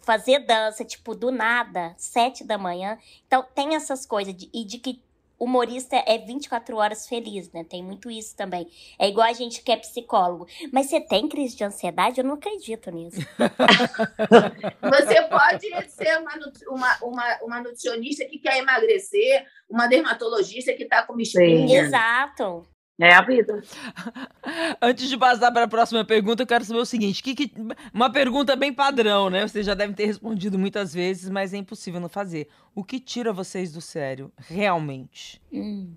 fazer 0.00 0.38
dança, 0.46 0.82
tipo, 0.82 1.14
do 1.14 1.30
nada, 1.30 1.94
sete 1.98 2.42
da 2.42 2.56
manhã. 2.56 2.98
Então, 3.26 3.44
tem 3.54 3.74
essas 3.74 4.06
coisas. 4.06 4.34
De, 4.34 4.48
e 4.50 4.64
de 4.64 4.78
que 4.78 5.02
humorista 5.38 5.96
é 6.06 6.18
24 6.18 6.76
horas 6.76 7.06
feliz, 7.06 7.50
né? 7.52 7.64
Tem 7.64 7.82
muito 7.82 8.10
isso 8.10 8.36
também. 8.36 8.68
É 8.98 9.08
igual 9.08 9.28
a 9.28 9.32
gente 9.32 9.62
que 9.62 9.70
é 9.70 9.76
psicólogo. 9.76 10.46
Mas 10.72 10.86
você 10.86 11.00
tem 11.00 11.28
crise 11.28 11.56
de 11.56 11.64
ansiedade? 11.64 12.20
Eu 12.20 12.24
não 12.24 12.34
acredito 12.34 12.90
nisso. 12.90 13.20
você 14.82 15.22
pode 15.22 15.90
ser 15.90 16.18
uma, 16.18 16.32
uma, 16.68 16.98
uma, 17.02 17.38
uma, 17.42 17.62
nutricionista 17.62 18.24
que 18.24 18.38
quer 18.38 18.58
emagrecer, 18.58 19.46
uma 19.68 19.86
dermatologista 19.86 20.72
que 20.72 20.84
está 20.84 21.02
com 21.02 21.18
espinha. 21.20 21.82
Exato. 21.82 22.66
É 23.00 23.14
a 23.14 23.22
vida. 23.22 23.62
Antes 24.82 25.08
de 25.08 25.16
passar 25.16 25.52
para 25.52 25.64
a 25.64 25.68
próxima 25.68 26.04
pergunta, 26.04 26.42
eu 26.42 26.46
quero 26.46 26.64
saber 26.64 26.80
o 26.80 26.86
seguinte: 26.86 27.22
que, 27.22 27.34
que, 27.34 27.52
uma 27.94 28.10
pergunta 28.10 28.56
bem 28.56 28.72
padrão, 28.72 29.30
né? 29.30 29.46
Vocês 29.46 29.64
já 29.64 29.74
devem 29.74 29.94
ter 29.94 30.06
respondido 30.06 30.58
muitas 30.58 30.92
vezes, 30.92 31.30
mas 31.30 31.54
é 31.54 31.58
impossível 31.58 32.00
não 32.00 32.08
fazer. 32.08 32.48
O 32.74 32.82
que 32.82 32.98
tira 32.98 33.32
vocês 33.32 33.72
do 33.72 33.80
sério, 33.80 34.32
realmente? 34.36 35.40
Hum. 35.52 35.94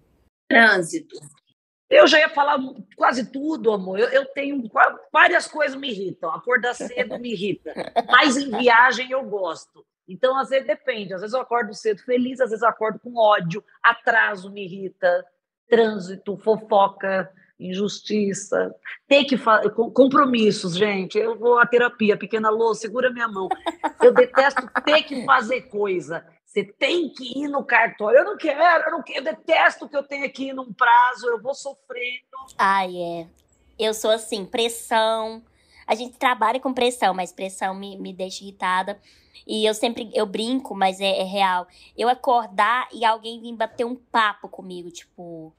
Trânsito. 0.47 1.15
Eu 1.89 2.07
já 2.07 2.19
ia 2.19 2.29
falar 2.29 2.57
quase 2.95 3.31
tudo, 3.31 3.71
amor. 3.71 3.99
Eu, 3.99 4.07
eu, 4.09 4.25
tenho 4.27 4.63
várias 5.11 5.47
coisas 5.47 5.77
me 5.77 5.89
irritam. 5.89 6.29
Acordar 6.29 6.73
cedo 6.73 7.19
me 7.19 7.33
irrita. 7.33 7.73
Mas 8.07 8.37
em 8.37 8.49
viagem 8.49 9.11
eu 9.11 9.23
gosto. 9.23 9.85
Então, 10.07 10.37
às 10.37 10.49
vezes 10.49 10.67
depende. 10.67 11.13
Às 11.13 11.21
vezes 11.21 11.33
eu 11.33 11.41
acordo 11.41 11.73
cedo 11.73 12.01
feliz, 12.03 12.39
às 12.39 12.49
vezes 12.49 12.63
eu 12.63 12.69
acordo 12.69 12.99
com 12.99 13.17
ódio. 13.17 13.63
Atraso 13.83 14.51
me 14.51 14.63
irrita 14.63 15.25
trânsito, 15.71 16.37
fofoca, 16.37 17.31
injustiça. 17.57 18.75
Tem 19.07 19.25
que 19.25 19.37
compromissos, 19.93 20.75
gente. 20.75 21.17
Eu 21.17 21.39
vou 21.39 21.57
à 21.57 21.65
terapia, 21.65 22.17
pequena 22.17 22.49
Lô, 22.49 22.75
segura 22.75 23.09
minha 23.09 23.29
mão. 23.29 23.47
Eu 24.03 24.13
detesto 24.13 24.69
ter 24.83 25.03
que 25.03 25.23
fazer 25.25 25.61
coisa. 25.63 26.25
Você 26.45 26.65
tem 26.65 27.07
que 27.07 27.39
ir 27.39 27.47
no 27.47 27.63
cartório. 27.63 28.19
Eu 28.19 28.25
não 28.25 28.37
quero, 28.37 28.83
eu 28.83 28.91
não 28.91 29.01
quero, 29.01 29.19
eu 29.19 29.23
detesto 29.23 29.87
que 29.87 29.95
eu 29.95 30.03
tenha 30.03 30.27
que 30.27 30.49
ir 30.49 30.53
num 30.53 30.73
prazo, 30.73 31.29
eu 31.29 31.41
vou 31.41 31.55
sofrendo. 31.55 32.27
Ai, 32.57 32.93
é. 32.97 33.27
Eu 33.79 33.93
sou 33.93 34.11
assim, 34.11 34.45
pressão. 34.45 35.41
A 35.87 35.95
gente 35.95 36.17
trabalha 36.17 36.59
com 36.59 36.73
pressão, 36.73 37.13
mas 37.13 37.31
pressão 37.31 37.73
me, 37.73 37.97
me 37.97 38.13
deixa 38.13 38.43
irritada. 38.43 38.99
E 39.47 39.65
eu 39.65 39.73
sempre, 39.73 40.11
eu 40.13 40.25
brinco, 40.25 40.75
mas 40.75 40.99
é, 40.99 41.21
é 41.21 41.23
real. 41.23 41.67
Eu 41.97 42.09
acordar 42.09 42.89
e 42.93 43.05
alguém 43.05 43.39
vir 43.39 43.55
bater 43.55 43.85
um 43.85 43.95
papo 43.95 44.49
comigo, 44.49 44.91
tipo, 44.91 45.53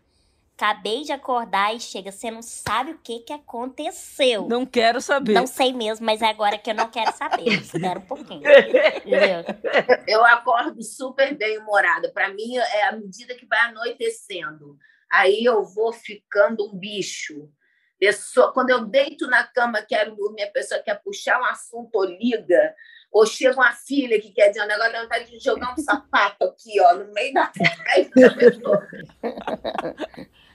Acabei 0.62 1.02
de 1.02 1.10
acordar 1.10 1.74
e 1.74 1.80
chega, 1.80 2.12
você 2.12 2.30
não 2.30 2.40
sabe 2.40 2.92
o 2.92 2.98
que 2.98 3.18
que 3.18 3.32
aconteceu. 3.32 4.46
Não 4.46 4.64
quero 4.64 5.00
saber. 5.00 5.32
Não 5.32 5.44
sei 5.44 5.72
mesmo, 5.72 6.06
mas 6.06 6.22
é 6.22 6.26
agora 6.26 6.56
que 6.56 6.70
eu 6.70 6.74
não 6.74 6.88
quero 6.88 7.12
saber. 7.16 7.48
Espera 7.48 7.98
um 7.98 8.06
pouquinho. 8.06 8.42
Eu 10.06 10.24
acordo 10.24 10.80
super 10.84 11.36
bem 11.36 11.58
humorada. 11.58 12.12
Para 12.12 12.28
mim 12.32 12.58
é 12.58 12.84
a 12.84 12.92
medida 12.92 13.34
que 13.34 13.44
vai 13.44 13.58
anoitecendo. 13.58 14.78
Aí 15.10 15.42
eu 15.44 15.64
vou 15.64 15.92
ficando 15.92 16.64
um 16.64 16.78
bicho. 16.78 17.50
Pessoa, 17.98 18.52
quando 18.52 18.70
eu 18.70 18.86
deito 18.86 19.26
na 19.26 19.42
cama, 19.42 19.82
quero 19.82 20.14
dormir, 20.14 20.44
a 20.44 20.50
pessoa 20.50 20.80
quer 20.80 21.02
puxar 21.02 21.40
um 21.40 21.44
assunto 21.44 21.96
ou 21.96 22.04
liga, 22.04 22.72
ou 23.10 23.26
chega 23.26 23.54
uma 23.54 23.72
filha 23.72 24.20
que 24.20 24.32
quer 24.32 24.48
dizer 24.48 24.62
um 24.62 24.68
negócio, 24.68 24.92
dá 24.92 25.02
vontade 25.02 25.28
de 25.28 25.38
jogar 25.40 25.72
um 25.72 25.76
sapato 25.76 26.44
aqui, 26.44 26.80
ó, 26.80 26.94
no 26.94 27.12
meio 27.12 27.34
da 27.34 27.50
pessoa. 28.14 28.88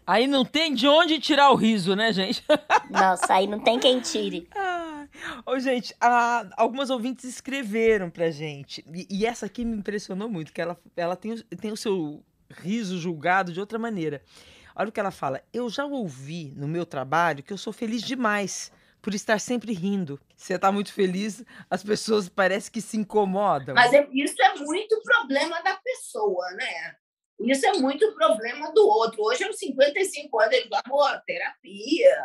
Aí 0.08 0.26
não 0.26 0.45
tem 0.45 0.74
de 0.74 0.88
onde 0.88 1.20
tirar 1.20 1.51
o 1.51 1.55
riso, 1.55 1.93
né, 1.93 2.14
gente? 2.14 2.41
Nossa, 2.89 3.34
aí 3.34 3.45
não 3.45 3.60
tem 3.60 3.78
quem 3.78 3.99
tire. 3.99 4.47
Ah, 4.55 5.05
ô, 5.45 5.60
gente, 5.60 5.93
a, 5.99 6.47
algumas 6.55 6.89
ouvintes 6.89 7.26
escreveram 7.26 8.10
pra 8.10 8.32
gente. 8.32 8.86
E, 8.93 9.05
e, 9.10 9.26
essa 9.26 9.47
aqui 9.47 9.66
me 9.66 9.76
impressionou 9.76 10.30
muito, 10.30 10.53
que 10.53 10.62
ela, 10.62 10.80
ela 10.95 11.18
tem, 11.18 11.38
tem 11.60 11.74
o 11.74 11.78
seu 11.78 12.24
riso 12.49 12.97
julgado 12.97 13.51
de 13.51 13.60
outra 13.60 13.78
maneira. 13.78 14.22
Olha 14.74 14.88
o 14.88 14.91
que 14.93 14.99
ela 14.99 15.12
fala. 15.12 15.43
Eu 15.51 15.70
já 15.70 15.86
ouvi 15.86 16.53
no 16.55 16.70
meu 16.70 16.86
trabalho 16.86 17.43
que 17.43 17.51
eu 17.51 17.58
sou 17.58 17.74
feliz 17.74 18.01
demais 18.01 18.72
por 19.01 19.14
estar 19.14 19.41
sempre 19.41 19.74
rindo. 19.74 20.18
Você 20.38 20.53
está 20.53 20.72
muito 20.72 20.93
feliz, 20.93 21.43
as 21.70 21.84
pessoas 21.84 22.30
parecem 22.30 22.72
que 22.72 22.80
se 22.80 22.95
incomodam. 22.95 23.76
Mas 23.76 23.91
é, 23.91 24.08
isso 24.14 24.41
é 24.41 24.55
muito 24.55 25.01
problema 25.01 25.62
da 25.64 25.76
pessoa, 25.76 26.49
né? 26.51 26.95
Isso 27.40 27.66
é 27.66 27.74
muito 27.74 28.14
problema 28.14 28.72
do 28.74 28.88
outro. 28.88 29.24
Hoje, 29.24 29.44
aos 29.44 29.58
55 29.58 30.40
anos, 30.40 30.54
ele 30.56 30.70
amor, 30.86 31.22
terapia. 31.26 32.16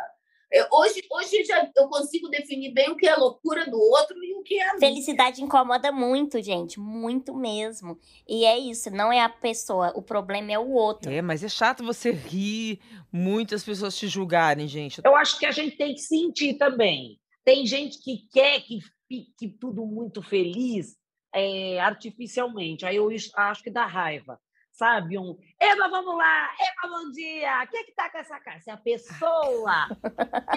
Hoje, 0.71 1.01
hoje 1.11 1.43
já 1.43 1.67
eu 1.75 1.87
consigo 1.87 2.29
definir 2.29 2.71
bem 2.73 2.89
o 2.91 2.95
que 2.95 3.07
é 3.07 3.15
loucura 3.15 3.65
do 3.65 3.79
outro 3.79 4.23
e 4.23 4.35
o 4.35 4.43
que 4.43 4.59
é. 4.59 4.77
Felicidade 4.77 5.41
incomoda 5.41 5.91
muito, 5.91 6.41
gente. 6.41 6.79
Muito 6.79 7.33
mesmo. 7.33 7.97
E 8.27 8.45
é 8.45 8.57
isso, 8.57 8.91
não 8.91 9.11
é 9.11 9.21
a 9.21 9.29
pessoa. 9.29 9.91
O 9.95 10.01
problema 10.01 10.51
é 10.51 10.59
o 10.59 10.69
outro. 10.71 11.11
É, 11.11 11.23
mas 11.23 11.43
é 11.43 11.49
chato 11.49 11.83
você 11.83 12.11
rir, 12.11 12.79
muitas 13.11 13.63
pessoas 13.63 13.97
te 13.97 14.07
julgarem, 14.07 14.67
gente. 14.67 15.01
Eu 15.03 15.15
acho 15.15 15.39
que 15.39 15.45
a 15.45 15.51
gente 15.51 15.75
tem 15.75 15.93
que 15.93 16.01
sentir 16.01 16.55
também. 16.55 17.19
Tem 17.43 17.65
gente 17.65 17.99
que 17.99 18.27
quer 18.31 18.61
que 18.61 18.79
fique 19.07 19.49
tudo 19.59 19.85
muito 19.87 20.21
feliz 20.21 20.95
é, 21.33 21.79
artificialmente. 21.79 22.85
Aí 22.85 22.97
eu 22.97 23.09
acho 23.35 23.63
que 23.63 23.71
dá 23.71 23.87
raiva 23.87 24.39
sabe? 24.73 25.17
Um, 25.17 25.37
Eva, 25.59 25.87
vamos 25.87 26.17
lá, 26.17 26.51
Eva, 26.59 26.97
bom 26.97 27.11
dia, 27.11 27.65
quem 27.67 27.79
é 27.79 27.83
que 27.83 27.93
tá 27.93 28.09
com 28.09 28.17
essa 28.17 28.39
cara? 28.39 28.59
Se 28.59 28.71
a 28.71 28.77
pessoa, 28.77 29.87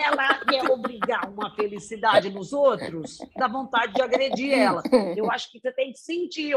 ela 0.03 0.45
quer 0.47 0.69
obrigar 0.71 1.29
uma 1.31 1.55
felicidade 1.55 2.31
nos 2.31 2.53
outros, 2.53 3.19
dá 3.37 3.47
vontade 3.47 3.93
de 3.93 4.03
agredir 4.03 4.59
ela. 4.59 4.83
Eu 5.17 5.31
acho 5.31 5.53
que 5.53 5.61
você 5.61 5.71
tem 5.71 5.93
que 5.93 5.99
sentir, 5.99 6.55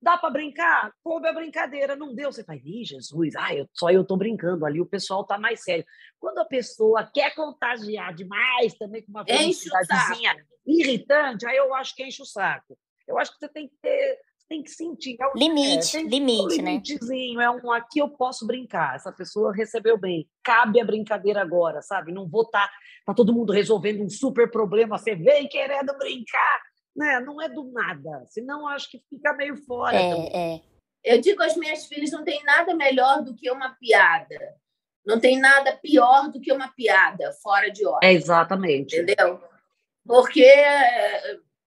dá 0.00 0.16
para 0.16 0.30
brincar? 0.30 0.92
Coube 1.02 1.26
a 1.26 1.32
brincadeira, 1.32 1.96
não 1.96 2.14
deu. 2.14 2.32
Você 2.32 2.44
faz, 2.44 2.64
ih, 2.64 2.84
Jesus, 2.84 3.34
ah, 3.36 3.52
eu, 3.52 3.68
só 3.72 3.90
eu 3.90 4.04
tô 4.04 4.16
brincando, 4.16 4.64
ali 4.64 4.80
o 4.80 4.86
pessoal 4.86 5.24
tá 5.24 5.36
mais 5.36 5.62
sério. 5.62 5.84
Quando 6.20 6.38
a 6.38 6.44
pessoa 6.44 7.04
quer 7.12 7.34
contagiar 7.34 8.14
demais 8.14 8.74
também 8.74 9.02
com 9.02 9.10
uma 9.10 9.24
felicidadezinha 9.24 10.36
irritante, 10.64 11.46
aí 11.46 11.56
eu 11.56 11.74
acho 11.74 11.96
que 11.96 12.04
enche 12.04 12.22
o 12.22 12.26
saco. 12.26 12.78
Eu 13.08 13.18
acho 13.18 13.32
que 13.32 13.38
você 13.38 13.48
tem 13.48 13.68
que 13.68 13.74
ter 13.82 14.18
tem 14.52 14.62
que 14.62 14.70
sentir. 14.70 15.16
É 15.18 15.26
um, 15.26 15.32
limite, 15.34 15.96
é, 15.96 16.02
limite, 16.02 16.60
um 16.60 16.62
né? 16.62 16.72
limitezinho, 16.72 17.40
é 17.40 17.50
um 17.50 17.72
aqui 17.72 18.00
eu 18.00 18.08
posso 18.10 18.46
brincar. 18.46 18.94
Essa 18.94 19.10
pessoa 19.10 19.54
recebeu 19.54 19.98
bem. 19.98 20.28
Cabe 20.44 20.78
a 20.78 20.84
brincadeira 20.84 21.40
agora, 21.40 21.80
sabe? 21.80 22.12
Não 22.12 22.28
vou 22.28 22.42
estar 22.42 22.68
tá, 22.68 22.72
tá 23.06 23.14
todo 23.14 23.32
mundo 23.32 23.52
resolvendo 23.52 24.02
um 24.02 24.10
super 24.10 24.50
problema, 24.50 24.98
você 24.98 25.14
vem 25.14 25.48
querendo 25.48 25.96
brincar. 25.96 26.60
Né? 26.94 27.20
Não 27.20 27.40
é 27.40 27.48
do 27.48 27.72
nada. 27.72 28.26
Senão 28.28 28.68
acho 28.68 28.90
que 28.90 29.02
fica 29.08 29.32
meio 29.32 29.56
fora. 29.64 29.96
É, 29.96 30.36
é. 30.36 30.60
Eu 31.02 31.20
digo 31.20 31.42
às 31.42 31.56
minhas 31.56 31.86
filhas: 31.86 32.10
não 32.10 32.22
tem 32.22 32.44
nada 32.44 32.74
melhor 32.74 33.22
do 33.22 33.34
que 33.34 33.50
uma 33.50 33.70
piada. 33.80 34.54
Não 35.04 35.18
tem 35.18 35.40
nada 35.40 35.72
pior 35.82 36.30
do 36.30 36.40
que 36.40 36.52
uma 36.52 36.68
piada 36.68 37.32
fora 37.42 37.70
de 37.70 37.86
hora. 37.86 38.06
É 38.06 38.12
exatamente. 38.12 38.94
Entendeu? 38.94 39.40
Porque 40.06 40.44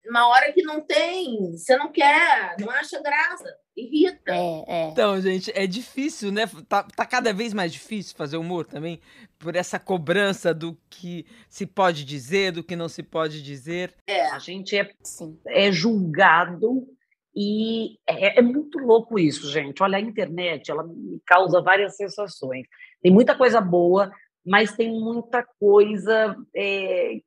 uma 0.07 0.27
hora 0.27 0.51
que 0.51 0.61
não 0.61 0.81
tem, 0.81 1.51
você 1.51 1.75
não 1.77 1.91
quer, 1.91 2.55
não 2.59 2.69
acha 2.69 3.01
graça, 3.01 3.45
irrita. 3.75 4.33
É, 4.33 4.63
é. 4.67 4.89
Então, 4.89 5.19
gente, 5.19 5.51
é 5.55 5.65
difícil, 5.67 6.31
né? 6.31 6.49
Tá, 6.67 6.83
tá 6.83 7.05
cada 7.05 7.33
vez 7.33 7.53
mais 7.53 7.71
difícil 7.71 8.15
fazer 8.15 8.37
humor 8.37 8.65
também, 8.65 8.99
por 9.37 9.55
essa 9.55 9.79
cobrança 9.79 10.53
do 10.53 10.77
que 10.89 11.25
se 11.49 11.65
pode 11.65 12.03
dizer, 12.05 12.51
do 12.51 12.63
que 12.63 12.75
não 12.75 12.89
se 12.89 13.03
pode 13.03 13.41
dizer. 13.41 13.93
É, 14.07 14.27
a 14.27 14.39
gente 14.39 14.77
é, 14.77 14.89
Sim. 15.03 15.39
é 15.47 15.71
julgado 15.71 16.87
e 17.35 17.97
é, 18.07 18.39
é, 18.39 18.41
muito 18.41 18.79
louco 18.79 19.19
isso, 19.19 19.51
gente. 19.51 19.83
Olha, 19.83 19.97
a 19.97 20.01
internet, 20.01 20.71
ela 20.71 20.83
me 20.83 21.19
causa 21.25 21.61
várias 21.61 21.97
sensações. 21.97 22.65
Tem 23.01 23.11
muita 23.11 23.35
coisa 23.35 23.59
boa, 23.59 24.11
mas 24.45 24.75
tem 24.75 24.91
muita 24.91 25.43
coisa 25.59 26.35
é, 26.55 27.19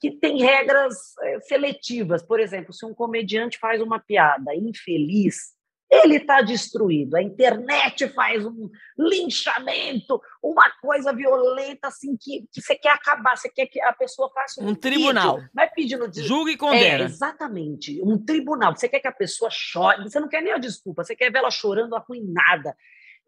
que, 0.00 0.10
que, 0.10 0.10
tem 0.12 0.42
regras 0.42 0.96
é, 1.22 1.40
seletivas. 1.40 2.22
Por 2.22 2.40
exemplo, 2.40 2.72
se 2.72 2.86
um 2.86 2.94
comediante 2.94 3.58
faz 3.58 3.82
uma 3.82 4.00
piada 4.00 4.54
infeliz, 4.54 5.54
ele 5.90 6.16
está 6.16 6.40
destruído. 6.40 7.14
A 7.16 7.22
internet 7.22 8.08
faz 8.08 8.44
um 8.44 8.68
linchamento, 8.98 10.20
uma 10.42 10.68
coisa 10.80 11.12
violenta 11.12 11.88
assim 11.88 12.16
que, 12.18 12.46
que 12.52 12.60
você 12.60 12.74
quer 12.74 12.90
acabar, 12.90 13.36
você 13.36 13.48
quer 13.48 13.66
que 13.66 13.80
a 13.80 13.92
pessoa 13.92 14.30
faça 14.32 14.62
um, 14.62 14.70
um 14.70 14.74
tribunal. 14.74 15.36
Vídeo, 15.36 15.50
vai 15.54 15.70
pedindo 15.70 16.08
de... 16.08 16.22
julga 16.22 16.50
e 16.50 16.56
condena. 16.56 17.04
É, 17.04 17.06
exatamente, 17.06 18.00
um 18.02 18.18
tribunal. 18.18 18.74
Você 18.74 18.88
quer 18.88 19.00
que 19.00 19.08
a 19.08 19.12
pessoa 19.12 19.50
chore, 19.50 20.02
você 20.02 20.18
não 20.18 20.28
quer 20.28 20.42
nem 20.42 20.52
a 20.52 20.58
desculpa, 20.58 21.04
você 21.04 21.14
quer 21.14 21.30
ver 21.30 21.38
ela 21.38 21.50
chorando 21.50 21.94
arruinada. 21.94 22.74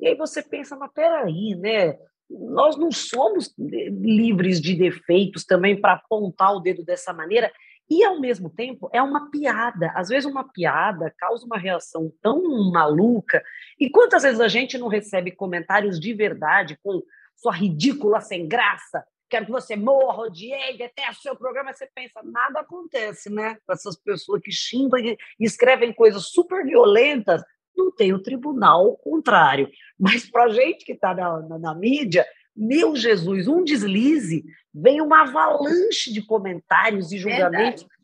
E 0.00 0.08
aí 0.08 0.16
você 0.16 0.42
pensa, 0.42 0.76
mas 0.76 0.92
peraí, 0.92 1.54
né? 1.56 1.96
Nós 2.30 2.76
não 2.76 2.92
somos 2.92 3.54
livres 3.58 4.60
de 4.60 4.74
defeitos 4.74 5.44
também 5.44 5.80
para 5.80 5.94
apontar 5.94 6.54
o 6.54 6.60
dedo 6.60 6.84
dessa 6.84 7.12
maneira. 7.12 7.50
E, 7.90 8.04
ao 8.04 8.20
mesmo 8.20 8.50
tempo, 8.50 8.90
é 8.92 9.02
uma 9.02 9.30
piada. 9.30 9.90
Às 9.94 10.08
vezes, 10.08 10.30
uma 10.30 10.46
piada 10.46 11.12
causa 11.16 11.46
uma 11.46 11.56
reação 11.56 12.12
tão 12.20 12.70
maluca. 12.70 13.42
E 13.80 13.88
quantas 13.88 14.24
vezes 14.24 14.40
a 14.40 14.48
gente 14.48 14.76
não 14.76 14.88
recebe 14.88 15.30
comentários 15.30 15.98
de 15.98 16.12
verdade 16.12 16.78
com 16.82 17.02
sua 17.34 17.52
ridícula 17.52 18.20
sem 18.20 18.46
graça? 18.46 19.02
Quero 19.30 19.46
que 19.46 19.52
você 19.52 19.74
morra, 19.74 20.24
odiei, 20.24 20.76
detesto 20.76 21.22
seu 21.22 21.36
programa. 21.36 21.72
Você 21.72 21.88
pensa, 21.94 22.20
nada 22.22 22.60
acontece, 22.60 23.30
né? 23.30 23.56
Com 23.66 23.72
essas 23.72 23.96
pessoas 23.96 24.42
que 24.42 24.52
xingam 24.52 24.98
e 24.98 25.16
escrevem 25.40 25.92
coisas 25.92 26.28
super 26.28 26.64
violentas, 26.64 27.42
não 27.78 27.90
tem 27.90 28.12
o 28.12 28.22
tribunal 28.22 28.96
contrário. 28.96 29.70
Mas 29.98 30.28
para 30.28 30.44
a 30.44 30.48
gente 30.50 30.84
que 30.84 30.92
está 30.92 31.14
na, 31.14 31.40
na, 31.40 31.58
na 31.58 31.74
mídia, 31.74 32.26
meu 32.54 32.96
Jesus, 32.96 33.46
um 33.46 33.62
deslize, 33.62 34.44
vem 34.74 35.00
uma 35.00 35.22
avalanche 35.22 36.12
de 36.12 36.20
comentários 36.20 37.12
e 37.12 37.18
julgamentos. 37.18 37.82
Verdade. 37.82 37.98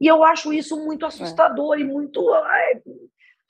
E 0.00 0.06
eu 0.06 0.22
acho 0.22 0.52
isso 0.52 0.76
muito 0.84 1.04
é. 1.04 1.08
assustador 1.08 1.76
é. 1.76 1.80
e 1.80 1.84
muito. 1.84 2.22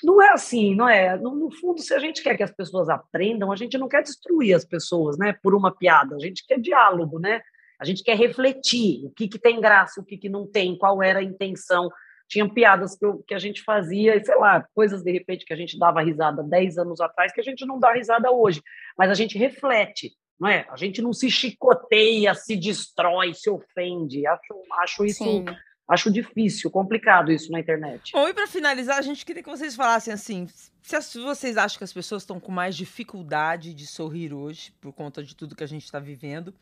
Não 0.03 0.21
é 0.23 0.33
assim, 0.33 0.75
não 0.75 0.89
é? 0.89 1.17
No, 1.19 1.35
no, 1.35 1.51
fundo, 1.51 1.81
se 1.81 1.93
a 1.93 1.99
gente 1.99 2.23
quer 2.23 2.37
que 2.37 2.43
as 2.43 2.53
pessoas 2.53 2.89
aprendam, 2.89 3.53
a 3.53 3.57
gente 3.57 3.77
não 3.77 3.89
quer 3.89 4.03
destruir 4.03 4.55
as 4.55 4.65
pessoas, 4.65 5.19
né? 5.19 5.35
Por 5.43 5.55
uma 5.55 5.75
piada. 5.75 6.17
A 6.17 6.19
gente 6.19 6.45
quer 6.47 6.61
diálogo, 6.61 7.19
né? 7.19 7.41
A 7.79 7.85
gente 7.85 8.03
quer 8.03 8.17
refletir 8.17 9.05
o 9.05 9.11
que, 9.11 9.29
que 9.29 9.39
tem 9.39 9.61
graça, 9.61 10.01
o 10.01 10.05
que, 10.05 10.17
que 10.17 10.29
não 10.29 10.47
tem, 10.47 10.77
qual 10.79 11.03
era 11.03 11.19
a 11.19 11.25
intenção. 11.25 11.91
Tinha 12.29 12.49
piadas 12.49 12.97
que, 12.97 13.05
eu, 13.07 13.23
que 13.27 13.35
a 13.35 13.39
gente 13.39 13.63
fazia, 13.63 14.23
sei 14.25 14.37
lá, 14.37 14.67
coisas 14.75 15.03
de 15.03 15.13
repente 15.13 15.45
que 15.45 15.53
a 15.53 15.57
gente 15.57 15.79
dava 15.79 16.03
risada 16.03 16.43
10 16.43 16.79
anos 16.79 17.01
atrás, 17.01 17.33
que 17.33 17.41
a 17.41 17.45
gente 17.45 17.65
não 17.65 17.79
dá 17.79 17.93
risada 17.93 18.31
hoje. 18.31 18.61
Mas 18.99 19.11
a 19.11 19.15
gente 19.15 19.39
reflete 19.39 20.13
não 20.39 20.49
é? 20.49 20.67
A 20.71 20.77
gente 20.77 21.01
não 21.01 21.13
se 21.13 21.31
chicoteia, 21.31 22.35
se 22.35 22.57
destrói, 22.57 23.35
se 23.35 23.49
ofende. 23.49 24.27
Acho, 24.27 24.63
acho 24.83 25.05
isso 25.05 25.25
Sim. 25.25 25.45
acho 25.89 26.11
difícil, 26.11 26.71
complicado 26.71 27.33
isso 27.33 27.51
na 27.51 27.59
internet. 27.59 28.13
Bom, 28.13 28.29
e 28.29 28.35
para 28.35 28.47
finalizar, 28.47 28.99
a 28.99 29.03
gente 29.03 29.25
queria 29.25 29.43
que 29.43 29.49
vocês 29.49 29.75
falassem 29.75 30.13
assim, 30.13 30.47
se 30.83 31.19
vocês 31.19 31.57
acham 31.57 31.79
que 31.79 31.85
as 31.85 31.93
pessoas 31.93 32.23
estão 32.23 32.39
com 32.39 32.53
mais 32.53 32.77
dificuldade 32.77 33.73
de 33.73 33.87
sorrir 33.87 34.33
hoje 34.33 34.73
por 34.81 34.93
conta 34.93 35.23
de 35.23 35.35
tudo 35.35 35.57
que 35.57 35.65
a 35.65 35.69
gente 35.69 35.85
está 35.85 35.99
vivendo, 35.99 36.55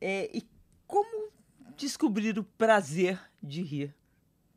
é, 0.00 0.30
e 0.32 0.42
como 0.86 1.30
descobrir 1.76 2.38
o 2.38 2.44
prazer 2.44 3.20
de 3.42 3.62
rir? 3.62 3.94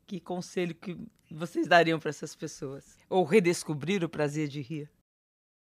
Que 0.06 0.20
conselho 0.20 0.74
que 0.74 0.96
vocês 1.30 1.66
dariam 1.66 1.98
para 1.98 2.10
essas 2.10 2.34
pessoas? 2.34 2.98
Ou 3.08 3.24
redescobrir 3.24 4.04
o 4.04 4.08
prazer 4.08 4.48
de 4.48 4.60
rir? 4.60 4.90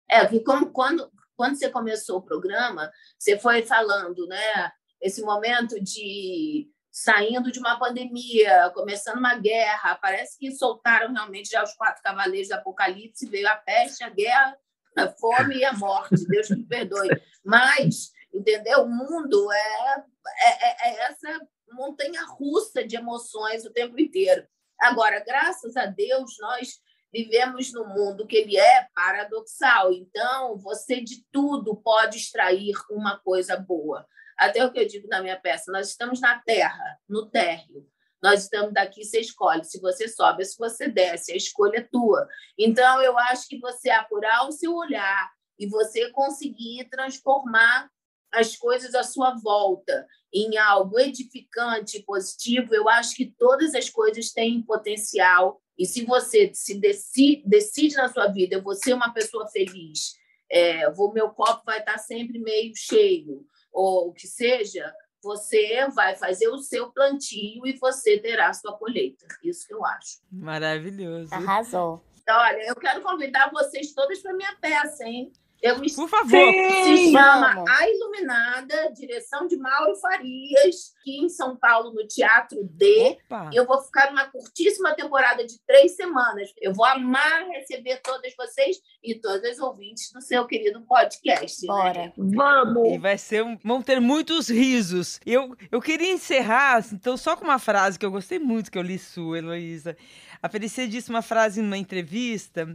É, 0.09 0.27
que 0.27 0.41
como, 0.41 0.71
quando, 0.71 1.11
quando 1.37 1.57
você 1.57 1.71
começou 1.71 2.19
o 2.19 2.23
programa, 2.23 2.91
você 3.19 3.39
foi 3.39 3.63
falando, 3.63 4.27
né? 4.27 4.73
Esse 5.01 5.23
momento 5.23 5.81
de 5.81 6.69
saindo 6.91 7.51
de 7.51 7.59
uma 7.59 7.79
pandemia, 7.79 8.71
começando 8.75 9.17
uma 9.17 9.35
guerra, 9.37 9.95
parece 9.95 10.39
que 10.39 10.53
soltaram 10.53 11.13
realmente 11.15 11.49
já 11.49 11.63
os 11.63 11.73
quatro 11.73 12.03
cavaleiros 12.03 12.49
do 12.49 12.55
Apocalipse, 12.55 13.27
veio 13.27 13.49
a 13.49 13.57
peste, 13.57 14.05
a 14.05 14.11
guerra, 14.11 14.55
a 14.97 15.09
fome 15.09 15.57
e 15.57 15.65
a 15.65 15.73
morte. 15.73 16.27
Deus 16.29 16.51
me 16.51 16.63
perdoe. 16.65 17.09
Mas, 17.43 18.13
entendeu? 18.33 18.83
O 18.83 18.89
mundo 18.91 19.51
é, 19.51 20.05
é, 20.45 20.69
é, 20.69 20.91
é 20.91 21.03
essa 21.07 21.41
montanha 21.75 22.25
russa 22.25 22.87
de 22.87 22.97
emoções 22.97 23.65
o 23.65 23.73
tempo 23.73 23.99
inteiro. 23.99 24.47
Agora, 24.81 25.23
graças 25.25 25.77
a 25.77 25.87
Deus, 25.87 26.37
nós 26.41 26.81
vivemos 27.13 27.73
num 27.73 27.87
mundo 27.87 28.27
que 28.27 28.37
ele 28.37 28.57
é 28.57 28.89
paradoxal. 28.95 29.93
Então, 29.93 30.57
você 30.59 31.01
de 31.01 31.25
tudo 31.31 31.77
pode 31.77 32.17
extrair 32.17 32.75
uma 32.91 33.19
coisa 33.19 33.57
boa. 33.57 34.07
Até 34.39 34.65
o 34.65 34.73
que 34.73 34.81
eu 34.81 34.89
digo 34.89 35.07
na 35.09 35.21
minha 35.21 35.39
peça, 35.39 35.71
nós 35.71 35.91
estamos 35.91 36.21
na 36.21 36.39
terra, 36.41 36.99
no 37.09 37.31
térreo. 37.31 37.87
Nós 38.23 38.45
estamos 38.45 38.73
daqui, 38.73 39.05
você 39.05 39.21
escolhe 39.21 39.65
se 39.65 39.81
você 39.81 40.09
sobe, 40.09 40.45
se 40.45 40.57
você 40.57 40.89
desce, 40.89 41.33
a 41.33 41.37
escolha 41.37 41.79
é 41.79 41.89
tua. 41.91 42.27
Então, 42.57 43.03
eu 43.03 43.19
acho 43.19 43.49
que 43.49 43.59
você 43.59 43.91
apurar 43.91 44.47
o 44.47 44.53
seu 44.53 44.75
olhar 44.75 45.31
e 45.59 45.67
você 45.69 46.11
conseguir 46.11 46.89
transformar 46.89 47.91
as 48.33 48.57
coisas 48.57 48.95
à 48.95 49.03
sua 49.03 49.35
volta 49.35 50.07
em 50.33 50.57
algo 50.57 50.99
edificante, 50.99 52.03
positivo, 52.03 52.75
eu 52.75 52.89
acho 52.89 53.15
que 53.15 53.27
todas 53.39 53.75
as 53.75 53.91
coisas 53.91 54.33
têm 54.33 54.63
potencial 54.63 55.61
e 55.79 55.85
se 55.85 56.05
você 56.05 56.51
se 56.55 56.79
decide, 56.79 57.43
decide 57.47 57.97
na 57.97 58.09
sua 58.09 58.29
vida, 58.29 58.57
eu 58.57 58.63
vou 58.63 58.75
ser 58.75 58.95
uma 58.95 59.13
pessoa 59.13 59.47
feliz, 59.49 60.15
é, 60.51 60.91
vou, 60.91 61.13
meu 61.13 61.31
copo 61.31 61.63
vai 61.65 61.81
estar 61.81 61.99
sempre 61.99 62.39
meio 62.39 62.73
cheio, 62.75 63.45
ou 63.73 64.09
o 64.09 64.13
que 64.13 64.27
seja, 64.27 64.93
você 65.23 65.89
vai 65.91 66.17
fazer 66.17 66.49
o 66.49 66.59
seu 66.59 66.91
plantio 66.93 67.67
e 67.67 67.79
você 67.79 68.19
terá 68.19 68.49
a 68.49 68.55
sua 68.55 68.77
colheita. 68.77 69.27
Isso 69.43 69.67
que 69.67 69.73
eu 69.73 69.85
acho. 69.85 70.19
Maravilhoso. 70.31 71.33
Arrasou. 71.33 72.05
Então, 72.21 72.37
olha, 72.39 72.67
eu 72.67 72.77
quero 72.77 73.03
convidar 73.03 73.51
vocês 73.51 73.93
todas 73.93 74.21
para 74.21 74.35
minha 74.35 74.57
peça, 74.61 75.05
hein? 75.05 75.33
Eu 75.63 75.77
Por 75.77 76.09
favor. 76.09 76.55
Se 76.85 77.13
chama 77.13 77.65
A 77.69 77.89
Iluminada, 77.89 78.91
direção 78.93 79.47
de 79.47 79.57
Mauro 79.57 79.95
Farias, 79.95 80.93
aqui 80.99 81.19
em 81.19 81.29
São 81.29 81.57
Paulo, 81.57 81.93
no 81.93 82.05
Teatro 82.09 82.59
D. 82.65 83.17
Opa. 83.27 83.49
Eu 83.55 83.65
vou 83.65 83.81
ficar 83.81 84.11
numa 84.11 84.29
curtíssima 84.29 84.93
temporada 84.97 85.47
de 85.47 85.61
três 85.65 85.95
semanas. 85.95 86.53
Eu 86.61 86.75
vou 86.75 86.85
amar 86.85 87.47
receber 87.51 88.01
todas 88.03 88.35
vocês 88.37 88.77
e 89.05 89.15
todas 89.15 89.53
as 89.53 89.59
ouvintes 89.61 90.11
do 90.13 90.21
seu 90.21 90.45
querido 90.49 90.83
podcast. 90.83 91.65
Né? 91.65 91.73
Bora. 91.73 91.93
Né? 91.93 92.13
Vamos! 92.17 92.93
E 92.93 92.99
vai 92.99 93.17
ser 93.17 93.45
um... 93.45 93.57
vão 93.63 93.81
ter 93.81 94.01
muitos 94.01 94.49
risos. 94.49 95.21
Eu, 95.25 95.57
eu 95.71 95.81
queria 95.81 96.11
encerrar, 96.11 96.85
então, 96.93 97.17
só 97.17 97.37
com 97.37 97.45
uma 97.45 97.61
frase 97.61 97.97
que 97.97 98.05
eu 98.05 98.11
gostei 98.11 98.41
muito 98.41 98.69
que 98.69 98.79
eu 98.79 98.83
li 98.83 98.99
sua, 98.99 99.39
Heloísa. 99.39 99.97
A 100.43 100.49
Felicia 100.49 100.89
disse 100.89 101.09
uma 101.09 101.23
frase 101.23 101.63
numa 101.63 101.79
entrevista 101.79 102.67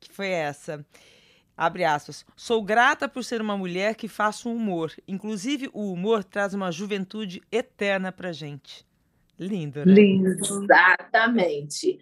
que 0.00 0.12
foi 0.12 0.30
essa. 0.30 0.84
Abre 1.56 1.84
aspas. 1.84 2.24
Sou 2.36 2.62
grata 2.62 3.08
por 3.08 3.24
ser 3.24 3.40
uma 3.40 3.56
mulher 3.56 3.94
que 3.94 4.08
faça 4.08 4.48
um 4.48 4.56
humor. 4.56 4.92
Inclusive, 5.06 5.70
o 5.72 5.92
humor 5.92 6.24
traz 6.24 6.52
uma 6.52 6.72
juventude 6.72 7.42
eterna 7.50 8.10
pra 8.10 8.32
gente. 8.32 8.84
Lindo, 9.38 9.84
né? 9.84 9.94
Lindo. 9.94 10.64
Exatamente. 10.64 12.00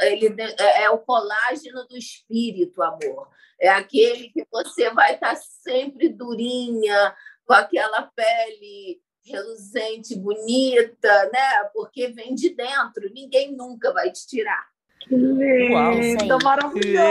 Ele 0.00 0.34
é, 0.58 0.84
é 0.84 0.90
o 0.90 0.98
colágeno 0.98 1.86
do 1.86 1.96
espírito, 1.96 2.82
amor. 2.82 3.28
É 3.60 3.68
aquele 3.68 4.30
que 4.30 4.46
você 4.50 4.90
vai 4.90 5.14
estar 5.14 5.36
sempre 5.36 6.08
durinha, 6.08 7.14
com 7.44 7.54
aquela 7.54 8.02
pele 8.02 9.00
reluzente, 9.24 10.16
bonita, 10.16 11.30
né? 11.32 11.64
Porque 11.74 12.08
vem 12.08 12.34
de 12.34 12.50
dentro. 12.50 13.12
Ninguém 13.12 13.54
nunca 13.54 13.92
vai 13.92 14.10
te 14.10 14.26
tirar. 14.26 14.66
Que 15.00 15.14
linda, 15.14 16.38
maravilhosa! 16.42 17.02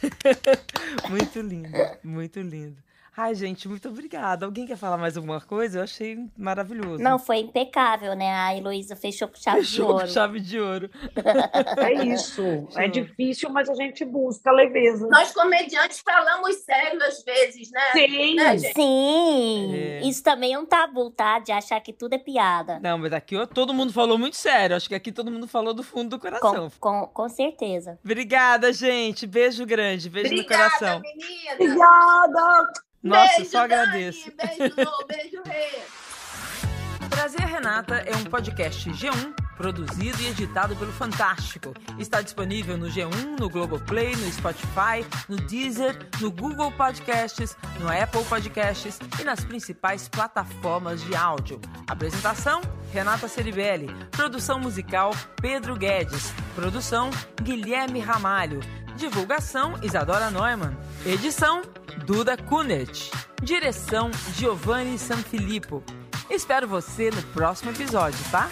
muito 1.10 1.40
lindo, 1.40 1.78
muito 2.02 2.40
lindo. 2.40 2.89
Ai, 3.16 3.34
gente, 3.34 3.68
muito 3.68 3.88
obrigada. 3.88 4.46
Alguém 4.46 4.66
quer 4.66 4.76
falar 4.76 4.96
mais 4.96 5.16
alguma 5.16 5.40
coisa? 5.40 5.78
Eu 5.78 5.82
achei 5.82 6.18
maravilhoso. 6.36 7.02
Não, 7.02 7.18
foi 7.18 7.38
impecável, 7.38 8.14
né? 8.14 8.32
A 8.32 8.56
Heloísa 8.56 8.94
fechou 8.94 9.28
com 9.28 9.36
chave 9.36 9.58
fechou 9.60 9.86
de 9.86 9.92
ouro. 9.92 10.06
Com 10.06 10.12
chave 10.12 10.40
de 10.40 10.60
ouro. 10.60 10.90
É 11.80 12.04
isso. 12.04 12.42
É 12.76 12.88
difícil, 12.88 13.50
mas 13.50 13.68
a 13.68 13.74
gente 13.74 14.04
busca 14.04 14.50
leveza. 14.50 15.06
Nós, 15.08 15.32
comediantes, 15.32 16.00
falamos 16.00 16.56
sério 16.56 17.02
às 17.02 17.22
vezes, 17.22 17.70
né? 17.70 17.80
Sim. 17.92 18.34
Né, 18.34 18.58
Sim. 18.58 19.74
É. 19.74 20.00
Isso 20.02 20.22
também 20.22 20.54
é 20.54 20.58
um 20.58 20.66
tabu, 20.66 21.10
tá? 21.10 21.38
De 21.38 21.52
achar 21.52 21.80
que 21.80 21.92
tudo 21.92 22.14
é 22.14 22.18
piada. 22.18 22.78
Não, 22.80 22.98
mas 22.98 23.12
aqui 23.12 23.34
todo 23.48 23.74
mundo 23.74 23.92
falou 23.92 24.18
muito 24.18 24.36
sério. 24.36 24.76
Acho 24.76 24.88
que 24.88 24.94
aqui 24.94 25.10
todo 25.10 25.30
mundo 25.30 25.48
falou 25.48 25.74
do 25.74 25.82
fundo 25.82 26.10
do 26.10 26.18
coração. 26.18 26.70
Com, 26.78 27.00
com, 27.00 27.06
com 27.08 27.28
certeza. 27.28 27.98
Obrigada, 28.04 28.72
gente. 28.72 29.26
Beijo 29.26 29.64
grande. 29.66 30.08
Beijo 30.08 30.32
Obrigada, 30.32 30.64
no 30.64 30.70
coração. 30.70 31.00
Menina. 31.00 31.54
Obrigada. 31.54 32.89
Nossa, 33.02 33.36
beijo, 33.36 33.50
só 33.50 33.64
agradeço. 33.64 34.30
Dani, 34.36 34.56
beijo, 34.58 35.06
beijo, 35.08 35.42
Rê. 35.44 35.82
Prazer 37.08 37.40
Renata 37.40 37.96
é 37.96 38.14
um 38.16 38.24
podcast 38.24 38.88
G1 38.90 39.34
produzido 39.60 40.22
e 40.22 40.28
editado 40.28 40.74
pelo 40.74 40.90
Fantástico. 40.90 41.74
Está 41.98 42.22
disponível 42.22 42.78
no 42.78 42.86
G1, 42.86 43.38
no 43.38 43.50
Globoplay, 43.50 44.16
no 44.16 44.32
Spotify, 44.32 45.04
no 45.28 45.36
Deezer, 45.36 45.98
no 46.18 46.30
Google 46.30 46.72
Podcasts, 46.72 47.54
no 47.78 47.86
Apple 47.90 48.24
Podcasts 48.24 48.98
e 49.20 49.24
nas 49.24 49.44
principais 49.44 50.08
plataformas 50.08 51.02
de 51.04 51.14
áudio. 51.14 51.60
Apresentação: 51.86 52.62
Renata 52.90 53.28
Ceribelli. 53.28 53.88
Produção 54.10 54.58
musical: 54.58 55.10
Pedro 55.42 55.76
Guedes. 55.76 56.32
Produção: 56.54 57.10
Guilherme 57.42 58.00
Ramalho. 58.00 58.60
Divulgação: 58.96 59.74
Isadora 59.82 60.30
Neumann. 60.30 60.76
Edição: 61.04 61.62
Duda 62.06 62.36
Kunert. 62.36 63.10
Direção: 63.42 64.10
Giovanni 64.34 64.98
Sanfilippo. 64.98 65.82
Espero 66.28 66.68
você 66.68 67.10
no 67.10 67.22
próximo 67.34 67.70
episódio, 67.70 68.18
tá? 68.30 68.48